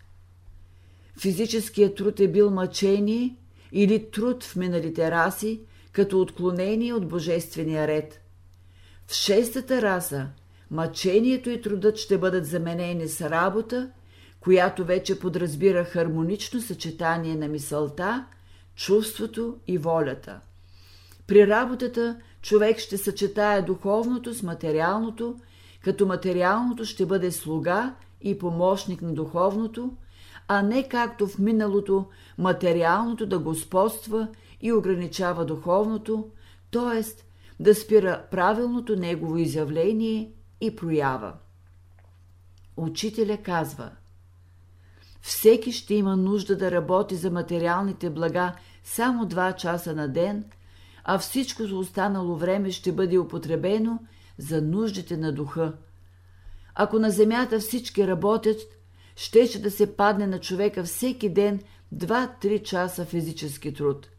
Физическият 1.19 1.95
труд 1.95 2.19
е 2.19 2.27
бил 2.27 2.51
мъчение 2.51 3.35
или 3.71 4.11
труд 4.11 4.43
в 4.43 4.55
миналите 4.55 5.11
раси, 5.11 5.61
като 5.91 6.21
отклонение 6.21 6.93
от 6.93 7.07
божествения 7.07 7.87
ред. 7.87 8.21
В 9.07 9.13
шестата 9.13 9.81
раса 9.81 10.27
мъчението 10.71 11.49
и 11.49 11.61
трудът 11.61 11.97
ще 11.97 12.17
бъдат 12.17 12.45
заменени 12.45 13.07
с 13.07 13.29
работа, 13.29 13.91
която 14.41 14.85
вече 14.85 15.19
подразбира 15.19 15.83
хармонично 15.83 16.61
съчетание 16.61 17.35
на 17.35 17.47
мисълта, 17.47 18.25
чувството 18.75 19.57
и 19.67 19.77
волята. 19.77 20.39
При 21.27 21.47
работата 21.47 22.19
човек 22.41 22.79
ще 22.79 22.97
съчетае 22.97 23.61
духовното 23.61 24.33
с 24.33 24.43
материалното, 24.43 25.35
като 25.83 26.05
материалното 26.05 26.85
ще 26.85 27.05
бъде 27.05 27.31
слуга 27.31 27.95
и 28.21 28.37
помощник 28.37 29.01
на 29.01 29.13
духовното, 29.13 29.91
а 30.47 30.61
не 30.61 30.87
както 30.87 31.27
в 31.27 31.39
миналото 31.39 32.05
материалното 32.37 33.25
да 33.25 33.39
господства 33.39 34.27
и 34.61 34.73
ограничава 34.73 35.45
духовното, 35.45 36.29
т.е. 36.71 37.03
да 37.59 37.75
спира 37.75 38.23
правилното 38.31 38.95
негово 38.95 39.37
изявление 39.37 40.31
и 40.61 40.75
проява. 40.75 41.33
Учителя 42.77 43.37
казва 43.37 43.91
Всеки 45.21 45.71
ще 45.71 45.93
има 45.93 46.17
нужда 46.17 46.57
да 46.57 46.71
работи 46.71 47.15
за 47.15 47.31
материалните 47.31 48.09
блага 48.09 48.53
само 48.83 49.25
два 49.25 49.53
часа 49.53 49.95
на 49.95 50.07
ден, 50.07 50.45
а 51.03 51.17
всичкото 51.17 51.79
останало 51.79 52.35
време 52.35 52.71
ще 52.71 52.91
бъде 52.91 53.17
употребено 53.17 53.99
за 54.37 54.61
нуждите 54.61 55.17
на 55.17 55.31
духа. 55.31 55.73
Ако 56.75 56.99
на 56.99 57.09
земята 57.09 57.59
всички 57.59 58.07
работят, 58.07 58.61
щеше 59.15 59.61
да 59.61 59.71
се 59.71 59.95
падне 59.95 60.27
на 60.27 60.39
човека 60.39 60.83
всеки 60.83 61.29
ден 61.29 61.59
2-3 61.95 62.63
часа 62.63 63.05
физически 63.05 63.73
труд. 63.73 64.09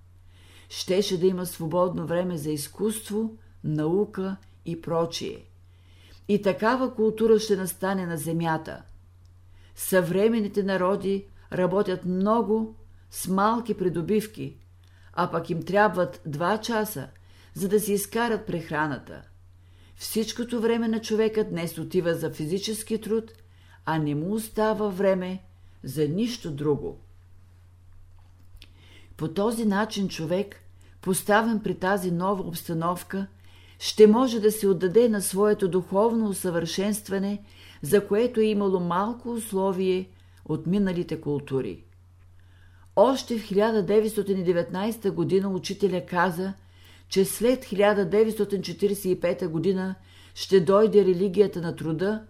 Щеше 0.68 1.20
да 1.20 1.26
има 1.26 1.46
свободно 1.46 2.06
време 2.06 2.38
за 2.38 2.50
изкуство, 2.50 3.36
наука 3.64 4.36
и 4.66 4.80
прочие. 4.80 5.44
И 6.28 6.42
такава 6.42 6.94
култура 6.94 7.38
ще 7.38 7.56
настане 7.56 8.06
на 8.06 8.16
земята. 8.16 8.82
Съвременните 9.74 10.62
народи 10.62 11.26
работят 11.52 12.04
много 12.04 12.76
с 13.10 13.28
малки 13.28 13.74
придобивки, 13.74 14.56
а 15.12 15.30
пък 15.30 15.50
им 15.50 15.62
трябват 15.62 16.20
два 16.26 16.58
часа, 16.58 17.08
за 17.54 17.68
да 17.68 17.80
си 17.80 17.92
изкарат 17.92 18.46
прехраната. 18.46 19.22
Всичкото 19.96 20.60
време 20.60 20.88
на 20.88 21.00
човека 21.00 21.44
днес 21.44 21.78
отива 21.78 22.14
за 22.14 22.30
физически 22.30 23.00
труд 23.00 23.32
а 23.84 23.98
не 23.98 24.14
му 24.14 24.34
остава 24.34 24.88
време 24.88 25.42
за 25.84 26.08
нищо 26.08 26.50
друго. 26.50 27.00
По 29.16 29.28
този 29.28 29.64
начин 29.64 30.08
човек, 30.08 30.56
поставен 31.00 31.60
при 31.60 31.74
тази 31.74 32.10
нова 32.10 32.42
обстановка, 32.42 33.26
ще 33.78 34.06
може 34.06 34.40
да 34.40 34.52
се 34.52 34.68
отдаде 34.68 35.08
на 35.08 35.22
своето 35.22 35.68
духовно 35.68 36.28
усъвършенстване, 36.28 37.44
за 37.82 38.06
което 38.06 38.40
е 38.40 38.44
имало 38.44 38.80
малко 38.80 39.32
условие 39.32 40.08
от 40.44 40.66
миналите 40.66 41.20
култури. 41.20 41.84
Още 42.96 43.38
в 43.38 43.48
1919 43.48 45.10
година 45.10 45.48
учителя 45.48 46.06
каза, 46.06 46.54
че 47.08 47.24
след 47.24 47.64
1945 47.64 49.48
година 49.48 49.94
ще 50.34 50.60
дойде 50.60 51.04
религията 51.04 51.60
на 51.60 51.76
труда, 51.76 52.22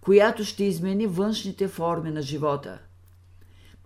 която 0.00 0.44
ще 0.44 0.64
измени 0.64 1.06
външните 1.06 1.68
форми 1.68 2.10
на 2.10 2.22
живота. 2.22 2.78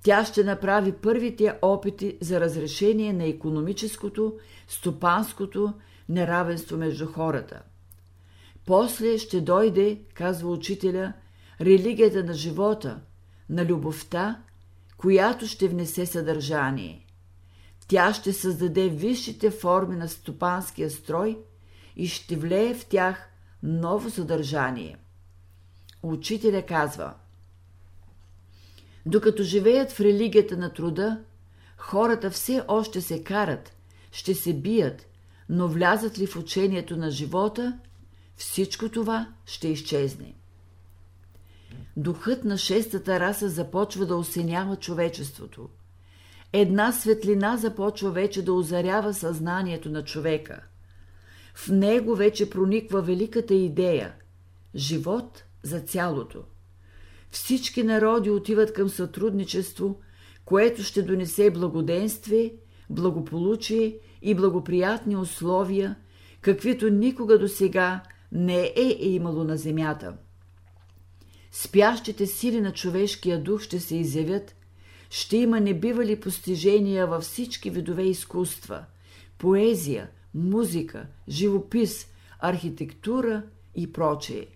Тя 0.02 0.24
ще 0.24 0.44
направи 0.44 0.92
първите 0.92 1.58
опити 1.62 2.18
за 2.20 2.40
разрешение 2.40 3.12
на 3.12 3.24
економическото, 3.24 4.34
стопанското 4.68 5.72
неравенство 6.08 6.76
между 6.76 7.06
хората. 7.06 7.62
После 8.68 9.18
ще 9.18 9.40
дойде, 9.40 10.00
казва 10.14 10.50
учителя, 10.50 11.12
религията 11.60 12.24
на 12.24 12.34
живота, 12.34 13.00
на 13.48 13.64
любовта, 13.64 14.42
която 14.96 15.46
ще 15.46 15.68
внесе 15.68 16.06
съдържание. 16.06 17.06
Тя 17.88 18.14
ще 18.14 18.32
създаде 18.32 18.88
висшите 18.88 19.50
форми 19.50 19.96
на 19.96 20.08
стопанския 20.08 20.90
строй 20.90 21.38
и 21.96 22.08
ще 22.08 22.36
влее 22.36 22.74
в 22.74 22.86
тях 22.86 23.30
ново 23.62 24.10
съдържание. 24.10 24.96
Учителя 26.02 26.62
казва 26.62 27.14
Докато 29.06 29.42
живеят 29.42 29.92
в 29.92 30.00
религията 30.00 30.56
на 30.56 30.72
труда, 30.72 31.20
хората 31.76 32.30
все 32.30 32.62
още 32.68 33.00
се 33.00 33.24
карат, 33.24 33.76
ще 34.12 34.34
се 34.34 34.54
бият, 34.54 35.06
но 35.48 35.68
влязат 35.68 36.18
ли 36.18 36.26
в 36.26 36.36
учението 36.36 36.96
на 36.96 37.10
живота, 37.10 37.78
всичко 38.38 38.88
това 38.88 39.28
ще 39.46 39.68
изчезне. 39.68 40.34
Духът 41.96 42.44
на 42.44 42.58
шестата 42.58 43.20
раса 43.20 43.48
започва 43.48 44.06
да 44.06 44.16
осенява 44.16 44.76
човечеството. 44.76 45.68
Една 46.52 46.92
светлина 46.92 47.56
започва 47.56 48.10
вече 48.10 48.44
да 48.44 48.52
озарява 48.52 49.14
съзнанието 49.14 49.90
на 49.90 50.04
човека. 50.04 50.60
В 51.54 51.68
него 51.68 52.14
вече 52.14 52.50
прониква 52.50 53.02
великата 53.02 53.54
идея– 53.54 54.14
живот 54.74 55.44
за 55.62 55.80
цялото. 55.80 56.44
Всички 57.30 57.82
народи 57.82 58.30
отиват 58.30 58.72
към 58.72 58.88
сътрудничество, 58.88 60.00
което 60.44 60.82
ще 60.82 61.02
донесе 61.02 61.50
благоденствие, 61.50 62.54
благополучие 62.90 63.98
и 64.22 64.34
благоприятни 64.34 65.16
условия, 65.16 65.96
каквито 66.40 66.90
никога 66.90 67.38
до 67.38 67.48
сега 67.48 68.02
не 68.32 68.72
е, 68.76 68.96
имало 69.00 69.44
на 69.44 69.56
земята. 69.56 70.16
Спящите 71.52 72.26
сили 72.26 72.60
на 72.60 72.72
човешкия 72.72 73.42
дух 73.42 73.62
ще 73.62 73.80
се 73.80 73.96
изявят, 73.96 74.54
ще 75.10 75.36
има 75.36 75.60
небивали 75.60 76.20
постижения 76.20 77.06
във 77.06 77.22
всички 77.22 77.70
видове 77.70 78.02
изкуства– 78.02 78.84
поезия, 79.38 80.10
музика, 80.34 81.06
живопис, 81.28 82.06
архитектура 82.38 83.42
и 83.74 83.92
прочее. 83.92 84.46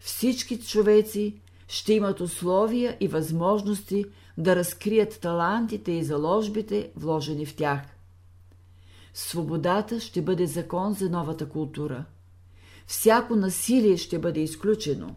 Всички 0.00 0.60
човеци 0.60 1.40
ще 1.68 1.92
имат 1.92 2.20
условия 2.20 2.96
и 3.00 3.08
възможности 3.08 4.04
да 4.38 4.56
разкрият 4.56 5.20
талантите 5.20 5.92
и 5.92 6.04
заложбите, 6.04 6.90
вложени 6.96 7.46
в 7.46 7.56
тях. 7.56 7.80
Свободата 9.14 10.00
ще 10.00 10.22
бъде 10.22 10.46
закон 10.46 10.92
за 10.94 11.10
новата 11.10 11.48
култура. 11.48 12.04
Всяко 12.86 13.36
насилие 13.36 13.96
ще 13.96 14.18
бъде 14.18 14.40
изключено. 14.40 15.16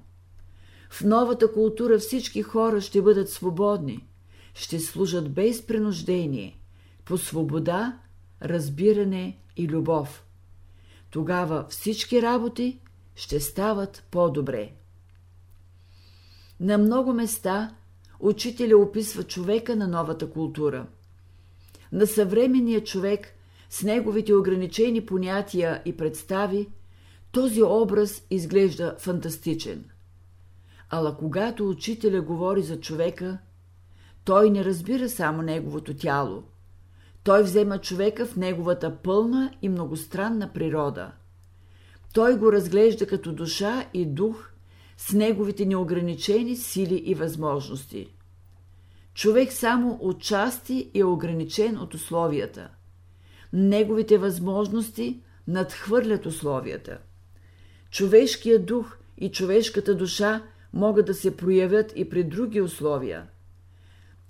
В 0.90 1.04
новата 1.04 1.52
култура 1.54 2.00
всички 2.00 2.42
хора 2.42 2.82
ще 2.82 3.02
бъдат 3.02 3.30
свободни, 3.30 4.08
ще 4.54 4.80
служат 4.80 5.34
без 5.34 5.68
принуждение, 5.68 6.60
по 7.06 7.18
свобода, 7.18 8.00
разбиране 8.42 9.38
и 9.58 9.68
любов. 9.68 10.24
Тогава 11.12 11.66
всички 11.70 12.22
работи 12.22 12.80
ще 13.16 13.40
стават 13.40 14.04
по-добре. 14.12 14.72
На 16.60 16.78
много 16.78 17.14
места 17.14 17.76
учителя 18.20 18.78
описва 18.78 19.24
човека 19.24 19.76
на 19.76 19.88
новата 19.88 20.30
култура. 20.30 20.88
На 21.92 22.08
съвременния 22.08 22.84
човек 22.84 23.28
с 23.70 23.84
неговите 23.84 24.34
ограничени 24.34 25.06
понятия 25.06 25.82
и 25.86 25.98
представи, 25.98 26.68
този 27.32 27.64
образ 27.64 28.24
изглежда 28.30 28.96
фантастичен. 29.00 29.86
Ала 30.90 31.18
когато 31.18 31.70
учителя 31.70 32.22
говори 32.22 32.62
за 32.62 32.80
човека, 32.80 33.38
той 34.24 34.50
не 34.50 34.66
разбира 34.66 35.10
само 35.10 35.42
неговото 35.42 35.94
тяло. 35.94 36.44
Той 37.24 37.44
взема 37.44 37.78
човека 37.78 38.26
в 38.26 38.36
неговата 38.36 38.98
пълна 38.98 39.52
и 39.62 39.70
многостранна 39.70 40.54
природа. 40.54 41.12
Той 42.14 42.38
го 42.38 42.52
разглежда 42.52 43.08
като 43.08 43.32
душа 43.32 43.86
и 43.94 44.06
дух 44.06 44.52
с 44.98 45.14
неговите 45.14 45.66
неограничени 45.66 46.56
сили 46.56 46.96
и 46.96 47.16
възможности. 47.16 48.14
Човек 49.14 49.54
само 49.54 49.98
отчасти 50.02 50.92
е 50.94 51.04
ограничен 51.04 51.78
от 51.78 51.94
условията. 51.94 52.70
Неговите 53.54 54.18
възможности 54.18 55.22
надхвърлят 55.48 56.26
условията. 56.26 57.00
Човешкият 57.92 58.66
дух 58.66 58.98
и 59.18 59.32
човешката 59.32 59.96
душа 59.96 60.44
могат 60.74 61.06
да 61.06 61.14
се 61.14 61.38
проявят 61.38 61.94
и 61.96 62.10
при 62.10 62.24
други 62.24 62.62
условия. 62.62 63.28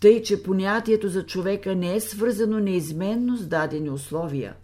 Тъй, 0.02 0.24
че 0.24 0.44
понятието 0.44 1.10
за 1.10 1.26
човека 1.26 1.76
не 1.76 1.96
е 1.96 2.00
свързано 2.00 2.60
неизменно 2.60 3.38
с 3.38 3.46
дадени 3.46 3.90
условия. 3.90 4.56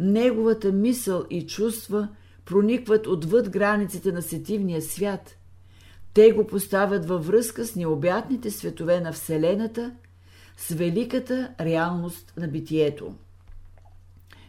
Неговата 0.00 0.72
мисъл 0.72 1.24
и 1.30 1.46
чувства 1.46 2.08
проникват 2.44 3.06
отвъд 3.06 3.50
границите 3.50 4.12
на 4.12 4.22
сетивния 4.22 4.82
свят. 4.82 5.36
Те 6.14 6.32
го 6.32 6.46
поставят 6.46 7.06
във 7.06 7.26
връзка 7.26 7.64
с 7.64 7.76
необятните 7.76 8.50
светове 8.50 9.00
на 9.00 9.12
Вселената, 9.12 9.92
с 10.56 10.74
великата 10.74 11.54
реалност 11.60 12.32
на 12.36 12.48
битието. 12.48 13.14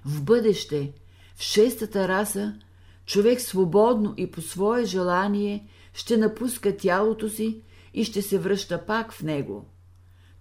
В 0.05 0.23
бъдеще, 0.23 0.93
в 1.35 1.41
шестата 1.41 2.07
раса, 2.07 2.59
човек 3.05 3.41
свободно 3.41 4.13
и 4.17 4.31
по 4.31 4.41
свое 4.41 4.85
желание 4.85 5.67
ще 5.93 6.17
напуска 6.17 6.77
тялото 6.77 7.29
си 7.29 7.61
и 7.93 8.03
ще 8.03 8.21
се 8.21 8.39
връща 8.39 8.85
пак 8.85 9.13
в 9.13 9.23
него. 9.23 9.65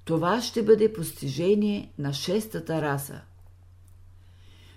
Това 0.05 0.41
ще 0.41 0.63
бъде 0.63 0.93
постижение 0.93 1.93
на 1.99 2.13
шестата 2.13 2.83
раса. 2.83 3.21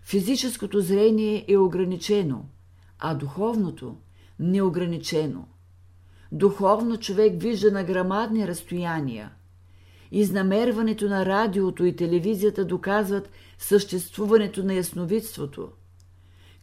Физическото 0.03 0.81
зрение 0.81 1.45
е 1.47 1.57
ограничено, 1.57 2.45
а 2.99 3.15
духовното– 3.15 3.97
неограничено. 4.39 5.47
Духовно 6.31 6.97
човек 6.97 7.41
вижда 7.41 7.71
на 7.71 7.83
грамадни 7.83 8.47
разстояния. 8.47 9.31
Изнамерването 10.11 11.09
на 11.09 11.25
радиото 11.25 11.85
и 11.85 11.95
телевизията 11.95 12.65
доказват 12.65 13.29
съществуването 13.57 14.63
на 14.63 14.73
ясновидството. 14.73 15.69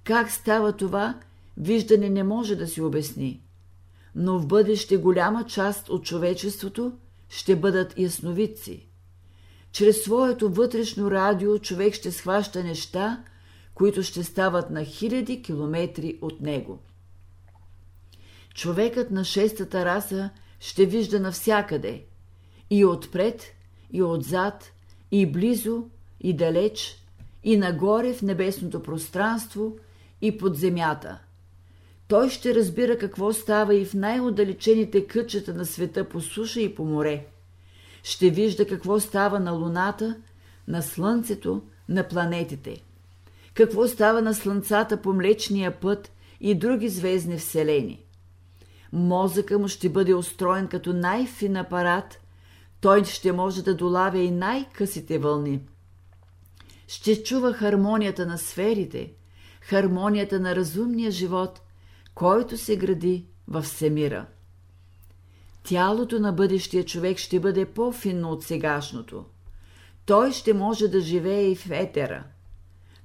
Как 0.05 0.31
става 0.31 0.73
това, 0.73 1.21
виждане 1.57 2.11
не 2.11 2.23
може 2.23 2.57
да 2.57 2.67
си 2.67 2.81
обясни. 2.81 3.43
Но 4.15 4.39
в 4.39 4.47
бъдеще 4.47 4.97
голяма 4.97 5.45
част 5.47 5.89
от 5.89 6.05
човечеството 6.05 6.93
ще 7.29 7.57
бъдат 7.57 7.99
ясновидци. 7.99 8.89
Чрез 9.73 10.05
своето 10.05 10.51
вътрешно 10.51 11.11
радио 11.11 11.59
човек 11.59 11.95
ще 11.95 12.13
схваща 12.13 12.65
неща, 12.65 13.25
които 13.75 14.03
ще 14.03 14.25
стават 14.25 14.71
на 14.71 14.85
хиляди 14.85 15.43
километри 15.43 16.19
от 16.23 16.41
него. 16.41 16.79
Човекът 18.55 19.11
на 19.11 19.25
шестата 19.25 19.85
раса 19.85 20.31
ще 20.61 20.87
вижда 20.87 21.21
навсякъде, 21.21 22.05
и 22.71 22.85
отпред, 22.85 23.43
и 23.93 24.03
отзад, 24.03 24.73
и 25.11 25.27
близо, 25.27 25.85
и 26.21 26.37
далеч, 26.37 27.05
и 27.45 27.57
нагоре 27.57 28.13
в 28.13 28.23
небесното 28.23 28.83
пространство, 28.83 29.77
и 30.25 30.39
под 30.39 30.57
земята. 30.57 31.19
Той 32.09 32.31
ще 32.31 32.55
разбира 32.55 32.99
какво 32.99 33.33
става 33.33 33.75
и 33.75 33.85
в 33.85 33.95
най-отдалечените 33.95 35.07
кътчета 35.07 35.55
на 35.55 35.67
света 35.67 36.09
по 36.09 36.21
суша 36.21 36.61
и 36.61 36.75
по 36.75 36.85
море. 36.85 37.27
Ще 38.03 38.31
вижда 38.31 38.67
какво 38.67 39.01
става 39.01 39.41
на 39.41 39.53
Луната, 39.53 40.17
на 40.69 40.83
Слънцето, 40.83 41.63
на 41.89 42.09
планетите. 42.09 42.83
Какво 43.55 43.89
става 43.89 44.23
на 44.23 44.35
Слънцата 44.35 45.03
по 45.03 45.13
Млечния 45.13 45.81
път 45.81 46.13
и 46.41 46.55
други 46.55 46.89
звездни 46.89 47.39
вселени. 47.39 48.05
Мозъка 48.93 49.59
му 49.59 49.69
ще 49.69 49.89
бъде 49.89 50.15
устроен 50.15 50.69
като 50.69 50.93
най-фин 50.93 51.57
апарат, 51.57 52.21
той 52.81 53.05
ще 53.05 53.33
може 53.33 53.65
да 53.65 53.75
долавя 53.75 54.19
и 54.19 54.31
най-късите 54.31 55.19
вълни. 55.19 55.61
Ще 56.89 57.23
чува 57.23 57.53
хармонията 57.53 58.27
на 58.27 58.39
сферите– 58.39 59.13
хармонията 59.69 60.41
на 60.41 60.57
разумния 60.57 61.11
живот, 61.11 61.61
който 62.15 62.57
се 62.57 62.77
гради 62.77 63.27
в 63.49 63.63
всемира. 63.63 64.27
Тялото 65.63 66.21
на 66.21 66.33
бъдещия 66.33 66.85
човек 66.85 67.19
ще 67.19 67.41
бъде 67.41 67.65
по-финно 67.65 68.31
от 68.31 68.43
сегашното. 68.43 69.25
Той 70.07 70.33
ще 70.33 70.55
може 70.55 70.89
да 70.89 71.01
живее 71.01 71.51
и 71.51 71.57
в 71.57 71.71
етера. 71.71 72.25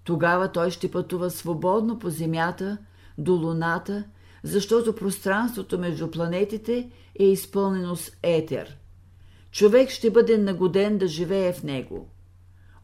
Тогава 0.04 0.52
той 0.52 0.72
ще 0.72 0.92
пътува 0.92 1.30
свободно 1.30 2.00
по 2.00 2.10
Земята, 2.10 2.78
до 3.18 3.34
Луната, 3.34 4.04
защото 4.44 4.96
пространството 4.96 5.80
между 5.80 6.12
планетите 6.12 6.90
е 7.20 7.24
изпълнено 7.24 7.96
с 7.96 8.12
етер. 8.24 8.78
Човек 9.52 9.90
ще 9.90 10.12
бъде 10.12 10.38
нагоден 10.38 10.98
да 10.98 11.08
живее 11.08 11.54
в 11.54 11.64
него. 11.64 12.10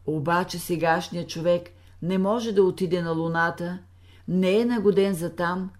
Обаче 0.06 0.58
сегашният 0.58 1.28
човек 1.28 1.70
не 2.02 2.18
може 2.18 2.52
да 2.52 2.62
отиде 2.62 3.02
на 3.02 3.12
Луната, 3.12 3.78
не 4.28 4.60
е 4.60 4.64
нагоден 4.64 5.14
за 5.14 5.30
там, 5.30 5.70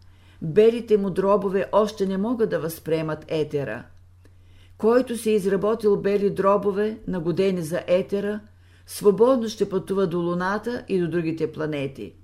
белите 0.42 0.96
му 0.96 1.10
дробове 1.10 1.68
още 1.72 2.06
не 2.06 2.16
могат 2.16 2.50
да 2.50 2.60
възприемат 2.60 3.24
етера. 3.28 3.84
Който 4.78 5.16
си 5.16 5.30
е 5.30 5.34
изработил 5.34 5.96
бели 5.96 6.30
дробове, 6.30 6.98
нагодени 7.06 7.62
за 7.62 7.82
етера, 7.86 8.40
свободно 8.86 9.48
ще 9.48 9.68
пътува 9.68 10.06
до 10.06 10.20
Луната 10.20 10.84
и 10.88 11.00
до 11.00 11.08
другите 11.08 11.52
планети. 11.52 12.14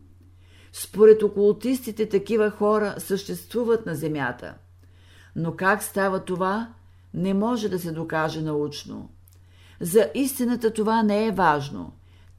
Според 0.72 1.22
окултистите 1.22 2.09
такива 2.09 2.51
хора 2.51 2.95
съществуват 2.99 3.86
на 3.86 3.95
Земята. 3.95 4.55
Но 5.36 5.57
как 5.57 5.82
става 5.82 6.24
това, 6.24 6.68
не 7.14 7.34
може 7.34 7.68
да 7.68 7.78
се 7.78 7.93
докаже 7.93 8.43
научно. 8.43 9.11
За 9.80 10.11
истината 10.14 10.72
това 10.72 11.03
не 11.03 11.26
е 11.26 11.32
важно. 11.32 11.93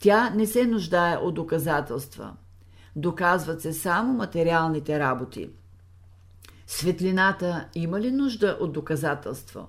Тя 0.03 0.29
не 0.29 0.45
се 0.45 0.65
нуждае 0.65 1.17
от 1.17 1.33
доказателства. 1.33 2.33
Доказват 2.95 3.61
се 3.61 3.73
само 3.73 4.13
материалните 4.13 4.99
работи. 4.99 5.49
Светлината 6.67 7.67
има 7.75 8.01
ли 8.01 8.11
нужда 8.11 8.57
от 8.59 8.73
доказателство? 8.73 9.67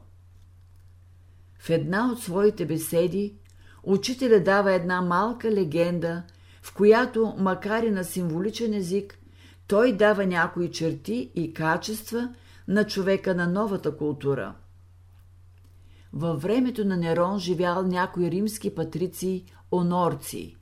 В 1.58 1.70
една 1.70 2.12
от 2.12 2.20
своите 2.20 2.66
беседи 2.66 3.34
учителя 3.82 4.40
дава 4.40 4.72
една 4.72 5.00
малка 5.00 5.50
легенда, 5.50 6.22
в 6.62 6.74
която, 6.74 7.34
макар 7.38 7.82
и 7.82 7.90
на 7.90 8.04
символичен 8.04 8.74
език, 8.74 9.18
той 9.66 9.92
дава 9.92 10.26
някои 10.26 10.70
черти 10.70 11.30
и 11.34 11.54
качества 11.54 12.34
на 12.68 12.84
човека 12.84 13.34
на 13.34 13.46
новата 13.46 13.96
култура. 13.96 14.54
Във 16.12 16.42
времето 16.42 16.84
на 16.84 16.96
Нерон 16.96 17.38
живял 17.38 17.82
някой 17.82 18.30
римски 18.30 18.74
патрици 18.74 19.44
онорци. 19.76 20.56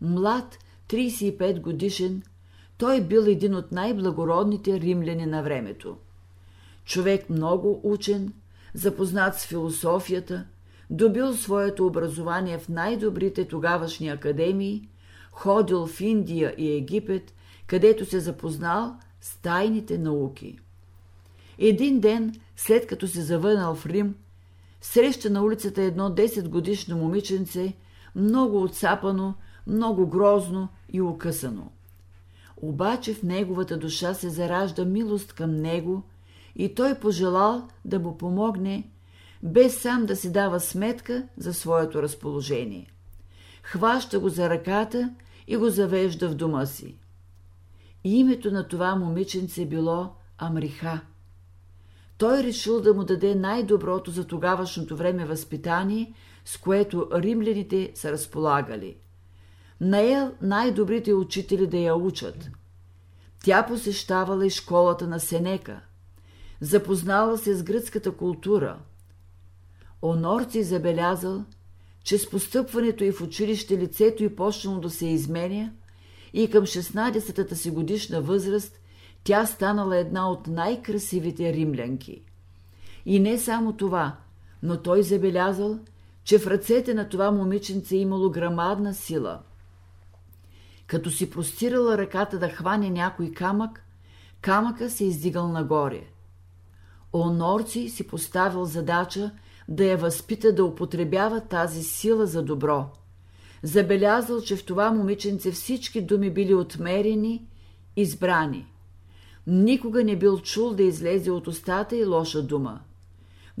Млад, 0.00 0.58
35 0.88 1.60
годишен, 1.60 2.22
той 2.78 3.00
бил 3.00 3.20
един 3.20 3.54
от 3.54 3.72
най-благородните 3.72 4.80
римляни 4.80 5.26
на 5.26 5.42
времето. 5.42 5.96
Човек 6.84 7.30
много 7.30 7.80
учен, 7.84 8.32
запознат 8.74 9.34
с 9.34 9.46
философията, 9.46 10.44
добил 10.90 11.34
своето 11.34 11.86
образование 11.86 12.58
в 12.58 12.68
най-добрите 12.68 13.48
тогавашни 13.48 14.08
академии, 14.08 14.88
ходил 15.32 15.86
в 15.86 16.00
Индия 16.00 16.54
и 16.58 16.72
Египет, 16.72 17.34
където 17.66 18.04
се 18.04 18.20
запознал 18.20 18.96
с 19.20 19.36
тайните 19.36 19.98
науки. 19.98 20.58
Един 21.58 22.00
ден, 22.00 22.34
след 22.56 22.86
като 22.86 23.08
се 23.08 23.22
завърнал 23.22 23.74
в 23.74 23.86
Рим, 23.86 24.14
среща 24.80 25.30
на 25.30 25.42
улицата 25.42 25.82
едно 25.82 26.10
10 26.10 26.48
годишно 26.48 26.96
момиченце, 26.96 27.74
много 28.16 28.62
отсапано, 28.62 29.34
много 29.66 30.06
грозно 30.06 30.68
и 30.92 31.00
укъсано. 31.00 31.70
Обаче 32.56 33.14
в 33.14 33.22
неговата 33.22 33.78
душа 33.78 34.14
се 34.14 34.28
заражда 34.28 34.84
милост 34.84 35.32
към 35.32 35.56
него 35.56 36.02
и 36.56 36.74
той 36.74 36.94
пожелал 36.94 37.68
да 37.84 37.98
му 37.98 38.18
помогне, 38.18 38.90
без 39.42 39.80
сам 39.80 40.06
да 40.06 40.16
си 40.16 40.32
дава 40.32 40.60
сметка 40.60 41.26
за 41.36 41.54
своето 41.54 42.02
разположение. 42.02 42.92
Хваща 43.62 44.20
го 44.20 44.28
за 44.28 44.50
ръката 44.50 45.14
и 45.46 45.56
го 45.56 45.68
завежда 45.68 46.28
в 46.28 46.34
дома 46.34 46.66
си. 46.66 46.96
Името 48.04 48.50
на 48.50 48.68
това 48.68 48.96
момиченце 48.96 49.66
било 49.66 50.10
Амриха. 50.38 51.00
Той 52.18 52.42
решил 52.42 52.80
да 52.80 52.94
му 52.94 53.04
даде 53.04 53.34
най-доброто 53.34 54.10
за 54.10 54.26
тогавашното 54.26 54.96
време 54.96 55.24
възпитание, 55.24 56.12
с 56.44 56.56
което 56.56 57.08
римляните 57.14 57.92
са 57.94 58.12
разполагали. 58.12 58.96
Наел 59.80 60.32
най-добрите 60.42 61.14
учители 61.14 61.66
да 61.66 61.76
я 61.76 61.96
учат. 61.96 62.50
Тя 63.44 63.66
посещавала 63.66 64.46
и 64.46 64.50
школата 64.50 65.06
на 65.06 65.20
Сенека. 65.20 65.80
Запознала 66.60 67.38
се 67.38 67.54
с 67.54 67.62
гръцката 67.62 68.12
култура. 68.12 68.78
Онорци 70.02 70.62
забелязал, 70.62 71.44
че 72.04 72.18
с 72.18 72.30
постъпването 72.30 73.04
и 73.04 73.12
в 73.12 73.20
училище 73.20 73.78
лицето 73.78 74.24
й 74.24 74.36
почнало 74.36 74.80
да 74.80 74.90
се 74.90 75.06
изменя 75.06 75.72
и 76.32 76.50
към 76.50 76.64
16-та 76.64 77.56
си 77.56 77.70
годишна 77.70 78.20
възраст 78.20 78.80
тя 79.24 79.46
станала 79.46 79.96
една 79.96 80.30
от 80.30 80.46
най-красивите 80.46 81.52
римлянки. 81.52 82.22
И 83.06 83.20
не 83.20 83.38
само 83.38 83.72
това, 83.72 84.16
но 84.62 84.82
той 84.82 85.02
забелязал, 85.02 85.78
че 86.24 86.38
в 86.38 86.46
ръцете 86.46 86.94
на 86.94 87.08
това 87.08 87.30
момиченце 87.30 87.96
имало 87.96 88.30
грамадна 88.30 88.94
сила. 88.94 89.40
Като 90.86 91.10
си 91.10 91.30
простирала 91.30 91.98
ръката 91.98 92.38
да 92.38 92.48
хване 92.48 92.90
някой 92.90 93.32
камък, 93.32 93.84
камъка 94.40 94.90
се 94.90 95.04
издигал 95.04 95.48
нагоре. 95.48 96.02
Онорци 97.12 97.88
си 97.88 98.06
поставил 98.06 98.64
задача 98.64 99.30
да 99.68 99.84
я 99.84 99.96
възпита 99.96 100.54
да 100.54 100.64
употребява 100.64 101.40
тази 101.40 101.82
сила 101.82 102.26
за 102.26 102.42
добро. 102.42 102.86
Забелязал, 103.62 104.40
че 104.40 104.56
в 104.56 104.64
това 104.64 104.92
момиченце 104.92 105.52
всички 105.52 106.02
думи 106.02 106.30
били 106.30 106.54
отмерени, 106.54 107.46
избрани. 107.96 108.66
Никога 109.46 110.04
не 110.04 110.16
бил 110.18 110.38
чул 110.38 110.74
да 110.74 110.82
излезе 110.82 111.30
от 111.30 111.46
устата 111.46 111.96
и 111.96 112.04
лоша 112.04 112.42
дума. 112.42 112.80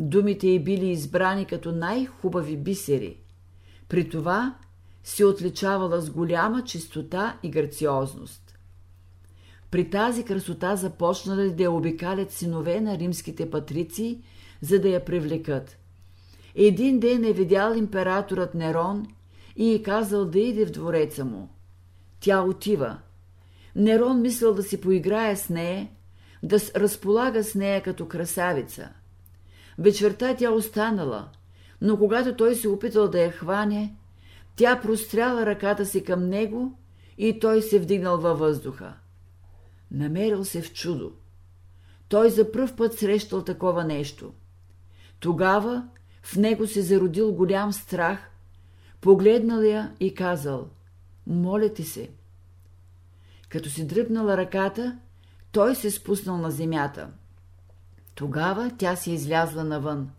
Думите 0.00 0.48
й 0.48 0.58
били 0.58 0.90
избрани 0.90 1.44
като 1.44 1.72
най-хубави 1.72 2.56
бисери. 2.56 3.16
При 3.88 4.08
това 4.08 4.54
се 5.04 5.24
отличавала 5.24 6.00
с 6.00 6.10
голяма 6.10 6.64
чистота 6.64 7.38
и 7.42 7.50
грациозност. 7.50 8.58
При 9.70 9.90
тази 9.90 10.24
красота 10.24 10.76
започнали 10.76 11.50
да 11.50 11.62
я 11.62 11.70
обикалят 11.70 12.30
синове 12.30 12.80
на 12.80 12.98
римските 12.98 13.50
патрици, 13.50 14.22
за 14.60 14.80
да 14.80 14.88
я 14.88 15.04
привлекат. 15.04 15.78
Един 16.54 17.00
ден 17.00 17.24
е 17.24 17.32
видял 17.32 17.74
императорът 17.74 18.54
Нерон 18.54 19.06
и 19.56 19.74
е 19.74 19.82
казал 19.82 20.24
да 20.24 20.38
иде 20.38 20.66
в 20.66 20.70
двореца 20.70 21.24
му. 21.24 21.48
Тя 22.20 22.42
отива. 22.42 22.98
Нерон 23.76 24.20
мислил 24.20 24.54
да 24.54 24.62
си 24.62 24.80
поиграе 24.80 25.36
с 25.36 25.48
нея, 25.48 25.88
да 26.42 26.58
разполага 26.76 27.44
с 27.44 27.54
нея 27.54 27.82
като 27.82 28.08
красавица. 28.08 28.88
Вечерта 29.80 30.36
тя 30.36 30.50
останала, 30.50 31.28
но 31.80 31.98
когато 31.98 32.36
той 32.36 32.54
се 32.54 32.68
опитал 32.68 33.08
да 33.08 33.20
я 33.20 33.32
хване, 33.32 33.96
тя 34.56 34.80
простряла 34.80 35.46
ръката 35.46 35.86
си 35.86 36.04
към 36.04 36.28
него 36.28 36.78
и 37.18 37.38
той 37.40 37.62
се 37.62 37.78
вдигнал 37.78 38.18
във 38.18 38.38
въздуха. 38.38 38.94
Намерил 39.90 40.44
се 40.44 40.62
в 40.62 40.72
чудо. 40.72 41.12
Той 42.08 42.30
за 42.30 42.52
пръв 42.52 42.76
път 42.76 42.98
срещал 42.98 43.44
такова 43.44 43.84
нещо. 43.84 44.32
Тогава 45.20 45.88
в 46.22 46.36
него 46.36 46.66
се 46.66 46.82
зародил 46.82 47.32
голям 47.32 47.72
страх, 47.72 48.30
погледнал 49.00 49.60
я 49.60 49.94
и 50.00 50.14
казал 50.14 50.68
«Моля 51.26 51.72
ти 51.72 51.84
се». 51.84 52.10
Като 53.48 53.70
си 53.70 53.86
дръпнала 53.86 54.36
ръката, 54.36 54.98
той 55.52 55.74
се 55.74 55.90
спуснал 55.90 56.36
на 56.36 56.50
земята. 56.50 57.08
Тогава 58.20 58.70
тя 58.78 58.96
се 58.96 59.12
излязла 59.12 59.64
навън. 59.64 60.10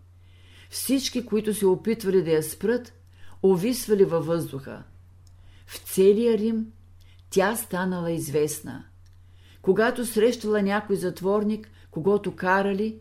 Всички, 0.70 1.26
които 1.26 1.54
се 1.54 1.66
опитвали 1.66 2.22
да 2.22 2.30
я 2.30 2.42
спрат, 2.42 2.92
овисвали 3.42 4.04
във 4.04 4.26
въздуха. 4.26 4.82
В 5.66 5.78
целия 5.78 6.38
Рим 6.38 6.66
тя 7.30 7.56
станала 7.56 8.10
известна. 8.10 8.84
Когато 9.60 10.06
срещала 10.06 10.62
някой 10.62 10.96
затворник, 10.96 11.70
когато 11.90 12.36
карали, 12.36 13.00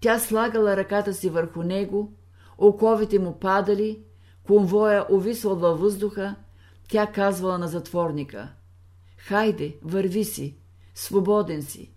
тя 0.00 0.18
слагала 0.18 0.76
ръката 0.76 1.14
си 1.14 1.30
върху 1.30 1.62
него, 1.62 2.12
оковите 2.58 3.18
му 3.18 3.38
падали, 3.38 4.02
конвоя 4.42 5.06
овисвал 5.12 5.56
във 5.56 5.80
въздуха, 5.80 6.34
тя 6.88 7.06
казвала 7.06 7.58
на 7.58 7.68
затворника 7.68 8.48
«Хайде, 9.16 9.76
върви 9.82 10.24
си, 10.24 10.56
свободен 10.94 11.62
си». 11.62 11.95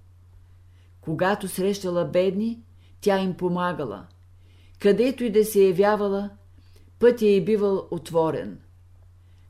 Когато 1.02 1.48
срещала 1.48 2.06
бедни, 2.06 2.64
тя 3.02 3.20
им 3.20 3.34
помагала. 3.34 4.06
Където 4.80 5.24
и 5.24 5.32
да 5.32 5.46
се 5.46 5.64
явявала, 5.64 6.30
пътя 7.00 7.28
е 7.28 7.42
бивал 7.42 7.88
отворен. 7.92 8.60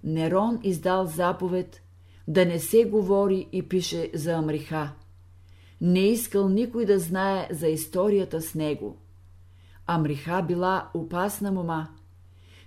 Нерон 0.04 0.60
издал 0.64 1.06
заповед 1.06 1.82
да 2.28 2.46
не 2.46 2.60
се 2.60 2.86
говори 2.86 3.48
и 3.52 3.70
пише 3.70 4.12
за 4.14 4.34
Амриха. 4.34 4.92
Не 5.82 6.00
искал 6.00 6.50
никой 6.50 6.86
да 6.86 7.00
знае 7.00 7.48
за 7.52 7.68
историята 7.68 8.42
с 8.42 8.56
него. 8.56 8.98
Амриха 9.88 10.44
била 10.48 10.90
опасна 10.94 11.52
мома. 11.52 11.88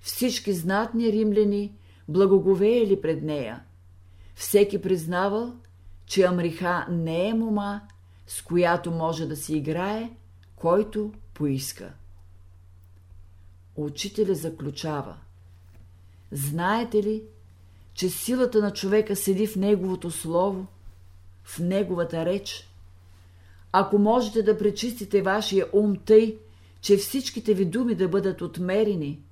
Всички 0.00 0.52
знатни 0.52 1.12
римляни 1.12 1.76
благоговеяли 2.08 3.00
пред 3.00 3.22
нея. 3.22 3.62
Всеки 4.34 4.82
признавал, 4.82 5.54
че 6.06 6.22
Амриха 6.22 6.86
не 6.90 7.28
е 7.28 7.34
мома, 7.34 7.80
с 8.32 8.42
която 8.42 8.90
може 8.90 9.26
да 9.26 9.36
си 9.36 9.56
играе, 9.56 10.10
който 10.56 11.12
поиска. 11.34 11.92
Учителя 13.76 14.34
заключава. 14.34 15.16
Знаете 16.30 17.02
ли, 17.02 17.22
че 17.94 18.08
силата 18.08 18.60
на 18.60 18.72
човека 18.72 19.16
седи 19.16 19.46
в 19.46 19.56
неговото 19.56 20.10
слово, 20.10 20.66
в 21.44 21.58
неговата 21.58 22.24
реч? 22.24 22.70
Ако 23.72 23.98
можете 23.98 24.42
да 24.42 24.58
пречистите 24.58 25.22
вашия 25.22 25.66
ум 25.72 25.96
тъй, 26.04 26.38
че 26.80 26.96
всичките 26.96 27.54
ви 27.54 27.64
думи 27.64 27.94
да 27.94 28.08
бъдат 28.08 28.42
отмерени, 28.42 29.22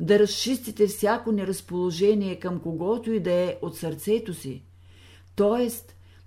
да 0.00 0.18
разчистите 0.18 0.86
всяко 0.86 1.32
неразположение 1.32 2.38
към 2.38 2.60
когото 2.60 3.12
и 3.12 3.20
да 3.20 3.32
е 3.32 3.58
от 3.62 3.76
сърцето 3.76 4.34
си, 4.34 4.62
т.е. 5.36 5.70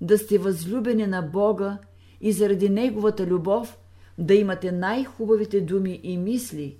да 0.01 0.17
сте 0.17 0.37
възлюбени 0.37 1.07
на 1.07 1.21
Бога 1.21 1.77
и 2.21 2.31
заради 2.31 2.69
Неговата 2.69 3.25
любов 3.25 3.77
да 4.17 4.33
имате 4.33 4.71
най-хубавите 4.71 5.61
думи 5.61 5.99
и 6.03 6.17
мисли, 6.17 6.77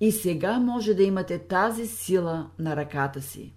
и 0.00 0.12
сега 0.12 0.58
може 0.58 0.94
да 0.94 1.02
имате 1.02 1.38
тази 1.38 1.86
сила 1.86 2.50
на 2.58 2.76
ръката 2.76 3.22
си. 3.22 3.52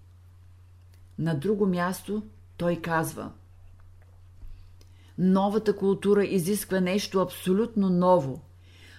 На 1.20 1.36
друго 1.36 1.66
място 1.66 2.24
той 2.58 2.76
казва 2.76 3.32
Новата 5.18 5.76
култура 5.76 6.26
изисква 6.26 6.80
нещо 6.80 7.20
абсолютно 7.20 7.90
ново, 7.90 8.42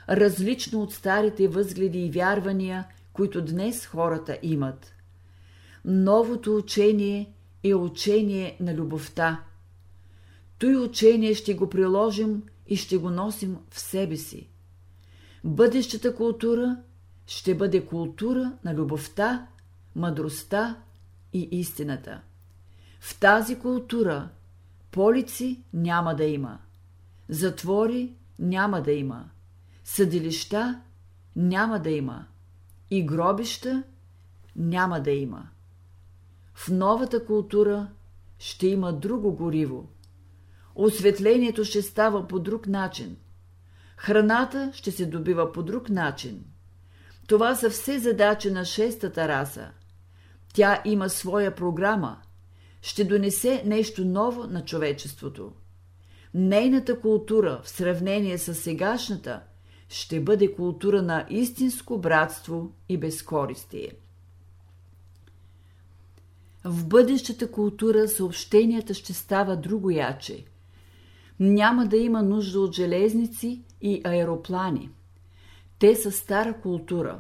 различно 0.09 0.83
от 0.83 0.93
старите 0.93 1.49
възгледи 1.49 2.07
и 2.07 2.11
вярвания, 2.11 2.87
които 3.13 3.45
днес 3.45 3.87
хората 3.87 4.39
имат. 4.43 4.93
Новото 5.85 6.57
учение 6.57 7.33
е 7.65 7.75
учение 7.75 8.57
на 8.61 8.75
любовта. 8.75 9.41
Той 10.65 10.77
учение 10.77 11.35
ще 11.35 11.55
го 11.55 11.71
приложим 11.71 12.43
и 12.67 12.77
ще 12.77 12.97
го 12.97 13.11
носим 13.11 13.57
в 13.71 13.81
себе 13.81 14.17
си. 14.17 14.49
Бъдещата 15.45 16.17
култура 16.17 16.77
ще 17.27 17.55
бъде 17.55 17.87
култура 17.87 18.53
на 18.65 18.75
любовта, 18.75 19.47
мъдростта 19.97 20.83
и 21.33 21.49
истината. 21.53 22.21
В 23.01 23.21
тази 23.21 23.59
култура 23.59 24.29
полици 24.91 25.63
няма 25.75 26.17
да 26.17 26.25
има, 26.25 26.59
затвори 27.29 28.13
няма 28.39 28.83
да 28.83 28.93
има, 28.93 29.25
съдилища 29.85 30.81
няма 31.37 31.81
да 31.81 31.91
има 31.91 32.27
и 32.91 33.07
гробища 33.07 33.83
няма 34.57 35.01
да 35.01 35.11
има. 35.11 35.49
В 36.55 36.69
новата 36.69 37.27
култура 37.27 37.89
ще 38.39 38.67
има 38.67 38.93
друго 38.93 39.33
гориво. 39.33 39.89
Осветлението 40.75 41.65
ще 41.65 41.83
става 41.83 42.29
по 42.29 42.41
друг 42.41 42.67
начин. 42.67 43.17
Храната 43.97 44.71
ще 44.75 44.91
се 44.91 45.07
добива 45.07 45.53
по 45.53 45.63
друг 45.63 45.89
начин. 45.91 46.45
Това 47.27 47.55
са 47.55 47.71
все 47.71 47.99
задачи 47.99 48.51
на 48.51 48.65
шестата 48.65 49.29
раса. 49.29 49.71
Тя 50.55 50.83
има 50.85 51.11
своя 51.11 51.55
програма. 51.55 52.19
Ще 52.83 53.05
донесе 53.05 53.63
нещо 53.67 54.05
ново 54.05 54.47
на 54.47 54.65
човечеството. 54.65 55.53
Нейната 56.35 57.01
култура 57.01 57.61
в 57.65 57.69
сравнение 57.69 58.39
с 58.39 58.55
сегашната– 58.55 59.41
ще 59.89 60.21
бъде 60.21 60.55
култура 60.55 61.03
на 61.03 61.27
истинско 61.31 61.99
братство 61.99 62.73
и 62.89 62.99
безкористие. 62.99 63.93
В 66.65 66.87
бъдещата 66.87 67.51
култура 67.51 68.09
съобщенията 68.09 68.95
ще 68.95 69.13
става 69.13 69.57
другояче. 69.57 70.45
Няма 71.41 71.87
да 71.87 71.97
има 71.97 72.23
нужда 72.23 72.61
от 72.61 72.75
железници 72.75 73.63
и 73.81 74.01
аероплани. 74.05 74.91
Те 75.79 75.97
са 75.97 76.13
стара 76.13 76.61
култура. 76.61 77.19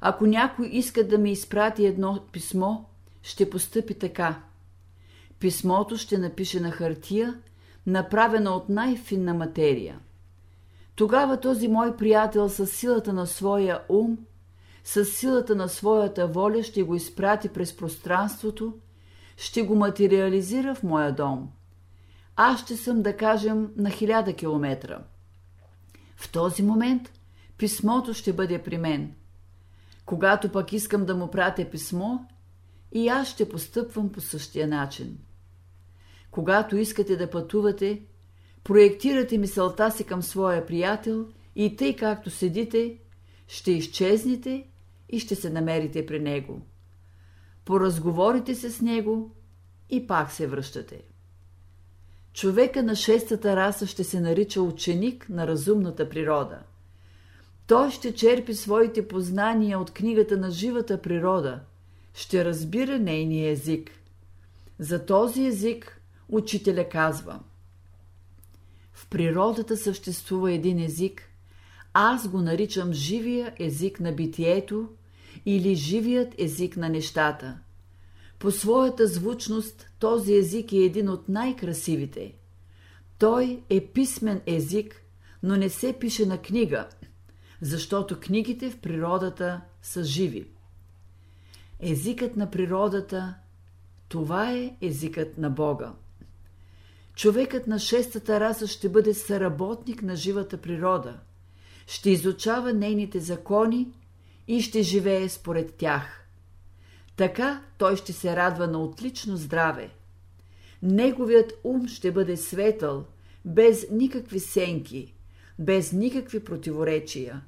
Ако 0.00 0.26
някой 0.26 0.66
иска 0.66 1.08
да 1.08 1.18
ми 1.18 1.30
изпрати 1.30 1.86
едно 1.86 2.20
писмо, 2.32 2.76
ще 3.22 3.50
постъпи 3.50 3.94
така. 3.94 4.42
Писмото 5.38 5.96
ще 5.96 6.18
напише 6.18 6.60
на 6.60 6.70
хартия, 6.70 7.38
направена 7.86 8.50
от 8.50 8.68
най-финна 8.68 9.34
материя– 9.34 10.00
тогава 10.98 11.40
този 11.40 11.68
мой 11.68 11.96
приятел 11.96 12.48
с 12.48 12.66
силата 12.66 13.12
на 13.12 13.26
своя 13.26 13.80
ум, 13.88 14.18
с 14.84 15.04
силата 15.04 15.54
на 15.54 15.68
своята 15.68 16.26
воля 16.26 16.62
ще 16.62 16.82
го 16.82 16.94
изпрати 16.94 17.48
през 17.48 17.76
пространството, 17.76 18.74
ще 19.36 19.62
го 19.62 19.74
материализира 19.74 20.74
в 20.74 20.82
моя 20.82 21.12
дом. 21.12 21.48
Аз 22.40 22.60
ще 22.60 22.76
съм, 22.76 23.02
да 23.02 23.16
кажем, 23.16 23.70
на 23.76 23.90
хиляда 23.90 24.32
километра. 24.32 24.98
В 26.16 26.32
този 26.32 26.62
момент 26.62 27.12
писмото 27.56 28.14
ще 28.14 28.32
бъде 28.32 28.62
при 28.62 28.78
мен. 28.78 29.14
Когато 30.04 30.52
пък 30.52 30.72
искам 30.72 31.04
да 31.04 31.14
му 31.14 31.30
пратя 31.30 31.70
писмо, 31.70 32.18
и 32.92 33.08
аз 33.08 33.28
ще 33.28 33.48
постъпвам 33.48 34.12
по 34.12 34.20
същия 34.20 34.68
начин. 34.68 35.18
Когато 36.30 36.76
искате 36.76 37.16
да 37.16 37.30
пътувате, 37.30 38.02
проектирате 38.64 39.38
мисълта 39.38 39.90
си 39.90 40.04
към 40.04 40.22
своя 40.22 40.66
приятел 40.66 41.26
и 41.56 41.76
тъй 41.76 41.96
както 41.96 42.30
седите, 42.30 42.98
ще 43.48 43.72
изчезнете 43.72 44.66
и 45.08 45.20
ще 45.20 45.34
се 45.34 45.50
намерите 45.50 46.06
при 46.06 46.20
него. 46.20 46.62
Поразговорите 47.64 48.54
се 48.54 48.70
с 48.70 48.80
него 48.80 49.34
и 49.90 50.06
пак 50.06 50.32
се 50.32 50.46
връщате. 50.46 51.07
Човека 52.38 52.82
на 52.82 52.96
шестата 52.96 53.56
раса 53.56 53.86
ще 53.86 54.04
се 54.04 54.20
нарича 54.20 54.62
ученик 54.62 55.28
на 55.28 55.46
разумната 55.46 56.08
природа. 56.08 56.58
Той 57.66 57.90
ще 57.90 58.14
черпи 58.14 58.54
своите 58.54 59.08
познания 59.08 59.78
от 59.78 59.90
книгата 59.90 60.36
на 60.36 60.50
живата 60.50 61.02
природа, 61.02 61.60
ще 62.14 62.44
разбира 62.44 62.98
нейния 62.98 63.50
език. 63.50 63.90
За 64.78 65.06
този 65.06 65.46
език 65.46 66.00
учителя 66.28 66.88
казва– 66.88 67.40
в 68.92 69.06
природата 69.06 69.76
съществува 69.76 70.52
един 70.52 70.78
език, 70.78 71.22
аз 71.92 72.28
го 72.28 72.38
наричам 72.38 72.92
живия 72.92 73.54
език 73.58 74.00
на 74.00 74.12
битието 74.12 74.88
или 75.46 75.74
живият 75.74 76.34
език 76.38 76.76
на 76.76 76.88
нещата. 76.88 77.58
По 78.38 78.50
своята 78.50 79.06
звучност 79.06 79.90
този 79.98 80.34
език 80.34 80.72
е 80.72 80.76
един 80.76 81.08
от 81.08 81.28
най-красивите. 81.28 82.34
Той 83.18 83.62
е 83.70 83.86
писмен 83.86 84.40
език, 84.46 85.02
но 85.42 85.56
не 85.56 85.68
се 85.68 85.92
пише 85.92 86.26
на 86.26 86.38
книга, 86.38 86.88
защото 87.60 88.20
книгите 88.20 88.70
в 88.70 88.78
природата 88.78 89.60
са 89.82 90.04
живи. 90.04 90.46
Езикът 91.80 92.36
на 92.36 92.50
природата– 92.50 93.34
това 94.08 94.52
е 94.52 94.76
езикът 94.80 95.38
на 95.38 95.50
Бога. 95.50 95.92
Човекът 97.14 97.66
на 97.66 97.78
шестата 97.78 98.40
раса 98.40 98.66
ще 98.66 98.88
бъде 98.88 99.14
съработник 99.14 100.02
на 100.02 100.16
живата 100.16 100.56
природа, 100.56 101.18
ще 101.86 102.10
изучава 102.10 102.72
нейните 102.72 103.20
закони 103.20 103.88
и 104.48 104.62
ще 104.62 104.82
живее 104.82 105.28
според 105.28 105.74
тях. 105.74 106.27
Така 107.18 107.62
той 107.78 107.96
ще 107.96 108.12
се 108.12 108.36
радва 108.36 108.66
на 108.66 108.82
отлично 108.82 109.36
здраве. 109.36 109.90
Неговият 110.82 111.52
ум 111.64 111.88
ще 111.88 112.12
бъде 112.12 112.36
светъл, 112.36 113.04
без 113.44 113.86
никакви 113.90 114.40
сенки, 114.40 115.14
без 115.58 115.92
никакви 115.92 116.44
противоречия. 116.44 117.42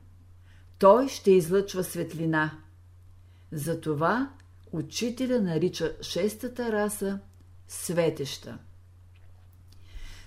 Той 0.78 1.08
ще 1.08 1.30
излъчва 1.30 1.84
светлина. 1.84 2.58
Затова 3.52 4.30
учителя 4.72 5.40
нарича 5.40 5.96
шестата 6.02 6.72
раса 6.72 7.18
светеща. 7.68 8.58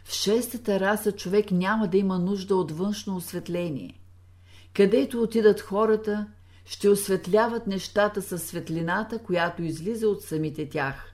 В 0.04 0.14
шестата 0.14 0.80
раса 0.80 1.12
човек 1.12 1.52
няма 1.52 1.88
да 1.88 1.98
има 1.98 2.20
нужда 2.20 2.56
от 2.56 2.72
външно 2.72 3.16
осветление. 3.16 4.00
Където 4.74 5.22
отидат 5.22 5.62
хората, 5.62 6.28
ще 6.66 6.90
осветляват 6.90 7.68
нещата 7.68 8.22
със 8.22 8.44
светлината, 8.44 9.20
която 9.20 9.64
излиза 9.64 10.08
от 10.08 10.24
самите 10.24 10.70
тях. 10.70 11.14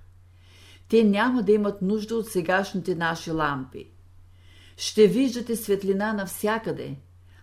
Те 0.89 1.03
няма 1.03 1.43
да 1.43 1.51
имат 1.51 1.81
нужда 1.81 2.15
от 2.15 2.27
сегашните 2.27 2.95
наши 2.95 3.31
лампи. 3.31 3.89
Ще 4.77 5.07
виждате 5.07 5.55
светлина 5.55 6.13
навсякъде, 6.13 6.95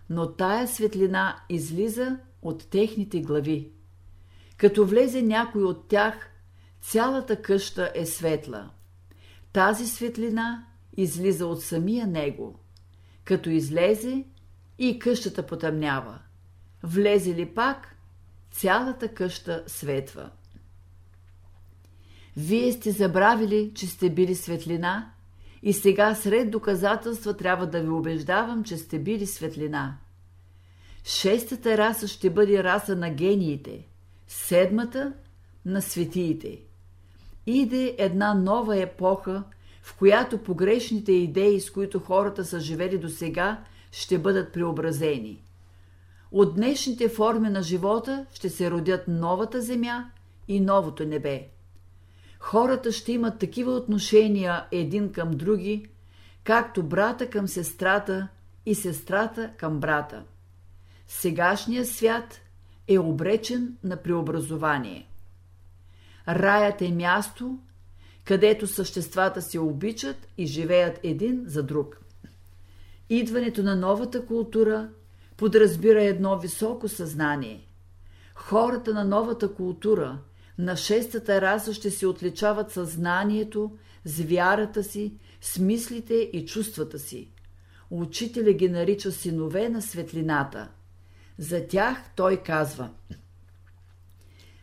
но 0.09 0.31
тая 0.31 0.67
светлина 0.67 1.35
излиза 1.49 2.19
от 2.41 2.69
техните 2.69 3.21
глави. 3.21 3.71
Като 4.57 4.85
влезе 4.85 5.21
някой 5.21 5.63
от 5.63 5.87
тях, 5.87 6.29
цялата 6.81 7.41
къща 7.41 7.91
е 7.95 8.05
светла. 8.05 8.69
тази 9.53 9.87
светлина 9.87 10.65
излиза 10.97 11.47
от 11.47 11.61
самия 11.61 12.07
него. 12.07 12.59
Като 13.23 13.49
излезе 13.49 14.25
и 14.79 14.99
къщата 14.99 15.45
потъмнява. 15.45 16.19
Влезе 16.83 17.35
ли 17.35 17.45
пак, 17.45 17.96
цялата 18.51 19.07
къща 19.07 19.63
светва. 19.67 20.29
Вие 22.37 22.71
сте 22.71 22.91
забравили, 22.91 23.71
че 23.75 23.87
сте 23.87 24.09
били 24.09 24.35
светлина 24.35 25.11
и 25.63 25.73
сега 25.73 26.15
сред 26.15 26.51
доказателства 26.51 27.37
трябва 27.37 27.67
да 27.67 27.81
ви 27.81 27.89
убеждавам, 27.89 28.63
че 28.63 28.77
сте 28.77 28.99
били 28.99 29.27
светлина. 29.27 29.97
Шестата 31.03 31.77
раса 31.77 32.07
ще 32.07 32.29
бъде 32.29 32.63
раса 32.63 32.95
на 32.95 33.09
гениите, 33.09 33.87
седмата– 34.27 35.13
на 35.67 35.81
светиите. 35.81 36.59
Иде 37.45 37.95
една 37.97 38.33
нова 38.33 38.77
епоха, 38.77 39.43
в 39.81 39.97
която 39.97 40.37
погрешните 40.37 41.11
идеи, 41.11 41.61
с 41.61 41.71
които 41.71 41.99
хората 41.99 42.45
са 42.45 42.59
живели 42.59 42.97
до 42.97 43.09
сега, 43.09 43.63
ще 43.91 44.17
бъдат 44.17 44.53
преобразени. 44.53 45.43
От 46.31 46.55
днешните 46.55 47.09
форми 47.09 47.49
на 47.49 47.61
живота 47.61 48.25
ще 48.33 48.49
се 48.49 48.71
родят 48.71 49.07
новата 49.07 49.61
земя 49.61 50.11
и 50.47 50.59
новото 50.59 51.05
небе. 51.05 51.47
Хората 52.39 52.91
ще 52.91 53.11
имат 53.11 53.39
такива 53.39 53.71
отношения 53.71 54.65
един 54.71 55.11
към 55.11 55.31
други, 55.31 55.85
както 56.43 56.83
брата 56.83 57.29
към 57.29 57.47
сестрата 57.47 58.27
и 58.65 58.75
сестрата 58.75 59.51
към 59.57 59.79
брата. 59.79 60.23
Сегашният 61.07 61.87
свят 61.87 62.41
е 62.87 62.99
обречен 62.99 63.77
на 63.83 63.97
преобразование. 63.97 65.07
Раят 66.27 66.81
е 66.81 66.91
място, 66.91 67.59
където 68.25 68.67
съществата 68.67 69.41
се 69.41 69.59
обичат 69.59 70.27
и 70.37 70.45
живеят 70.45 70.99
един 71.03 71.43
за 71.45 71.63
друг. 71.63 72.01
Идването 73.09 73.63
на 73.63 73.75
новата 73.75 74.25
култура 74.25 74.89
подразбира 75.37 76.03
едно 76.03 76.39
високо 76.39 76.87
съзнание. 76.87 77.67
Хората 78.35 78.93
на 78.93 79.05
новата 79.05 79.53
култура, 79.53 80.19
на 80.57 80.75
шестата 80.77 81.41
раса 81.41 81.73
ще 81.73 81.91
се 81.91 82.07
отличават 82.07 82.71
съзнанието, 82.71 83.71
с 84.05 84.21
вярата 84.21 84.83
си, 84.83 85.13
с 85.41 85.59
мислите 85.59 86.13
и 86.13 86.45
чувствата 86.45 86.99
си. 86.99 87.31
Учителя 87.89 88.53
ги 88.53 88.69
нарича 88.69 89.11
синове 89.11 89.69
на 89.69 89.81
светлината. 89.81 90.69
За 91.37 91.67
тях 91.67 91.97
той 92.15 92.37
казва 92.37 92.89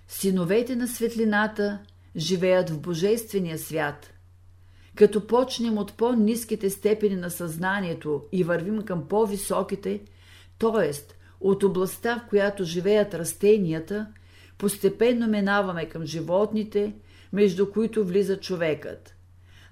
Синовете 0.08 0.76
на 0.76 0.88
светлината 0.88 1.78
живеят 2.16 2.70
в 2.70 2.80
Божествения 2.80 3.58
свят. 3.58 4.10
Като 4.94 5.26
почнем 5.26 5.78
от 5.78 5.96
по-низките 5.96 6.70
степени 6.70 7.16
на 7.16 7.30
съзнанието 7.30 8.22
и 8.32 8.44
вървим 8.44 8.82
към 8.82 9.08
по-високите, 9.08 10.00
т.е. 10.58 10.92
от 11.40 11.62
областта, 11.62 12.16
в 12.16 12.28
която 12.28 12.64
живеят 12.64 13.14
растенията, 13.14 14.06
постепенно 14.58 15.28
минаваме 15.28 15.88
към 15.88 16.06
животните, 16.06 16.94
между 17.32 17.72
които 17.72 18.04
влиза 18.04 18.40
човекът. 18.40 19.14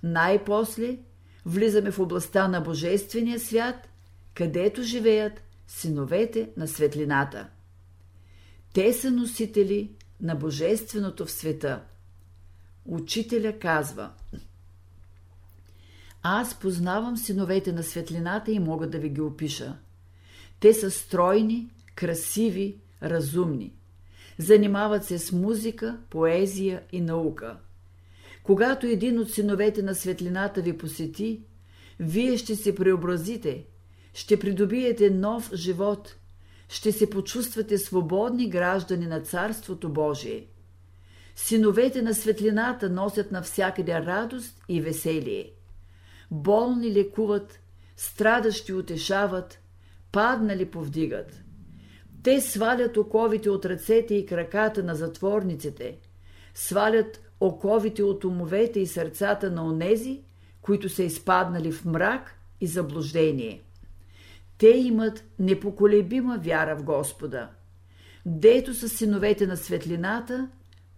Най-после 0.02 0.98
влизаме 1.46 1.90
в 1.90 1.98
областта 1.98 2.48
на 2.48 2.60
Божествения 2.60 3.40
свят, 3.40 3.88
където 4.34 4.82
живеят 4.82 5.42
синовете 5.66 6.50
на 6.56 6.68
светлината. 6.68 7.48
Те 8.72 8.92
са 8.92 9.10
носители 9.10 9.90
на 10.20 10.34
Божественото 10.34 11.26
в 11.26 11.30
света. 11.30 11.82
Учителя 12.84 13.58
казва 13.58 14.10
Аз 16.22 16.60
познавам 16.60 17.16
синовете 17.16 17.72
на 17.72 17.82
светлината 17.82 18.52
и 18.52 18.58
мога 18.58 18.86
да 18.86 18.98
ви 18.98 19.08
ги 19.08 19.20
опиша. 19.20 19.78
Те 20.62 20.74
са 20.74 20.90
стройни, 20.90 21.70
красиви, 21.94 22.76
разумни. 23.02 23.72
Занимават 24.38 25.04
се 25.04 25.18
с 25.18 25.32
музика, 25.32 25.98
поезия 26.10 26.82
и 26.92 27.00
наука. 27.00 27.56
Когато 28.42 28.86
един 28.86 29.18
от 29.18 29.30
синовете 29.30 29.82
на 29.82 29.94
светлината 29.94 30.62
ви 30.62 30.78
посети, 30.78 31.42
вие 32.00 32.36
ще 32.36 32.56
се 32.56 32.74
преобразите, 32.74 33.64
ще 34.14 34.38
придобиете 34.38 35.10
нов 35.10 35.50
живот, 35.54 36.16
ще 36.68 36.92
се 36.92 37.10
почувствате 37.10 37.78
свободни 37.78 38.50
граждани 38.50 39.06
на 39.06 39.20
Царството 39.20 39.88
Божие. 39.88 40.46
Синовете 41.36 42.02
на 42.02 42.14
светлината 42.14 42.90
носят 42.90 43.32
навсякъде 43.32 43.94
радост 43.94 44.62
и 44.68 44.80
веселие. 44.80 45.50
Болни 46.30 46.92
лекуват, 46.92 47.60
страдащи 47.96 48.72
утешават, 48.72 49.61
паднали 50.12 50.64
повдигат. 50.64 51.42
Те 52.22 52.40
свалят 52.40 52.96
оковите 52.96 53.50
от 53.50 53.64
ръцете 53.64 54.14
и 54.14 54.26
краката 54.26 54.82
на 54.82 54.94
затворниците, 54.94 55.98
свалят 56.54 57.20
оковите 57.40 58.02
от 58.02 58.24
умовете 58.24 58.80
и 58.80 58.86
сърцата 58.86 59.50
на 59.50 59.66
онези, 59.66 60.20
които 60.60 60.88
са 60.88 61.02
изпаднали 61.02 61.72
в 61.72 61.84
мрак 61.84 62.34
и 62.60 62.66
заблуждение. 62.66 63.62
Те 64.58 64.68
имат 64.68 65.24
непоколебима 65.38 66.38
вяра 66.38 66.76
в 66.76 66.82
Господа. 66.82 67.50
Дето 68.26 68.74
са 68.74 68.88
синовете 68.88 69.46
на 69.46 69.56
светлината, 69.56 70.48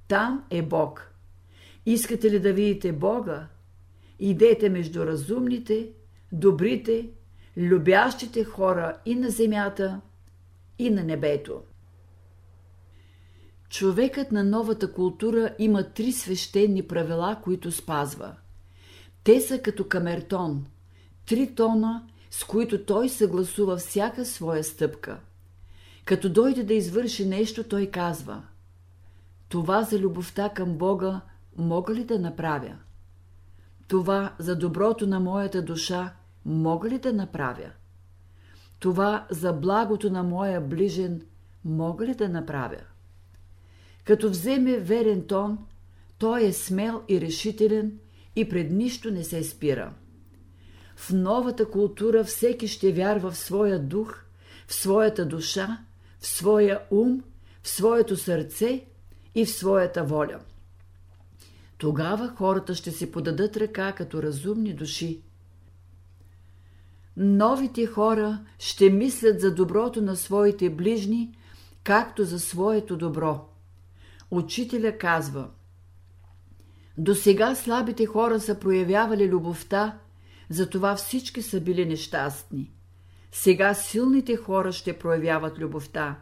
там 0.09 0.45
е 0.51 0.62
Бог. 0.62 1.11
Искате 1.87 2.31
ли 2.31 2.41
да 2.41 2.53
видите 2.53 2.93
Бога? 2.93 3.47
Идете 4.19 4.69
между 4.69 5.07
разумните, 5.07 5.91
добрите, 6.33 7.11
любящите 7.57 8.44
хора 8.44 8.96
и 9.07 9.14
на 9.14 9.30
земята, 9.30 10.00
и 10.78 10.90
на 10.90 11.05
небето. 11.05 11.62
Човекът 13.68 14.32
на 14.32 14.44
новата 14.44 14.92
култура 14.92 15.55
има 15.59 15.82
три 15.82 16.12
свещени 16.12 16.82
правила, 16.82 17.40
които 17.44 17.72
спазва. 17.72 18.34
Те 19.24 19.40
са 19.40 19.59
като 19.59 19.88
камертон, 19.88 20.66
три 21.26 21.55
тона, 21.55 22.02
с 22.30 22.44
които 22.44 22.84
той 22.84 23.09
съгласува 23.09 23.76
всяка 23.76 24.24
своя 24.24 24.64
стъпка. 24.64 25.20
Като 26.05 26.28
дойде 26.28 26.62
да 26.62 26.74
извърши 26.74 27.26
нещо, 27.26 27.64
той 27.64 27.86
казва 27.86 28.42
Това 29.48 29.82
за 29.82 29.98
любовта 29.98 30.48
към 30.48 30.78
Бога 30.78 31.20
мога 31.57 31.94
ли 31.94 32.05
да 32.05 32.18
направя? 32.18 32.76
Това 33.88 34.34
за 34.38 34.57
доброто 34.57 35.07
на 35.07 35.20
моята 35.20 35.62
душа 35.62 36.12
мога 36.45 36.90
ли 36.90 36.99
да 36.99 37.12
направя? 37.12 37.70
Това 38.78 39.26
за 39.30 39.53
благото 39.53 40.11
на 40.11 40.22
моя 40.22 40.61
ближен 40.61 41.22
мога 41.64 42.07
ли 42.07 42.14
да 42.14 42.28
направя? 42.28 42.80
Като 44.05 44.30
вземе 44.30 44.78
верен 44.78 45.26
тон, 45.26 45.59
той 46.18 46.45
е 46.45 46.53
смел 46.53 47.03
и 47.09 47.20
решителен 47.20 47.99
и 48.36 48.49
пред 48.49 48.70
нищо 48.70 49.11
не 49.11 49.24
се 49.24 49.45
спира. 49.45 49.92
В 50.97 51.12
новата 51.12 51.70
култура 51.70 52.24
всеки 52.24 52.68
ще 52.68 52.92
вярва 52.92 53.30
в 53.30 53.36
своя 53.36 53.78
дух, 53.78 54.24
в 54.66 54.74
своята 54.74 55.26
душа, 55.26 55.78
в 56.20 56.26
своя 56.26 56.80
ум, 56.90 57.22
в 57.62 57.68
своето 57.68 58.16
сърце 58.16 58.84
и 59.34 59.45
в 59.45 59.51
своята 59.51 60.05
воля. 60.05 60.40
Тогава 61.78 62.28
хората 62.28 62.74
ще 62.74 62.90
си 62.90 63.12
подадат 63.12 63.57
ръка 63.57 63.92
като 63.92 64.22
разумни 64.22 64.74
души. 64.74 65.22
Новите 67.17 67.87
хора 67.87 68.39
ще 68.59 68.91
мислят 68.91 69.41
за 69.41 69.55
доброто 69.55 70.03
на 70.03 70.17
своите 70.17 70.71
ближни, 70.71 71.37
както 71.85 72.25
за 72.25 72.41
своето 72.41 72.97
добро. 72.97 73.49
Учителя 74.31 74.99
казва 74.99 75.49
До 76.99 77.15
сега 77.15 77.55
слабите 77.55 78.07
хора 78.07 78.41
са 78.41 78.55
проявявали 78.55 79.29
любовта, 79.29 79.99
затова 80.51 80.97
всички 80.97 81.43
са 81.43 81.61
били 81.61 81.87
нещастни. 81.87 82.73
Сега 83.33 83.75
силните 83.75 84.37
хора 84.37 84.73
ще 84.73 84.99
проявяват 84.99 85.59
любовта. 85.59 86.19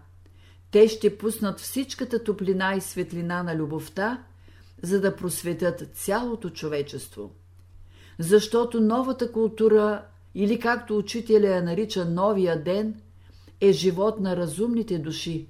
Те 0.70 0.88
ще 0.88 1.18
пуснат 1.18 1.60
всичката 1.60 2.24
топлина 2.24 2.74
и 2.74 2.80
светлина 2.80 3.42
на 3.42 3.56
любовта, 3.56 4.22
за 4.82 5.00
да 5.00 5.16
просветят 5.16 5.82
цялото 5.94 6.50
човечество. 6.50 7.30
Защото 8.18 8.80
новата 8.80 9.32
култура, 9.32 10.04
или 10.34 10.58
както 10.58 10.98
учителя 10.98 11.46
я 11.46 11.62
нарича 11.62 12.04
новия 12.04 12.62
ден, 12.62 13.00
е 13.60 13.72
живот 13.72 14.20
на 14.20 14.36
разумните 14.36 14.98
души. 14.98 15.48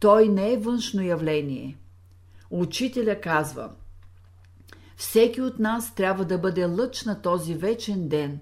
Той 0.00 0.28
не 0.28 0.52
е 0.52 0.58
външно 0.58 1.02
явление. 1.02 1.78
Учителя 2.50 3.20
казва– 3.20 3.70
всеки 4.96 5.40
от 5.40 5.58
нас 5.58 5.94
трябва 5.94 6.24
да 6.24 6.38
бъде 6.38 6.64
лъч 6.64 7.04
на 7.04 7.22
този 7.22 7.54
вечен 7.54 8.08
ден. 8.08 8.40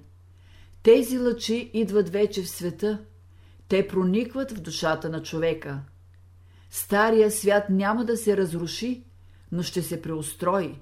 Тези 0.82 1.18
лъчи 1.18 1.70
идват 1.74 2.08
вече 2.08 2.42
в 2.42 2.48
света. 2.48 3.04
Те 3.68 3.88
проникват 3.88 4.52
в 4.52 4.60
душата 4.60 5.10
на 5.10 5.22
човека. 5.22 5.80
Стария 6.70 7.30
свят 7.30 7.64
няма 7.70 8.04
да 8.04 8.16
се 8.16 8.36
разруши, 8.36 9.04
но 9.52 9.62
ще 9.62 9.82
се 9.82 10.02
преустрои. 10.02 10.78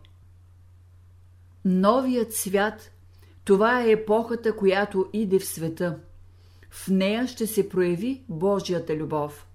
Новият 1.64 2.34
свят– 2.34 2.90
това 3.45 3.82
е 3.82 3.91
епохата, 3.91 4.57
която 4.57 5.07
иде 5.12 5.38
в 5.38 5.45
света. 5.45 5.99
В 6.70 6.88
нея 6.88 7.26
ще 7.26 7.47
се 7.47 7.68
прояви 7.68 8.22
Божията 8.28 8.97
любов. 8.97 9.47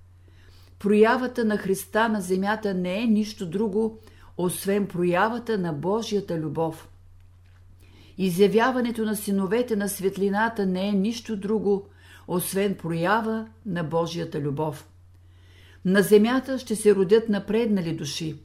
Проявата 0.80 1.46
на 1.46 1.58
Христа 1.58 2.10
на 2.10 2.22
земята 2.22 2.74
не 2.74 3.04
е 3.04 3.08
нищо 3.08 3.46
друго, 3.46 4.00
освен 4.38 4.88
проявата 4.88 5.58
на 5.58 5.74
Божията 5.74 6.38
любов. 6.38 6.90
Изявяването 8.18 9.06
на 9.06 9.16
синовете 9.16 9.76
на 9.76 9.90
светлината 9.90 10.66
не 10.66 10.88
е 10.88 10.92
нищо 10.92 11.38
друго, 11.38 11.88
освен 12.28 12.76
проява 12.76 13.48
на 13.66 13.84
Божията 13.84 14.40
любов. 14.40 14.88
На 15.86 16.02
земята 16.02 16.60
ще 16.60 16.76
се 16.76 16.96
родят 16.96 17.30
напреднали 17.30 17.94
души. 17.94 18.36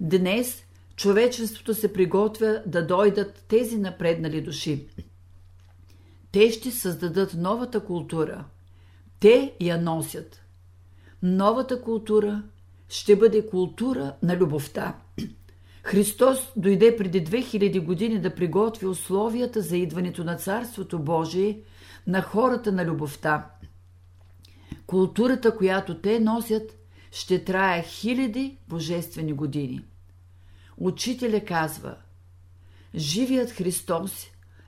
Днес 0.00 0.64
човечеството 0.98 1.74
се 1.74 1.92
приготвя 1.92 2.62
да 2.66 2.86
дойдат 2.86 3.44
тези 3.48 3.78
напреднали 3.78 4.40
души. 4.40 4.88
Те 6.32 6.50
ще 6.50 6.70
създадат 6.70 7.34
новата 7.34 7.84
култура. 7.84 8.44
Те 9.20 9.54
я 9.60 9.80
носят. 9.80 10.42
Новата 11.22 11.82
култура 11.82 12.42
ще 12.88 13.16
бъде 13.16 13.46
култура 13.46 14.14
на 14.22 14.36
любовта. 14.36 14.96
Христос 15.82 16.52
дойде 16.56 16.96
преди 16.96 17.24
2000 17.24 17.84
години 17.84 18.20
да 18.20 18.34
приготви 18.34 18.86
условията 18.86 19.62
за 19.62 19.76
идването 19.76 20.24
на 20.24 20.36
Царството 20.36 20.98
Божие 20.98 21.60
на 22.06 22.22
хората 22.22 22.72
на 22.72 22.84
любовта. 22.84 23.50
Културата, 24.86 25.56
която 25.56 26.00
те 26.00 26.20
носят, 26.20 26.78
ще 27.10 27.44
трае 27.44 27.82
хиляди 27.82 28.58
божествени 28.68 29.32
години. 29.32 29.84
Учителя 30.80 31.44
казва 31.44 31.96
Живият 32.94 33.50
Христос 33.50 34.26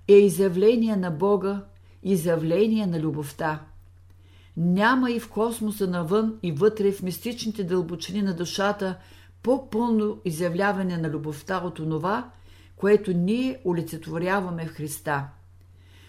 е 0.08 0.12
изявление 0.12 0.96
на 0.96 1.10
Бога, 1.10 1.64
изявление 2.02 2.86
на 2.86 3.00
любовта. 3.00 3.60
Няма 4.56 5.10
и 5.10 5.20
в 5.20 5.30
космоса 5.30 5.86
навън 5.86 6.38
и 6.42 6.52
вътре 6.52 6.92
в 6.92 7.02
мистичните 7.02 7.64
дълбочини 7.64 8.22
на 8.22 8.36
душата 8.36 8.98
по-пълно 9.42 10.20
изявляване 10.24 10.96
на 10.98 11.10
любовта 11.10 11.62
от 11.64 11.78
онова, 11.78 12.30
което 12.76 13.12
ние 13.12 13.60
олицетворяваме 13.64 14.66
в 14.66 14.70
Христа. 14.70 15.28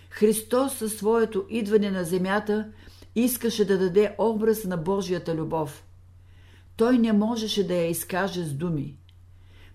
Христос 0.10 0.74
със 0.74 0.93
своето 0.93 1.45
идване 1.49 1.91
на 1.91 2.04
земята 2.04 2.72
искаше 3.16 3.66
да 3.66 3.78
даде 3.78 4.16
образ 4.18 4.64
на 4.64 4.78
Божията 4.78 5.36
любов. 5.36 5.84
Той 6.76 6.97
не 6.97 7.14
можеше 7.14 7.68
да 7.68 7.74
я 7.74 7.89
изкаже 7.89 8.43
с 8.43 8.54
думи. 8.54 8.97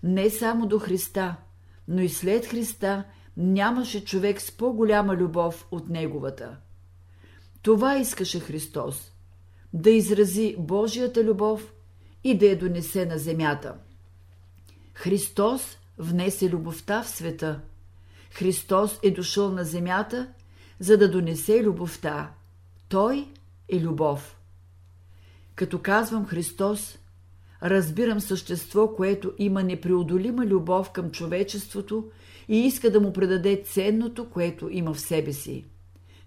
Не 0.03 0.29
само 0.29 0.67
до 0.67 0.79
Христа, 0.79 1.35
но 1.87 2.01
и 2.01 2.09
след 2.09 2.45
Христа 2.45 3.03
нямаше 3.37 4.05
човек 4.05 4.41
с 4.41 4.51
по-голяма 4.51 5.15
любов 5.15 5.67
от 5.71 5.89
неговата. 5.89 6.57
Това 7.61 7.97
искаше 7.97 8.39
Христос– 8.39 9.11
да 9.73 9.89
изрази 9.89 10.55
Божията 10.59 11.23
любов 11.23 11.73
и 12.23 12.37
да 12.37 12.45
я 12.45 12.59
донесе 12.59 13.05
на 13.05 13.17
земята. 13.17 13.75
Христос 14.93 15.77
внесе 15.97 16.49
любовта 16.49 17.03
в 17.03 17.09
света. 17.09 17.59
Христос 18.31 18.99
е 19.03 19.11
дошъл 19.11 19.51
на 19.51 19.63
земята, 19.63 20.27
за 20.79 20.97
да 20.97 21.11
донесе 21.11 21.63
любовта. 21.63 22.31
Той 22.89 23.27
е 23.69 23.79
любов. 23.79 24.37
Като 25.55 25.81
казвам 25.81 26.25
Христос, 26.25 26.97
разбирам 27.63 28.19
същество, 28.19 28.95
което 28.95 29.33
има 29.37 29.63
непреодолима 29.63 30.45
любов 30.45 30.91
към 30.91 31.11
човечеството 31.11 32.09
и 32.47 32.65
иска 32.65 32.91
да 32.91 32.99
му 32.99 33.13
предаде 33.13 33.63
ценното, 33.65 34.29
което 34.29 34.69
има 34.71 34.93
в 34.93 34.99
себе 34.99 35.33
си. 35.33 35.65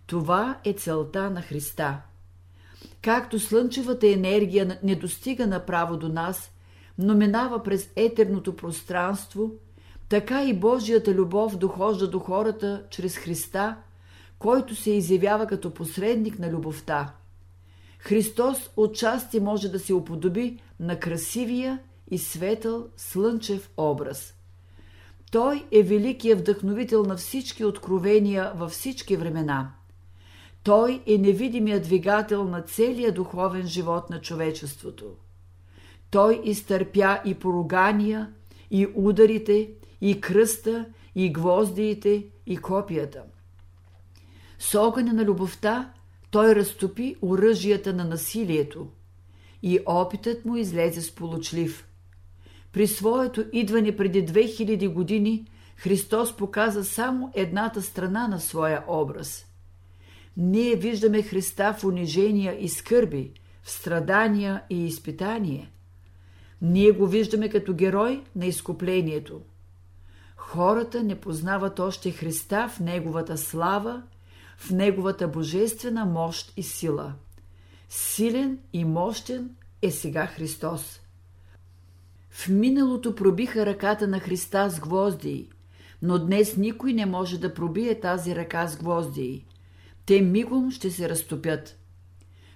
Това 0.06 0.58
е 0.64 0.72
целта 0.72 1.30
на 1.30 1.42
Христа. 1.42 2.00
Както 3.02 3.38
слънчевата 3.38 4.08
енергия 4.08 4.78
не 4.82 4.94
достига 4.94 5.46
направо 5.46 5.96
до 5.96 6.08
нас, 6.08 6.50
но 6.98 7.14
минава 7.14 7.62
през 7.62 7.90
етерното 7.96 8.56
пространство, 8.56 9.50
така 10.08 10.44
и 10.44 10.54
Божията 10.54 11.14
любов 11.14 11.56
дохожда 11.56 12.08
до 12.10 12.18
хората 12.18 12.82
чрез 12.90 13.16
Христа, 13.16 13.76
който 14.38 14.74
се 14.74 14.90
изявява 14.90 15.46
като 15.46 15.74
посредник 15.74 16.38
на 16.38 16.50
любовта. 16.50 17.12
Христос 17.98 18.70
отчасти 18.76 19.40
може 19.40 19.68
да 19.68 19.78
се 19.78 19.94
уподоби 19.94 20.58
на 20.80 21.00
красивия 21.00 21.78
и 22.10 22.18
светъл 22.18 22.88
слънчев 22.96 23.70
образ. 23.76 24.34
Той 25.32 25.66
е 25.72 25.82
великият 25.82 26.40
вдъхновител 26.40 27.02
на 27.02 27.16
всички 27.16 27.64
откровения 27.64 28.52
във 28.56 28.70
всички 28.70 29.16
времена– 29.16 29.74
той 30.62 31.02
е 31.06 31.18
невидимият 31.18 31.82
двигател 31.82 32.44
на 32.44 32.62
целия 32.62 33.12
духовен 33.12 33.66
живот 33.66 34.10
на 34.10 34.20
човечеството. 34.20 35.04
Той 36.10 36.40
изтърпя 36.44 37.20
и 37.24 37.34
поругания, 37.34 38.32
и 38.70 38.88
ударите, 38.94 39.70
и 40.00 40.20
кръста, 40.20 40.86
и 41.14 41.32
гвоздиите, 41.32 42.26
и 42.46 42.56
копията. 42.56 43.22
С 44.58 44.74
огъня 44.74 45.12
на 45.12 45.24
любовта 45.24 45.92
той 46.30 46.54
разтопи 46.54 47.16
оръжията 47.22 47.92
на 47.92 48.04
насилието 48.04 48.88
и 49.62 49.80
опитът 49.86 50.44
му 50.44 50.56
излезе 50.56 51.00
сполучлив. 51.00 51.86
При 52.72 52.86
своето 52.86 53.44
идване 53.52 53.96
преди 53.96 54.26
2000 54.26 54.92
години 54.92 55.46
Христос 55.76 56.36
показа 56.36 56.84
само 56.84 57.32
едната 57.34 57.82
страна 57.82 58.28
на 58.28 58.40
своя 58.40 58.84
образ– 58.88 59.46
ние 60.36 60.76
виждаме 60.76 61.22
Христа 61.22 61.74
в 61.78 61.84
унижения 61.84 62.64
и 62.64 62.68
скърби, 62.68 63.32
в 63.62 63.70
страдания 63.70 64.62
и 64.70 64.86
изпитание. 64.86 65.72
Ние 66.62 66.90
го 66.90 67.06
виждаме 67.06 67.48
като 67.48 67.74
герой 67.74 68.24
на 68.36 68.46
изкуплението. 68.46 69.40
Хората 70.36 71.02
не 71.02 71.20
познават 71.20 71.78
още 71.78 72.10
Христа 72.10 72.68
в 72.68 72.80
Неговата 72.80 73.38
слава, 73.38 74.02
в 74.56 74.70
Неговата 74.70 75.28
божествена 75.28 76.04
мощ 76.04 76.52
и 76.56 76.62
сила. 76.62 77.12
Силен 77.90 78.58
и 78.72 78.84
мощен 78.84 79.56
е 79.82 79.90
сега 79.90 80.26
Христос. 80.26 81.00
В 82.30 82.48
миналото 82.48 83.14
пробиха 83.14 83.66
ръката 83.66 84.08
на 84.08 84.20
Христа 84.20 84.70
с 84.70 84.80
гвозди, 84.80 85.50
но 86.02 86.18
днес 86.18 86.56
никой 86.56 86.92
не 86.92 87.06
може 87.06 87.38
да 87.38 87.54
пробие 87.54 88.00
тази 88.00 88.36
ръка 88.36 88.68
с 88.68 88.76
гвозди 88.76 89.46
те 90.10 90.20
мигом 90.20 90.70
ще 90.70 90.90
се 90.90 91.08
разтопят. 91.08 91.78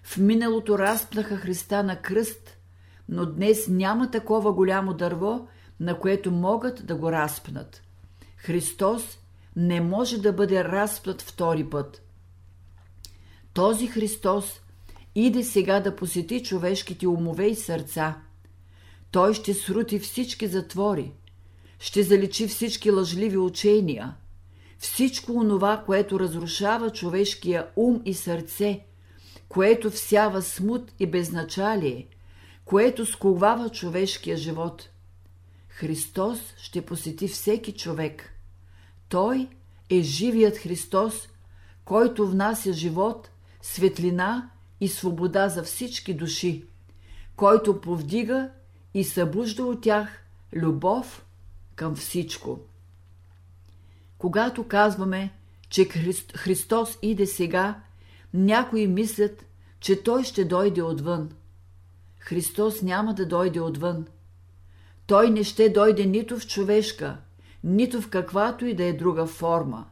В 0.03 0.18
миналото 0.18 0.78
разпнаха 0.78 1.37
Христа 1.37 1.82
на 1.82 2.03
кръст, 2.03 2.57
но 3.09 3.26
днес 3.26 3.68
няма 3.68 4.11
такова 4.11 4.53
голямо 4.53 4.95
дърво, 4.95 5.49
на 5.80 5.99
което 5.99 6.30
могат 6.30 6.87
да 6.87 6.95
го 6.95 7.12
разпнат. 7.12 7.82
Христос 8.37 9.18
не 9.57 9.80
може 9.80 10.20
да 10.20 10.32
бъде 10.32 10.64
разпнат 10.64 11.22
втори 11.22 11.70
път. 11.70 12.03
Този 13.53 13.87
Христос 13.87 14.61
иде 15.14 15.42
сега 15.42 15.80
да 15.80 15.96
посети 15.96 16.42
човешките 16.42 17.06
умове 17.06 17.46
и 17.46 17.54
сърца. 17.54 18.18
Той 19.10 19.34
ще 19.34 19.54
срути 19.54 19.98
всички 19.98 20.46
затвори, 20.46 21.12
ще 21.78 22.02
заличи 22.02 22.48
всички 22.48 22.90
лъжливи 22.90 23.36
учения– 23.36 24.14
всичко 24.84 25.32
онова, 25.32 25.82
което 25.86 26.20
разрушава 26.20 26.90
човешкия 26.90 27.66
ум 27.76 28.02
и 28.04 28.14
сърце, 28.14 28.80
което 29.48 29.90
всява 29.90 30.42
смут 30.42 30.92
и 30.98 31.06
безначалие, 31.06 32.06
което 32.64 33.06
сковава 33.06 33.68
човешкия 33.70 34.36
живот. 34.36 34.88
Христос 35.68 36.38
ще 36.56 36.82
посети 36.82 37.28
всеки 37.28 37.72
човек. 37.72 38.30
Той 39.08 39.48
е 39.90 40.00
живият 40.00 40.56
Христос, 40.56 41.28
който 41.84 42.28
внася 42.28 42.72
живот, 42.72 43.30
светлина 43.62 44.50
и 44.85 44.89
свобода 44.89 45.49
за 45.49 45.62
всички 45.62 46.14
души, 46.14 46.64
който 47.37 47.80
повдига 47.80 48.51
и 48.95 49.05
събужда 49.05 49.64
от 49.64 49.80
тях 49.80 50.22
любов 50.53 51.26
към 51.74 51.97
всичко. 51.97 52.61
Когато 54.18 54.68
казваме, 54.68 55.32
че 55.68 55.85
Христос 56.35 56.99
иде 57.03 57.26
сега, 57.26 57.80
някои 58.35 58.87
мислят, 58.87 59.45
че 59.80 60.03
Той 60.03 60.24
ще 60.24 60.45
дойде 60.45 60.82
отвън. 60.82 61.30
Христос 62.18 62.82
няма 62.82 63.14
да 63.14 63.26
дойде 63.26 63.61
отвън. 63.61 64.07
Той 65.07 65.30
не 65.30 65.45
ще 65.45 65.68
дойде 65.68 66.07
нито 66.07 66.39
в 66.39 66.47
човешка, 66.47 67.16
нито 67.64 68.03
в 68.03 68.11
каквато 68.11 68.66
и 68.66 68.74
да 68.74 68.85
е 68.85 68.93
друга 68.93 69.26
форма. 69.26 69.87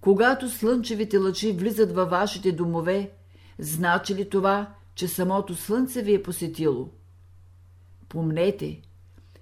Когато 0.00 0.50
слънчевите 0.50 1.18
лъчи 1.18 1.52
влизат 1.52 1.92
във 1.92 2.10
вашите 2.10 2.52
домове, 2.52 3.10
значи 3.58 4.14
ли 4.14 4.30
това, 4.30 4.74
че 4.94 5.08
самото 5.08 5.54
слънце 5.54 6.02
ви 6.02 6.14
е 6.14 6.22
посетило? 6.22 6.88
Помнете, 8.08 8.80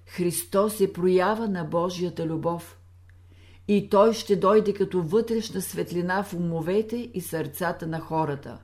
Христос 0.05 0.81
е 0.81 0.93
проява 0.93 1.47
на 1.47 1.63
Божията 1.63 2.25
любов– 2.25 2.77
и 3.67 3.89
той 3.89 4.13
ще 4.13 4.35
дойде 4.35 4.73
като 4.73 5.01
вътрешна 5.01 5.61
светлина 5.61 6.23
в 6.23 6.33
умовете 6.33 7.09
и 7.13 7.21
сърцата 7.21 7.87
на 7.87 7.99
хората. 7.99 8.57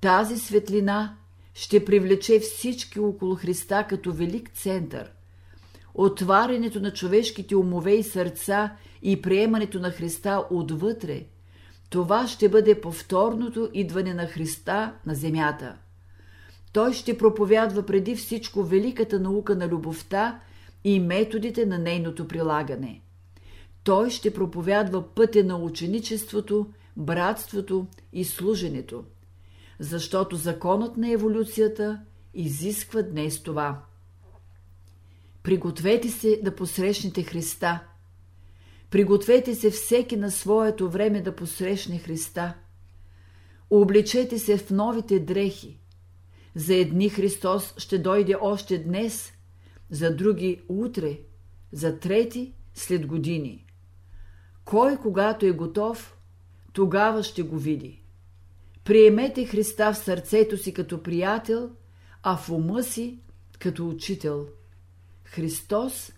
Тази 0.00 0.38
светлина 0.38 1.16
ще 1.54 1.84
привлече 1.84 2.40
всички 2.40 3.00
около 3.00 3.34
Христа 3.34 3.86
като 3.88 4.12
велик 4.12 4.50
център. 4.54 5.12
Отварянето 5.94 6.80
на 6.80 6.92
човешките 6.92 7.56
умове 7.56 7.92
и 7.92 8.02
сърца 8.02 8.76
и 9.02 9.22
приемането 9.22 9.80
на 9.80 9.90
Христа 9.90 10.44
отвътре– 10.50 11.24
това 11.96 12.26
ще 12.28 12.48
бъде 12.48 12.80
повторното 12.80 13.70
идване 13.74 14.14
на 14.14 14.26
Христа 14.26 14.94
на 15.06 15.14
земята. 15.14 15.76
Той 16.72 16.92
ще 16.92 17.18
проповядва 17.18 17.82
преди 17.86 18.16
всичко 18.16 18.62
великата 18.62 19.20
наука 19.20 19.56
на 19.56 19.68
любовта 19.68 20.40
и 20.84 21.00
методите 21.00 21.66
на 21.66 21.78
нейното 21.78 22.28
прилагане. 22.28 23.02
Той 23.84 24.10
ще 24.10 24.34
проповядва 24.34 25.14
пътя 25.14 25.44
на 25.44 25.56
ученичеството, 25.56 26.66
братството 26.96 27.86
и 28.12 28.24
служенето, 28.24 29.04
защото 29.78 30.36
законът 30.36 30.96
на 30.96 31.10
еволюцията 31.10 32.00
изисква 32.34 33.02
днес 33.02 33.42
това. 33.42 33.82
Пригответе 35.42 36.10
се 36.10 36.40
да 36.42 36.56
посрещнете 36.56 37.22
Христа– 37.22 37.80
Пригответе 38.90 39.54
се 39.54 39.70
всеки 39.70 40.16
на 40.16 40.30
своето 40.30 40.90
време 40.90 41.22
да 41.22 41.36
посрещне 41.36 41.98
Христа. 41.98 42.54
Обличете 43.70 44.38
се 44.38 44.58
в 44.58 44.70
новите 44.70 45.20
дрехи. 45.20 45.80
За 46.54 46.74
едни 46.74 47.08
Христос 47.08 47.74
ще 47.78 47.98
дойде 47.98 48.36
още 48.40 48.78
днес, 48.78 49.32
за 49.90 50.16
други 50.16 50.62
утре, 50.68 51.18
за 51.72 51.98
трети 51.98 52.54
след 52.74 53.06
години. 53.06 53.66
Кой, 54.64 54.96
когато 54.96 55.46
е 55.46 55.52
готов, 55.52 56.16
тогава 56.72 57.22
ще 57.22 57.42
го 57.42 57.58
види. 57.58 58.02
Приемете 58.84 59.46
Христа 59.46 59.92
в 59.92 59.98
сърцето 59.98 60.58
си 60.58 60.74
като 60.74 61.02
приятел, 61.02 61.70
а 62.22 62.36
в 62.36 62.50
ума 62.50 62.82
си 62.82 63.18
като 63.58 63.88
учител. 63.88 64.46
Христос 65.24 66.12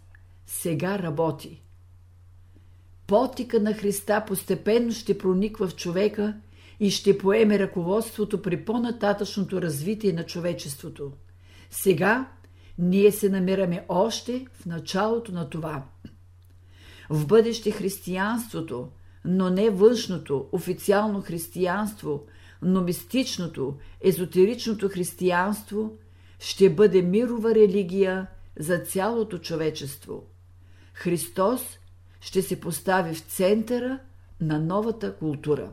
сега 0.47 0.99
работи. 0.99 1.62
Потика 3.09 3.61
на 3.61 3.75
Христа 3.75 4.25
постепенно 4.27 4.93
ще 4.93 5.19
прониква 5.19 5.69
в 5.69 5.77
човека 5.77 6.35
и 6.81 6.91
ще 6.91 7.19
поеме 7.19 7.59
ръководството 7.59 8.43
при 8.43 8.65
по-нататъчното 8.65 9.63
развитие 9.63 10.13
на 10.13 10.27
човечеството. 10.27 11.13
Сега 11.71 12.29
ние 12.79 13.13
се 13.13 13.29
намираме 13.29 13.85
още 13.89 14.47
в 14.53 14.67
началото 14.67 15.33
на 15.33 15.51
това. 15.51 15.85
В 17.11 17.27
бъдеще 17.27 17.71
християнството, 17.71 18.89
но 19.25 19.51
не 19.51 19.71
външното, 19.71 20.47
официално 20.53 21.21
християнство, 21.21 22.27
но 22.63 22.81
мистичното, 22.81 23.77
езотеричното 24.01 24.89
християнство 24.89 25.97
ще 26.39 26.71
бъде 26.71 27.03
мирова 27.03 27.55
религия 27.55 28.27
за 28.59 28.79
цялото 28.79 29.39
човечество. 29.39 30.23
Христос 30.95 31.79
ще 32.21 32.43
се 32.43 32.61
постави 32.61 33.14
в 33.14 33.21
центъра 33.21 33.99
на 34.41 34.59
новата 34.59 35.16
култура. 35.16 35.71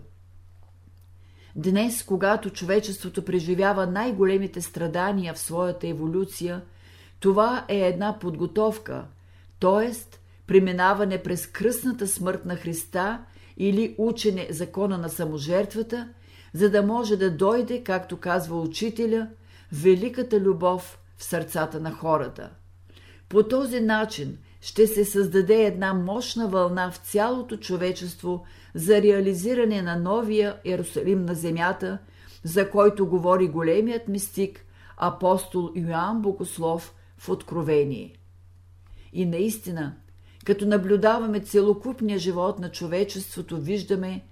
Днес, 1.55 2.03
когато 2.03 2.49
човечеството 2.49 3.25
преживява 3.25 3.87
най-големите 3.87 4.61
страдания 4.61 5.33
в 5.33 5.39
своята 5.39 5.87
еволюция, 5.87 6.61
това 7.19 7.65
е 7.67 7.77
една 7.77 8.19
подготовка, 8.19 9.05
т.е. 9.59 9.91
преминаване 10.47 11.23
през 11.23 11.47
кръсната 11.47 12.07
смърт 12.07 12.45
на 12.45 12.55
Христа 12.55 13.23
или 13.57 13.95
учене 13.97 14.47
закона 14.49 14.97
на 14.97 15.09
саможертвата, 15.09 16.09
за 16.53 16.69
да 16.69 16.83
може 16.83 17.17
да 17.17 17.31
дойде, 17.31 17.83
както 17.83 18.17
казва 18.17 18.61
учителя, 18.61 19.27
великата 19.71 20.39
любов 20.39 20.99
в 21.17 21.23
сърцата 21.23 21.79
на 21.79 21.91
хората. 21.91 22.49
По 23.29 23.43
този 23.43 23.79
начин 23.79 24.37
ще 24.65 24.87
се 24.87 25.05
създаде 25.05 25.63
една 25.63 25.93
мощна 25.93 26.47
вълна 26.47 26.91
в 26.91 26.97
цялото 26.97 27.57
човечество 27.57 28.43
за 28.75 29.01
реализиране 29.01 29.81
на 29.81 29.95
новия 29.95 30.57
Иерусалим 30.65 31.25
на 31.25 31.35
земята, 31.35 31.97
за 32.43 32.69
който 32.69 33.07
говори 33.07 33.47
големият 33.47 34.07
мистик 34.07 34.65
апостол 34.97 35.71
Йоанн 35.75 36.21
Богослов 36.21 36.95
в 37.17 37.29
Откровение. 37.29 38.15
И 39.13 39.25
наистина, 39.25 39.95
като 40.45 40.65
наблюдаваме 40.65 41.39
целокупния 41.39 42.19
живот 42.19 42.59
на 42.59 42.71
човечеството, 42.71 43.57
виждаме, 43.57 44.25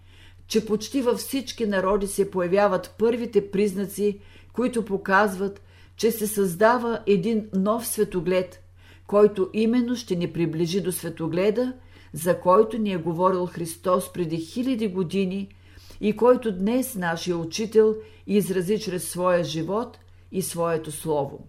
че 0.47 0.65
почти 0.65 1.01
във 1.01 1.17
всички 1.19 1.65
народи 1.65 2.07
се 2.07 2.31
появяват 2.31 2.95
първите 2.97 3.51
признаци, 3.51 4.19
които 4.53 4.85
показват, 4.85 5.61
че 5.95 6.11
се 6.11 6.27
създава 6.27 6.99
един 7.07 7.49
нов 7.53 7.87
светоглед– 7.87 8.59
който 9.07 9.49
именно 9.53 9.95
ще 9.95 10.15
ни 10.15 10.33
приближи 10.33 10.81
до 10.81 10.91
светогледа, 10.91 11.73
за 12.13 12.39
който 12.39 12.77
ни 12.77 12.93
е 12.93 12.97
говорил 12.97 13.45
Христос 13.45 14.13
преди 14.13 14.37
хиляди 14.37 14.87
години 14.87 15.55
и 16.01 16.15
който 16.15 16.57
днес 16.57 16.95
нашия 16.95 17.37
учител 17.37 17.95
изрази 18.27 18.79
чрез 18.79 19.09
своя 19.09 19.43
живот 19.43 19.99
и 20.31 20.41
своето 20.41 20.91
слово. 20.91 21.47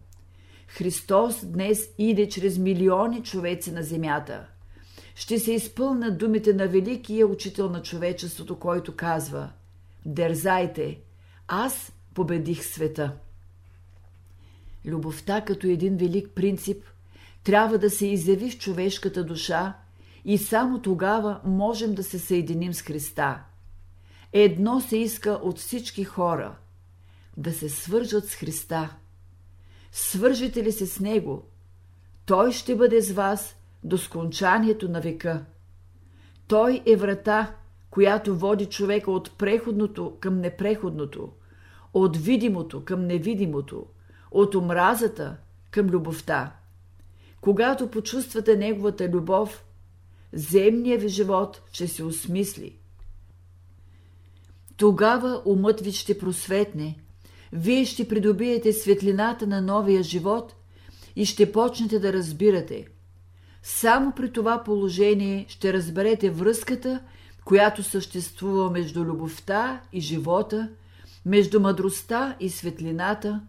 Христос 0.69 1.45
днес 1.45 1.89
иде 1.99 2.29
чрез 2.29 2.59
милиони 2.59 3.23
човеци 3.23 3.73
на 3.73 3.83
земята. 3.83 4.47
Ще 5.15 5.39
се 5.39 5.53
изпълнат 5.53 6.19
думите 6.19 6.53
на 6.53 6.69
великия 6.69 7.27
учител 7.27 7.71
на 7.71 7.83
човечеството, 7.83 8.59
който 8.59 8.97
казва 8.97 9.51
«Дързайте, 10.07 11.01
аз 11.49 11.93
победих 12.15 12.65
света». 12.65 13.13
Любовта 14.85 15.41
като 15.41 15.67
един 15.67 15.97
велик 15.97 16.31
принцип 16.35 16.85
трябва 17.45 17.79
да 17.79 17.91
се 17.91 18.07
изяви 18.07 18.51
в 18.51 18.59
човешката 18.59 19.25
душа 19.25 19.75
и 20.25 20.39
само 20.39 20.83
тогава 20.83 21.41
можем 21.45 21.95
да 21.95 22.03
се 22.03 22.19
съединим 22.19 22.75
с 22.75 22.83
Христа. 22.83 23.43
Едно 24.33 24.81
се 24.81 24.97
иска 24.97 25.31
от 25.31 25.59
всички 25.59 26.05
хора– 26.05 26.57
да 27.37 27.53
се 27.53 27.69
свържат 27.69 28.29
с 28.29 28.35
Христа. 28.35 28.97
Свържете 29.93 30.63
ли 30.63 30.73
се 30.73 30.87
с 30.87 31.01
Него, 31.01 31.43
Той 32.27 32.53
ще 32.53 32.77
бъде 32.77 33.01
с 33.01 33.13
вас 33.13 33.57
до 33.83 33.99
скончанието 33.99 34.89
на 34.89 35.01
века. 35.01 35.45
Той 36.47 36.83
е 36.87 36.97
врата, 36.97 37.55
която 37.91 38.37
води 38.37 38.67
човека 38.67 39.11
от 39.11 39.39
преходното 39.39 40.17
към 40.21 40.41
непреходното, 40.41 41.33
от 41.95 42.17
видимото 42.17 42.85
към 42.85 43.07
невидимото, 43.07 43.87
от 44.31 44.55
омразата 44.55 45.37
към 45.71 45.87
любовта. 45.87 46.53
Когато 47.45 47.91
почувствате 47.91 48.57
Неговата 48.57 49.09
любов, 49.09 49.65
земният 50.33 51.03
ви 51.03 51.09
живот 51.09 51.63
ще 51.73 51.89
се 51.89 52.05
осмисли. 52.05 52.77
Тогава 54.77 55.43
умът 55.45 55.81
ви 55.81 55.93
ще 55.93 56.19
просветне, 56.19 56.99
вие 57.53 57.85
ще 57.85 58.09
придобиете 58.09 58.73
светлината 58.73 59.47
на 59.47 59.61
новия 59.61 60.03
живот 60.03 60.55
и 61.17 61.27
ще 61.27 61.53
почнете 61.53 61.99
да 61.99 62.13
разбирате. 62.13 62.87
Само 63.63 64.13
при 64.13 64.33
това 64.33 64.65
положение 64.65 65.47
ще 65.49 65.73
разберете 65.73 66.31
връзката, 66.31 67.01
която 67.45 67.83
съществува 67.83 68.71
между 68.71 69.05
любовта 69.05 69.83
и 69.93 70.01
живота, 70.01 70.71
между 71.25 71.61
мъдростта 71.61 72.37
и 72.41 72.51
светлината 72.51 73.41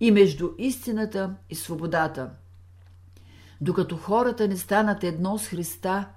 и 0.00 0.10
между 0.10 0.50
истината 0.58 1.34
и 1.50 1.54
свободата 1.54 2.30
докато 3.64 3.96
хората 3.96 4.48
не 4.48 4.56
станат 4.56 5.04
едно 5.04 5.38
с 5.38 5.46
Христа, 5.46 6.08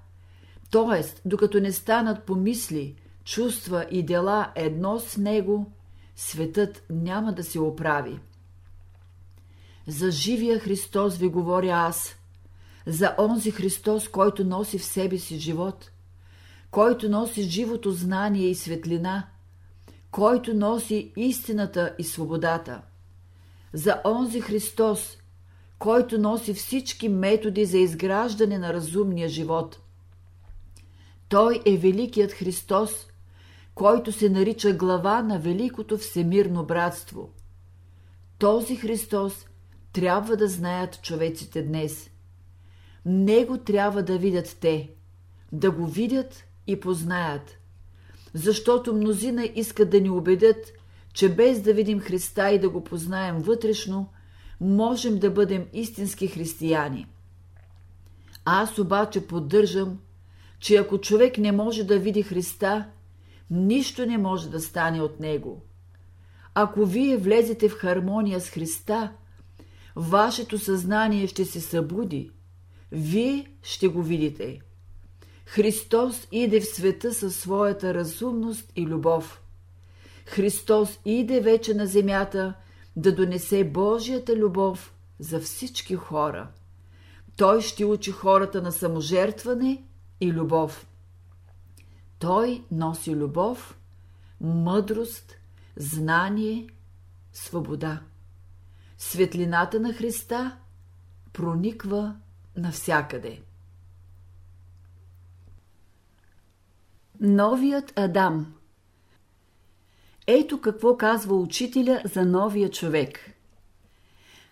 т.е. 0.72 1.30
докато 1.30 1.60
не 1.60 1.72
станат 1.72 2.24
по 2.24 2.36
мисли, 2.36 2.96
чувства 3.24 3.86
и 3.92 4.04
дела 4.04 4.52
едно 4.56 5.00
с 5.00 5.18
Него, 5.18 5.72
светът 6.16 6.84
няма 6.90 7.34
да 7.34 7.44
се 7.44 7.60
оправи. 7.60 8.20
За 9.88 10.12
живия 10.12 10.60
Христос 10.60 11.18
ви 11.18 11.28
говоря 11.28 11.72
аз, 11.72 12.16
за 12.86 13.16
онзи 13.18 13.52
Христос, 13.52 14.08
който 14.08 14.44
носи 14.44 14.78
в 14.78 14.86
себе 14.86 15.18
си 15.18 15.40
живот, 15.40 15.92
който 16.72 17.10
носи 17.10 17.44
живото 17.44 17.92
знание 17.92 18.50
и 18.50 18.56
светлина, 18.56 19.28
който 20.12 20.54
носи 20.54 21.14
истината 21.18 21.96
и 22.00 22.04
свободата, 22.04 22.82
за 23.74 24.02
онзи 24.06 24.42
Христос, 24.42 25.18
който 25.80 26.18
носи 26.18 26.54
всички 26.54 27.10
методи 27.10 27.66
за 27.66 27.78
изграждане 27.78 28.58
на 28.58 28.74
разумния 28.74 29.30
живот. 29.30 29.80
Той 31.30 31.62
е 31.66 31.78
Великият 31.78 32.32
Христос, 32.32 33.08
който 33.76 34.12
се 34.12 34.30
нарича 34.30 34.74
глава 34.74 35.22
на 35.22 35.40
Великото 35.40 35.98
Всемирно 35.98 36.66
братство. 36.66 37.30
Този 38.40 38.76
Христос 38.76 39.46
трябва 39.94 40.38
да 40.38 40.48
знаят 40.48 41.02
човеците 41.02 41.62
днес. 41.62 42.10
Него 43.06 43.58
трябва 43.58 44.04
да 44.04 44.18
видят 44.18 44.58
те. 44.60 44.90
да 45.52 45.72
го 45.72 45.88
видят 45.88 46.44
и 46.68 46.80
познаят. 46.80 47.58
Защото 48.34 48.94
мнозина 48.94 49.46
искат 49.56 49.90
да 49.90 50.02
ни 50.02 50.10
убедят, 50.10 50.74
че 51.14 51.36
без 51.36 51.62
да 51.62 51.74
видим 51.74 52.00
Христа 52.00 52.52
и 52.52 52.60
да 52.60 52.70
го 52.70 52.84
познаем 52.84 53.40
вътрешно, 53.40 54.10
можем 54.62 55.20
да 55.20 55.32
бъдем 55.32 55.66
истински 55.74 56.28
християни. 56.28 57.08
Аз 58.46 58.80
обаче 58.80 59.28
поддържам, 59.28 60.00
че 60.60 60.76
ако 60.76 60.98
човек 60.98 61.38
не 61.38 61.52
може 61.52 61.84
да 61.84 62.00
види 62.00 62.24
Христа, 62.24 62.86
нищо 63.52 64.06
не 64.06 64.18
може 64.18 64.50
да 64.50 64.60
стане 64.60 65.02
от 65.02 65.20
него. 65.20 65.62
Ако 66.54 66.86
вие 66.86 67.18
влезете 67.18 67.70
в 67.70 67.74
хармония 67.74 68.42
с 68.42 68.50
Христа, 68.50 69.12
вашето 69.96 70.60
съзнание 70.60 71.28
ще 71.28 71.46
се 71.46 71.62
събуди. 71.62 72.32
Вие 72.92 73.48
ще 73.64 73.88
го 73.88 74.04
видите. 74.04 74.60
Христос 75.46 76.28
иде 76.32 76.60
в 76.60 76.66
света 76.66 77.14
със 77.14 77.36
своята 77.36 77.94
разумност 77.94 78.72
и 78.76 78.86
любов. 78.86 79.42
Христос 80.26 81.00
иде 81.06 81.42
вече 81.42 81.74
на 81.74 81.86
земята 81.86 82.54
да 82.98 83.16
донесе 83.16 83.64
Божията 83.64 84.36
любов 84.36 84.94
за 85.20 85.40
всички 85.40 85.96
хора. 85.96 86.48
Той 87.38 87.62
ще 87.62 87.86
учи 87.86 88.12
хората 88.12 88.62
на 88.62 88.72
саможертване 88.72 89.84
и 90.22 90.32
любов. 90.32 90.88
Той 92.20 92.64
носи 92.72 93.16
любов, 93.16 93.80
мъдрост, 94.42 95.36
знание, 95.76 96.68
свобода. 97.34 98.02
Светлината 98.98 99.80
на 99.80 99.94
Христа 99.94 100.58
прониква 101.34 102.16
навсякъде. 102.56 103.42
Новият 107.20 108.00
Адам 108.00 108.57
Ето 110.28 110.62
какво 110.62 110.98
казва 110.98 111.36
учителя 111.36 112.02
за 112.06 112.26
новия 112.26 112.70
човек. 112.70 113.20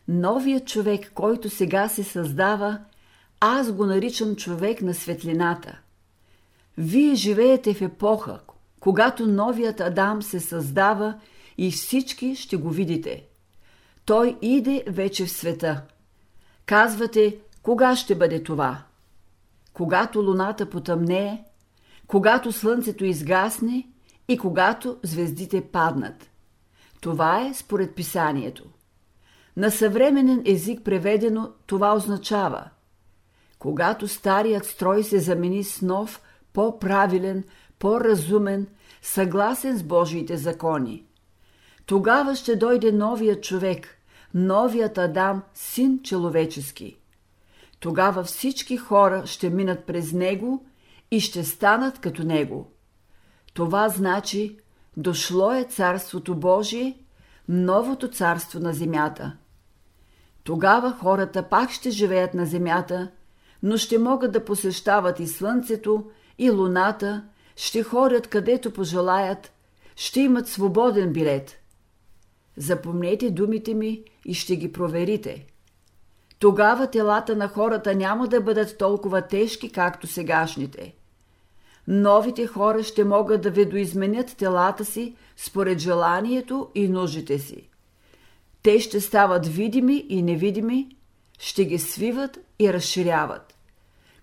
Новият 0.07 0.67
човек, 0.67 1.11
който 1.13 1.49
сега 1.49 1.88
се 1.89 2.03
създава, 2.03 2.80
аз 3.39 3.71
го 3.71 3.86
наричам 3.86 4.36
човек 4.36 4.82
на 4.82 4.93
светлината. 4.93 5.80
Вие 6.78 7.15
живеете 7.15 7.73
в 7.73 7.82
епоха, 7.82 8.39
когато 8.80 9.28
новият 9.28 9.80
Адам 9.80 10.21
се 10.21 10.39
създава 10.39 11.19
и 11.57 11.71
всички 11.71 12.36
ще 12.36 12.57
го 12.57 12.69
видите. 12.69 13.23
Той 14.05 14.38
иде 14.41 14.84
вече 14.88 15.26
в 15.26 15.32
света. 15.32 15.82
Казвате, 16.65 17.38
кога 17.61 17.95
ще 17.95 18.15
бъде 18.15 18.43
това? 18.43 18.84
Когато 19.73 20.19
луната 20.19 20.69
потъмнее, 20.69 21.43
когато 22.07 22.51
слънцето 22.51 23.05
изгасне 23.05 23.88
и 24.28 24.38
когато 24.38 24.97
звездите 25.03 25.61
паднат. 25.61 26.30
Това 27.01 27.47
е 27.47 27.53
според 27.53 27.95
писанието. 27.95 28.63
На 29.57 29.71
съвременен 29.71 30.41
език 30.45 30.84
преведено 30.84 31.51
това 31.65 31.95
означава 31.95 32.69
когато 33.65 34.07
старият 34.07 34.65
строй 34.65 35.03
се 35.03 35.19
замени 35.19 35.63
с 35.63 35.82
нов, 35.82 36.21
по-правилен, 36.53 37.43
по-разумен, 37.80 38.67
съгласен 39.01 39.78
с 39.78 39.84
Божиите 39.84 40.38
закони. 40.38 41.05
Тогава 41.86 42.36
ще 42.36 42.55
дойде 42.55 42.91
новият 42.91 43.43
човек, 43.43 43.97
новият 44.34 44.97
Адам, 44.97 45.43
син 45.53 45.99
човечески. 46.03 46.97
Тогава 47.80 48.23
всички 48.23 48.78
хора 48.78 49.23
ще 49.26 49.49
минат 49.49 49.86
през 49.86 50.13
него 50.13 50.65
и 51.11 51.19
ще 51.19 51.43
станат 51.43 51.99
като 51.99 52.23
него. 52.23 52.71
Това 53.56 53.89
значи, 53.89 54.58
дошло 54.97 55.51
е 55.51 55.64
Царството 55.64 56.36
Божие, 56.36 56.97
новото 57.49 58.08
царство 58.08 58.60
на 58.60 58.74
земята. 58.74 59.38
Тогава 60.43 60.91
хората 60.91 61.49
пак 61.49 61.72
ще 61.72 61.91
живеят 61.91 62.34
на 62.34 62.45
земята, 62.45 63.12
но 63.64 63.78
ще 63.78 63.97
могат 63.97 64.32
да 64.32 64.45
посещават 64.45 65.20
и 65.20 65.28
слънцето, 65.28 66.12
и 66.38 66.49
луната, 66.49 67.24
ще 67.56 67.84
ходят 67.84 68.28
където 68.28 68.74
пожелаят, 68.74 69.51
ще 69.95 70.22
имат 70.22 70.47
свободен 70.47 71.14
билет. 71.14 71.60
Запомнете 72.58 73.32
думите 73.32 73.74
ми 73.74 74.03
и 74.26 74.34
ще 74.34 74.56
ги 74.56 74.72
проверите. 74.72 75.45
Тогава 76.39 76.88
телата 76.88 77.36
на 77.36 77.47
хората 77.47 77.95
няма 77.95 78.28
да 78.28 78.41
бъдат 78.41 78.78
толкова 78.78 79.22
тежки, 79.22 79.72
както 79.72 80.08
сегашните. 80.08 80.95
Новите 81.88 82.48
хора 82.48 82.84
ще 82.84 83.04
могат 83.04 83.42
да 83.42 83.50
видоизменят 83.50 84.38
телата 84.38 84.86
си 84.86 85.16
според 85.38 85.80
желанието 85.80 86.70
и 86.76 86.88
нуждите 86.88 87.40
си. 87.40 87.70
Те 88.64 88.80
ще 88.80 89.02
стават 89.02 89.48
видими 89.48 90.06
и 90.10 90.22
невидими, 90.22 90.96
ще 91.40 91.66
ги 91.66 91.80
свиват 91.80 92.40
и 92.60 92.74
разширяват. 92.74 93.56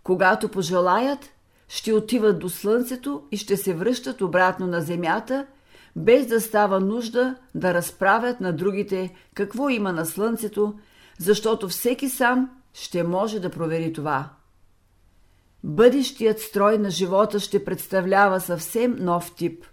Когато 0.03 0.49
пожелаят, 0.49 1.31
ще 1.69 1.93
отиват 1.93 2.39
до 2.39 2.49
слънцето 2.49 3.23
и 3.31 3.37
ще 3.37 3.57
се 3.57 3.75
връщат 3.75 4.21
обратно 4.21 4.67
на 4.67 4.81
земята, 4.81 5.47
без 5.97 6.27
да 6.27 6.41
става 6.41 6.81
нужда 6.81 7.35
да 7.55 7.75
разправят 7.75 8.41
на 8.41 8.53
другите 8.53 9.15
какво 9.35 9.69
има 9.69 9.93
на 9.93 10.07
слънцето, 10.07 10.75
защото 11.19 11.69
всеки 11.69 12.09
сам 12.09 12.51
ще 12.75 13.03
може 13.03 13.41
да 13.41 13.51
провери 13.51 13.93
това. 13.93 14.31
Бъдещият 15.65 16.41
строй 16.41 16.79
на 16.79 16.91
живота 16.91 17.41
ще 17.41 17.65
представлява 17.65 18.41
съвсем 18.41 18.97
нов 18.99 19.35
тип. 19.35 19.65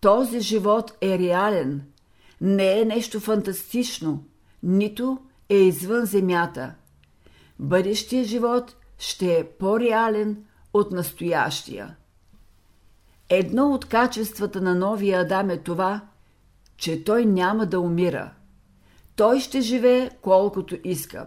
Този 0.00 0.40
живот 0.40 0.92
е 1.00 1.18
реален, 1.18 1.82
не 2.40 2.80
е 2.80 2.84
нещо 2.84 3.20
фантастично, 3.20 4.24
нито 4.62 5.18
е 5.48 5.56
извън 5.56 6.04
земята. 6.04 6.74
Бъдещия 7.58 8.24
живот 8.24 8.76
ще 8.98 9.38
е 9.38 9.44
по-реален 9.44 10.44
от 10.72 10.92
настоящия. 10.92 11.96
Едно 13.28 13.72
от 13.72 13.84
качествата 13.84 14.60
на 14.60 14.74
новия 14.74 15.20
Адам 15.20 15.50
е 15.50 15.62
това, 15.62 16.00
че 16.76 17.04
той 17.04 17.26
няма 17.26 17.66
да 17.66 17.80
умира. 17.80 18.32
Той 19.16 19.40
ще 19.40 19.60
живее 19.60 20.10
колкото 20.22 20.78
иска. 20.84 21.26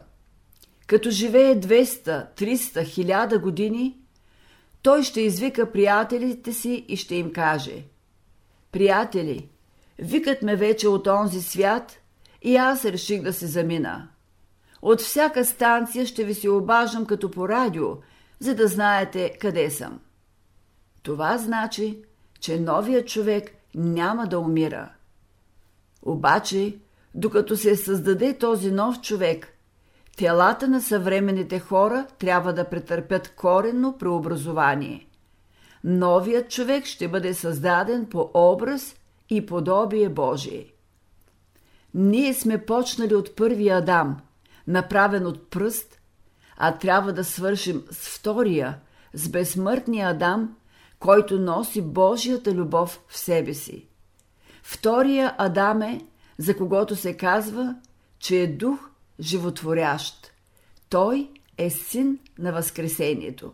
Като 0.88 1.10
живее 1.10 1.60
200, 1.60 2.27
300, 2.35 2.84
1000 2.84 3.41
години, 3.41 3.97
той 4.81 5.03
ще 5.03 5.22
извика 5.22 5.72
приятелите 5.72 6.53
си 6.53 6.85
и 6.88 6.97
ще 6.97 7.15
им 7.15 7.34
каже 7.34 7.84
Приятели, 8.72 9.49
викат 9.99 10.41
ме 10.41 10.55
вече 10.55 10.88
от 10.88 11.07
онзи 11.07 11.41
свят 11.41 11.99
и 12.41 12.55
аз 12.55 12.85
реших 12.85 13.22
да 13.22 13.34
се 13.34 13.47
замина. 13.47 14.07
От 14.81 15.01
всяка 15.01 15.45
станция 15.45 16.05
ще 16.05 16.23
ви 16.23 16.34
се 16.34 16.49
обаждам 16.49 17.05
като 17.05 17.31
по 17.31 17.49
радио, 17.49 17.97
за 18.39 18.55
да 18.55 18.68
знаете 18.68 19.38
къде 19.39 19.72
съм. 19.72 19.99
Това 21.03 21.38
значи, 21.38 22.03
че 22.39 22.60
новият 22.60 23.07
човек 23.07 23.51
няма 23.76 24.27
да 24.27 24.39
умира. 24.39 24.89
Обаче, 26.01 26.77
докато 27.15 27.57
се 27.57 27.76
създаде 27.76 28.38
този 28.38 28.72
нов 28.72 29.01
човек, 29.01 29.52
телата 30.18 30.68
на 30.68 30.81
съвременните 30.81 31.60
хора 31.60 32.06
трябва 32.19 32.53
да 32.53 32.69
претърпят 32.69 33.30
коренно 33.35 33.98
преобразование. 33.98 35.07
Новият 35.84 36.52
човек 36.52 36.85
ще 36.85 37.07
бъде 37.07 37.34
създаден 37.34 38.06
по 38.06 38.31
образ 38.34 38.95
и 39.30 39.45
подобие 39.45 40.10
Божие. 40.10 40.65
Ние 41.94 42.34
сме 42.34 42.65
почнали 42.65 43.15
от 43.15 43.35
първия 43.35 43.77
Адам– 43.77 44.18
направен 44.68 45.27
от 45.27 45.49
пръст, 45.49 45.99
а 46.57 46.77
трябва 46.77 47.14
да 47.14 47.23
свършим 47.23 47.84
с 47.91 48.18
втория, 48.18 48.80
с 49.14 49.30
безсмъртния 49.30 50.10
Адам, 50.10 50.56
който 50.99 51.40
носи 51.40 51.81
Божията 51.81 52.53
любов 52.53 53.02
в 53.07 53.18
себе 53.18 53.53
си. 53.53 53.88
Втория 54.64 55.35
Адам 55.38 55.81
е, 55.81 56.02
за 56.38 56.57
когото 56.57 56.95
се 56.95 57.18
казва, 57.18 57.76
че 58.19 58.41
е 58.41 58.48
дух 58.48 58.90
животворящ. 59.19 60.34
Той 60.90 61.30
е 61.57 61.69
син 61.69 62.19
на 62.40 62.52
Възкресението. 62.52 63.53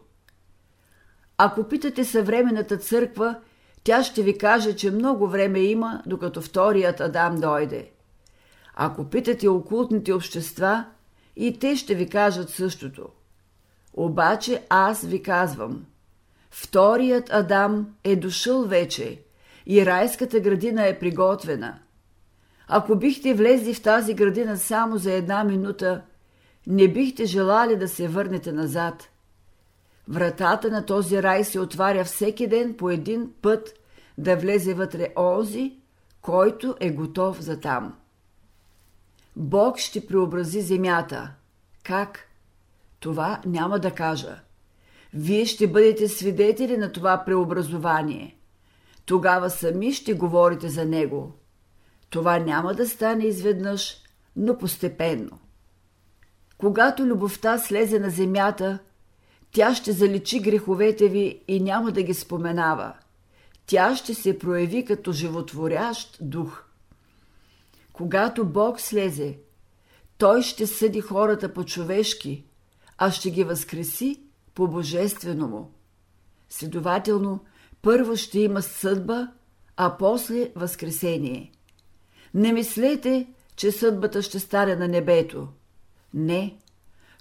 Ако 1.37 1.63
питате 1.63 2.05
съвременната 2.05 2.77
църква, 2.77 3.35
тя 3.83 4.03
ще 4.03 4.23
ви 4.23 4.37
каже, 4.37 4.75
че 4.75 4.91
много 4.91 5.27
време 5.27 5.59
има, 5.59 6.03
докато 6.05 6.41
вторият 6.41 6.99
Адам 6.99 7.35
дойде. 7.35 7.91
Ако 8.75 9.05
питате 9.05 9.47
окултните 9.47 10.13
общества, 10.13 10.85
и 11.35 11.59
те 11.59 11.75
ще 11.75 11.95
ви 11.95 12.09
кажат 12.09 12.49
същото. 12.49 13.09
Обаче 13.93 14.63
аз 14.69 15.05
ви 15.05 15.23
казвам, 15.23 15.85
вторият 16.51 17.29
Адам 17.33 17.95
е 18.03 18.15
дошъл 18.15 18.63
вече 18.63 19.21
и 19.65 19.85
райската 19.85 20.39
градина 20.39 20.87
е 20.87 20.99
приготвена. 20.99 21.79
Ако 22.71 22.95
бихте 22.95 23.33
влезли 23.33 23.73
в 23.73 23.81
тази 23.81 24.13
градина 24.13 24.57
само 24.57 24.97
за 24.97 25.13
една 25.13 25.43
минута, 25.43 26.01
не 26.67 26.87
бихте 26.87 27.25
желали 27.25 27.75
да 27.75 27.87
се 27.87 28.07
върнете 28.07 28.51
назад. 28.51 29.09
Вратата 30.07 30.69
на 30.71 30.85
този 30.85 31.23
рай 31.23 31.43
се 31.43 31.59
отваря 31.59 32.03
всеки 32.03 32.47
ден 32.47 32.73
по 32.73 32.89
един 32.89 33.31
път 33.41 33.73
да 34.17 34.35
влезе 34.35 34.73
вътре 34.73 35.13
онзи, 35.17 35.73
който 36.21 36.75
е 36.79 36.91
готов 36.91 37.41
за 37.41 37.59
там. 37.59 37.95
Бог 39.35 39.77
ще 39.77 40.07
преобрази 40.07 40.61
земята. 40.61 41.31
Как? 41.83 42.19
Това 42.99 43.41
няма 43.45 43.79
да 43.79 43.91
кажа. 43.91 44.39
Вие 45.13 45.45
ще 45.45 45.67
бъдете 45.67 46.07
свидетели 46.07 46.77
на 46.77 46.91
това 46.91 47.23
преобразование. 47.25 48.37
Тогава 49.05 49.49
сами 49.49 49.93
ще 49.93 50.13
говорите 50.13 50.69
за 50.69 50.85
него. 50.85 51.38
Това 52.09 52.39
няма 52.39 52.73
да 52.73 52.87
стане 52.87 53.25
изведнъж, 53.25 53.97
но 54.35 54.57
постепенно. 54.57 55.39
Когато 56.57 57.05
любовта 57.05 57.57
слезе 57.57 57.99
на 57.99 58.09
земята, 58.09 58.79
тя 59.51 59.75
ще 59.75 59.91
заличи 59.91 60.39
греховете 60.39 61.07
ви 61.07 61.41
и 61.47 61.59
няма 61.59 61.91
да 61.91 62.03
ги 62.03 62.13
споменава. 62.13 62.93
Тя 63.65 63.95
ще 63.95 64.13
се 64.13 64.39
прояви 64.39 64.85
като 64.85 65.11
животворящ 65.11 66.17
дух. 66.21 66.63
Когато 67.93 68.45
Бог 68.45 68.79
слезе, 68.79 69.37
Той 70.17 70.41
ще 70.41 70.67
съди 70.67 71.01
хората 71.01 71.53
по-човешки, 71.53 72.43
а 72.97 73.11
ще 73.11 73.31
ги 73.31 73.43
възкреси 73.43 74.21
по 74.55 74.67
божествено 74.67 75.47
му. 75.47 75.71
Следователно, 76.49 77.39
първо 77.81 78.15
ще 78.15 78.39
има 78.39 78.61
съдба, 78.61 79.27
а 79.77 79.97
после 79.97 80.51
възкресение. 80.55 81.51
Не 82.33 82.53
мислете, 82.53 83.27
че 83.55 83.71
съдбата 83.71 84.21
ще 84.21 84.39
стане 84.39 84.75
на 84.75 84.87
небето. 84.87 85.47
Не, 86.13 86.57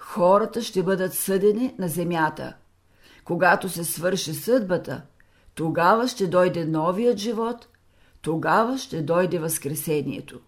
хората 0.01 0.63
ще 0.63 0.83
бъдат 0.83 1.15
съдени 1.15 1.75
на 1.79 1.89
земята. 1.89 2.57
Когато 3.25 3.69
се 3.69 3.85
свърши 3.85 4.35
съдбата, 4.35 5.03
тогава 5.55 6.09
ще 6.09 6.27
дойде 6.27 6.65
новият 6.65 7.19
живот, 7.19 7.69
тогава 8.23 8.79
ще 8.79 9.03
дойде 9.03 9.39
възкресението. 9.39 10.41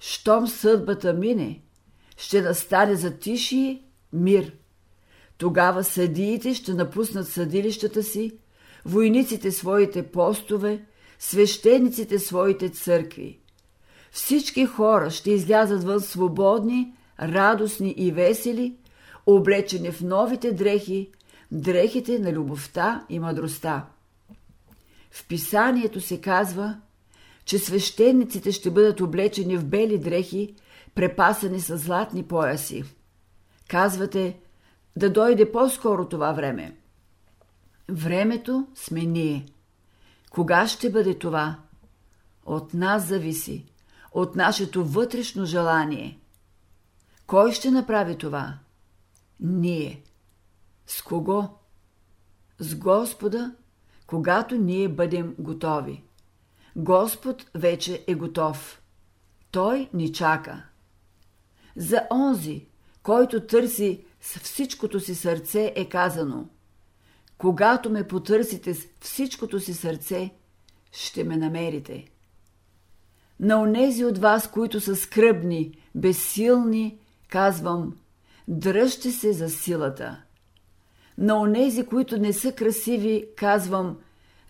Щом 0.00 0.48
съдбата 0.48 1.12
мине, 1.12 1.62
ще 2.16 2.42
настане 2.42 2.94
затишие, 2.94 3.82
мир. 4.12 4.52
Тогава 5.38 5.84
съдиите 5.84 6.54
ще 6.54 6.74
напуснат 6.74 7.28
съдилищата 7.28 8.02
си, 8.02 8.38
войниците 8.84 9.52
своите 9.52 10.02
постове, 10.10 10.84
свещениците 11.18 12.18
своите 12.18 12.68
църкви. 12.68 13.41
Всички 14.12 14.66
хора 14.66 15.10
ще 15.10 15.30
излязат 15.30 15.84
вън 15.84 16.00
свободни, 16.00 16.92
радостни 17.20 17.94
и 17.96 18.12
весели, 18.12 18.76
облечени 19.26 19.90
в 19.90 20.00
новите 20.00 20.52
дрехи, 20.52 21.10
дрехите 21.52 22.18
на 22.18 22.32
любовта 22.32 23.06
и 23.08 23.18
мъдростта. 23.18 23.86
В 25.10 25.28
писанието 25.28 26.00
се 26.00 26.20
казва, 26.20 26.80
че 27.44 27.58
свещениците 27.58 28.52
ще 28.52 28.70
бъдат 28.70 29.00
облечени 29.00 29.56
в 29.56 29.64
бели 29.64 29.98
дрехи, 29.98 30.54
препасани 30.94 31.60
с 31.60 31.78
златни 31.78 32.22
пояси. 32.22 32.84
Казвате 33.68 34.38
да 34.96 35.10
дойде 35.10 35.52
по-скоро 35.52 36.08
това 36.08 36.32
време. 36.32 36.76
Времето 37.88 38.66
сме 38.74 39.00
ние. 39.00 39.46
Кога 40.30 40.66
ще 40.66 40.90
бъде 40.90 41.18
това? 41.18 41.56
От 42.46 42.74
нас 42.74 43.06
зависи, 43.06 43.71
от 44.14 44.36
нашето 44.36 44.84
вътрешно 44.84 45.44
желание. 45.44 46.18
Кой 47.26 47.52
ще 47.52 47.70
направи 47.70 48.18
това? 48.18 48.58
Ние. 49.40 50.02
С 50.86 51.02
кого? 51.02 51.48
С 52.58 52.74
Господа, 52.74 53.54
когато 54.06 54.56
ние 54.56 54.88
бъдем 54.88 55.34
готови. 55.38 56.02
Господ 56.76 57.46
вече 57.54 58.04
е 58.06 58.14
готов. 58.14 58.82
Той 59.50 59.88
ни 59.94 60.12
чака. 60.12 60.62
За 61.76 62.06
онзи, 62.10 62.66
който 63.02 63.46
търси 63.46 64.04
с 64.20 64.38
всичкото 64.38 65.00
си 65.00 65.14
сърце, 65.14 65.72
е 65.76 65.88
казано 65.88 66.46
Когато 67.38 67.90
ме 67.90 68.08
потърсите 68.08 68.74
с 68.74 68.86
всичкото 69.00 69.60
си 69.60 69.74
сърце, 69.74 70.30
ще 70.92 71.24
ме 71.24 71.36
намерите. 71.36 72.11
На 73.42 73.60
онези 73.60 74.04
от 74.04 74.18
вас, 74.18 74.50
които 74.50 74.80
са 74.80 74.96
скръбни, 74.96 75.78
безсилни, 75.94 76.98
казвам, 77.28 77.96
дръжте 78.48 79.10
се 79.10 79.32
за 79.32 79.50
силата. 79.50 80.22
На 81.18 81.40
онези, 81.40 81.86
които 81.86 82.18
не 82.18 82.32
са 82.32 82.52
красиви, 82.52 83.26
казвам, 83.36 83.98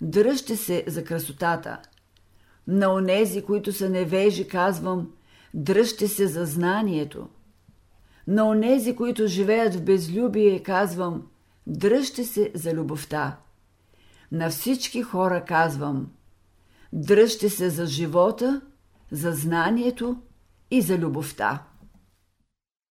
дръжте 0.00 0.56
се 0.56 0.84
за 0.86 1.04
красотата. 1.04 1.78
На 2.66 2.92
онези, 2.94 3.42
които 3.42 3.72
са 3.72 3.90
невежи, 3.90 4.48
казвам, 4.48 5.10
дръжте 5.54 6.08
се 6.08 6.26
за 6.26 6.44
знанието. 6.44 7.28
На 8.26 8.48
онези, 8.48 8.96
които 8.96 9.26
живеят 9.26 9.74
в 9.74 9.82
безлюбие, 9.82 10.62
казвам, 10.62 11.26
дръжте 11.66 12.24
се 12.24 12.50
за 12.54 12.74
любовта. 12.74 13.36
На 14.32 14.50
всички 14.50 15.02
хора 15.02 15.44
казвам, 15.44 16.10
дръжте 16.92 17.48
се 17.50 17.70
за 17.70 17.86
живота, 17.86 18.60
за 19.12 19.32
знанието 19.32 20.16
и 20.70 20.82
за 20.82 20.98
любовта. 20.98 21.62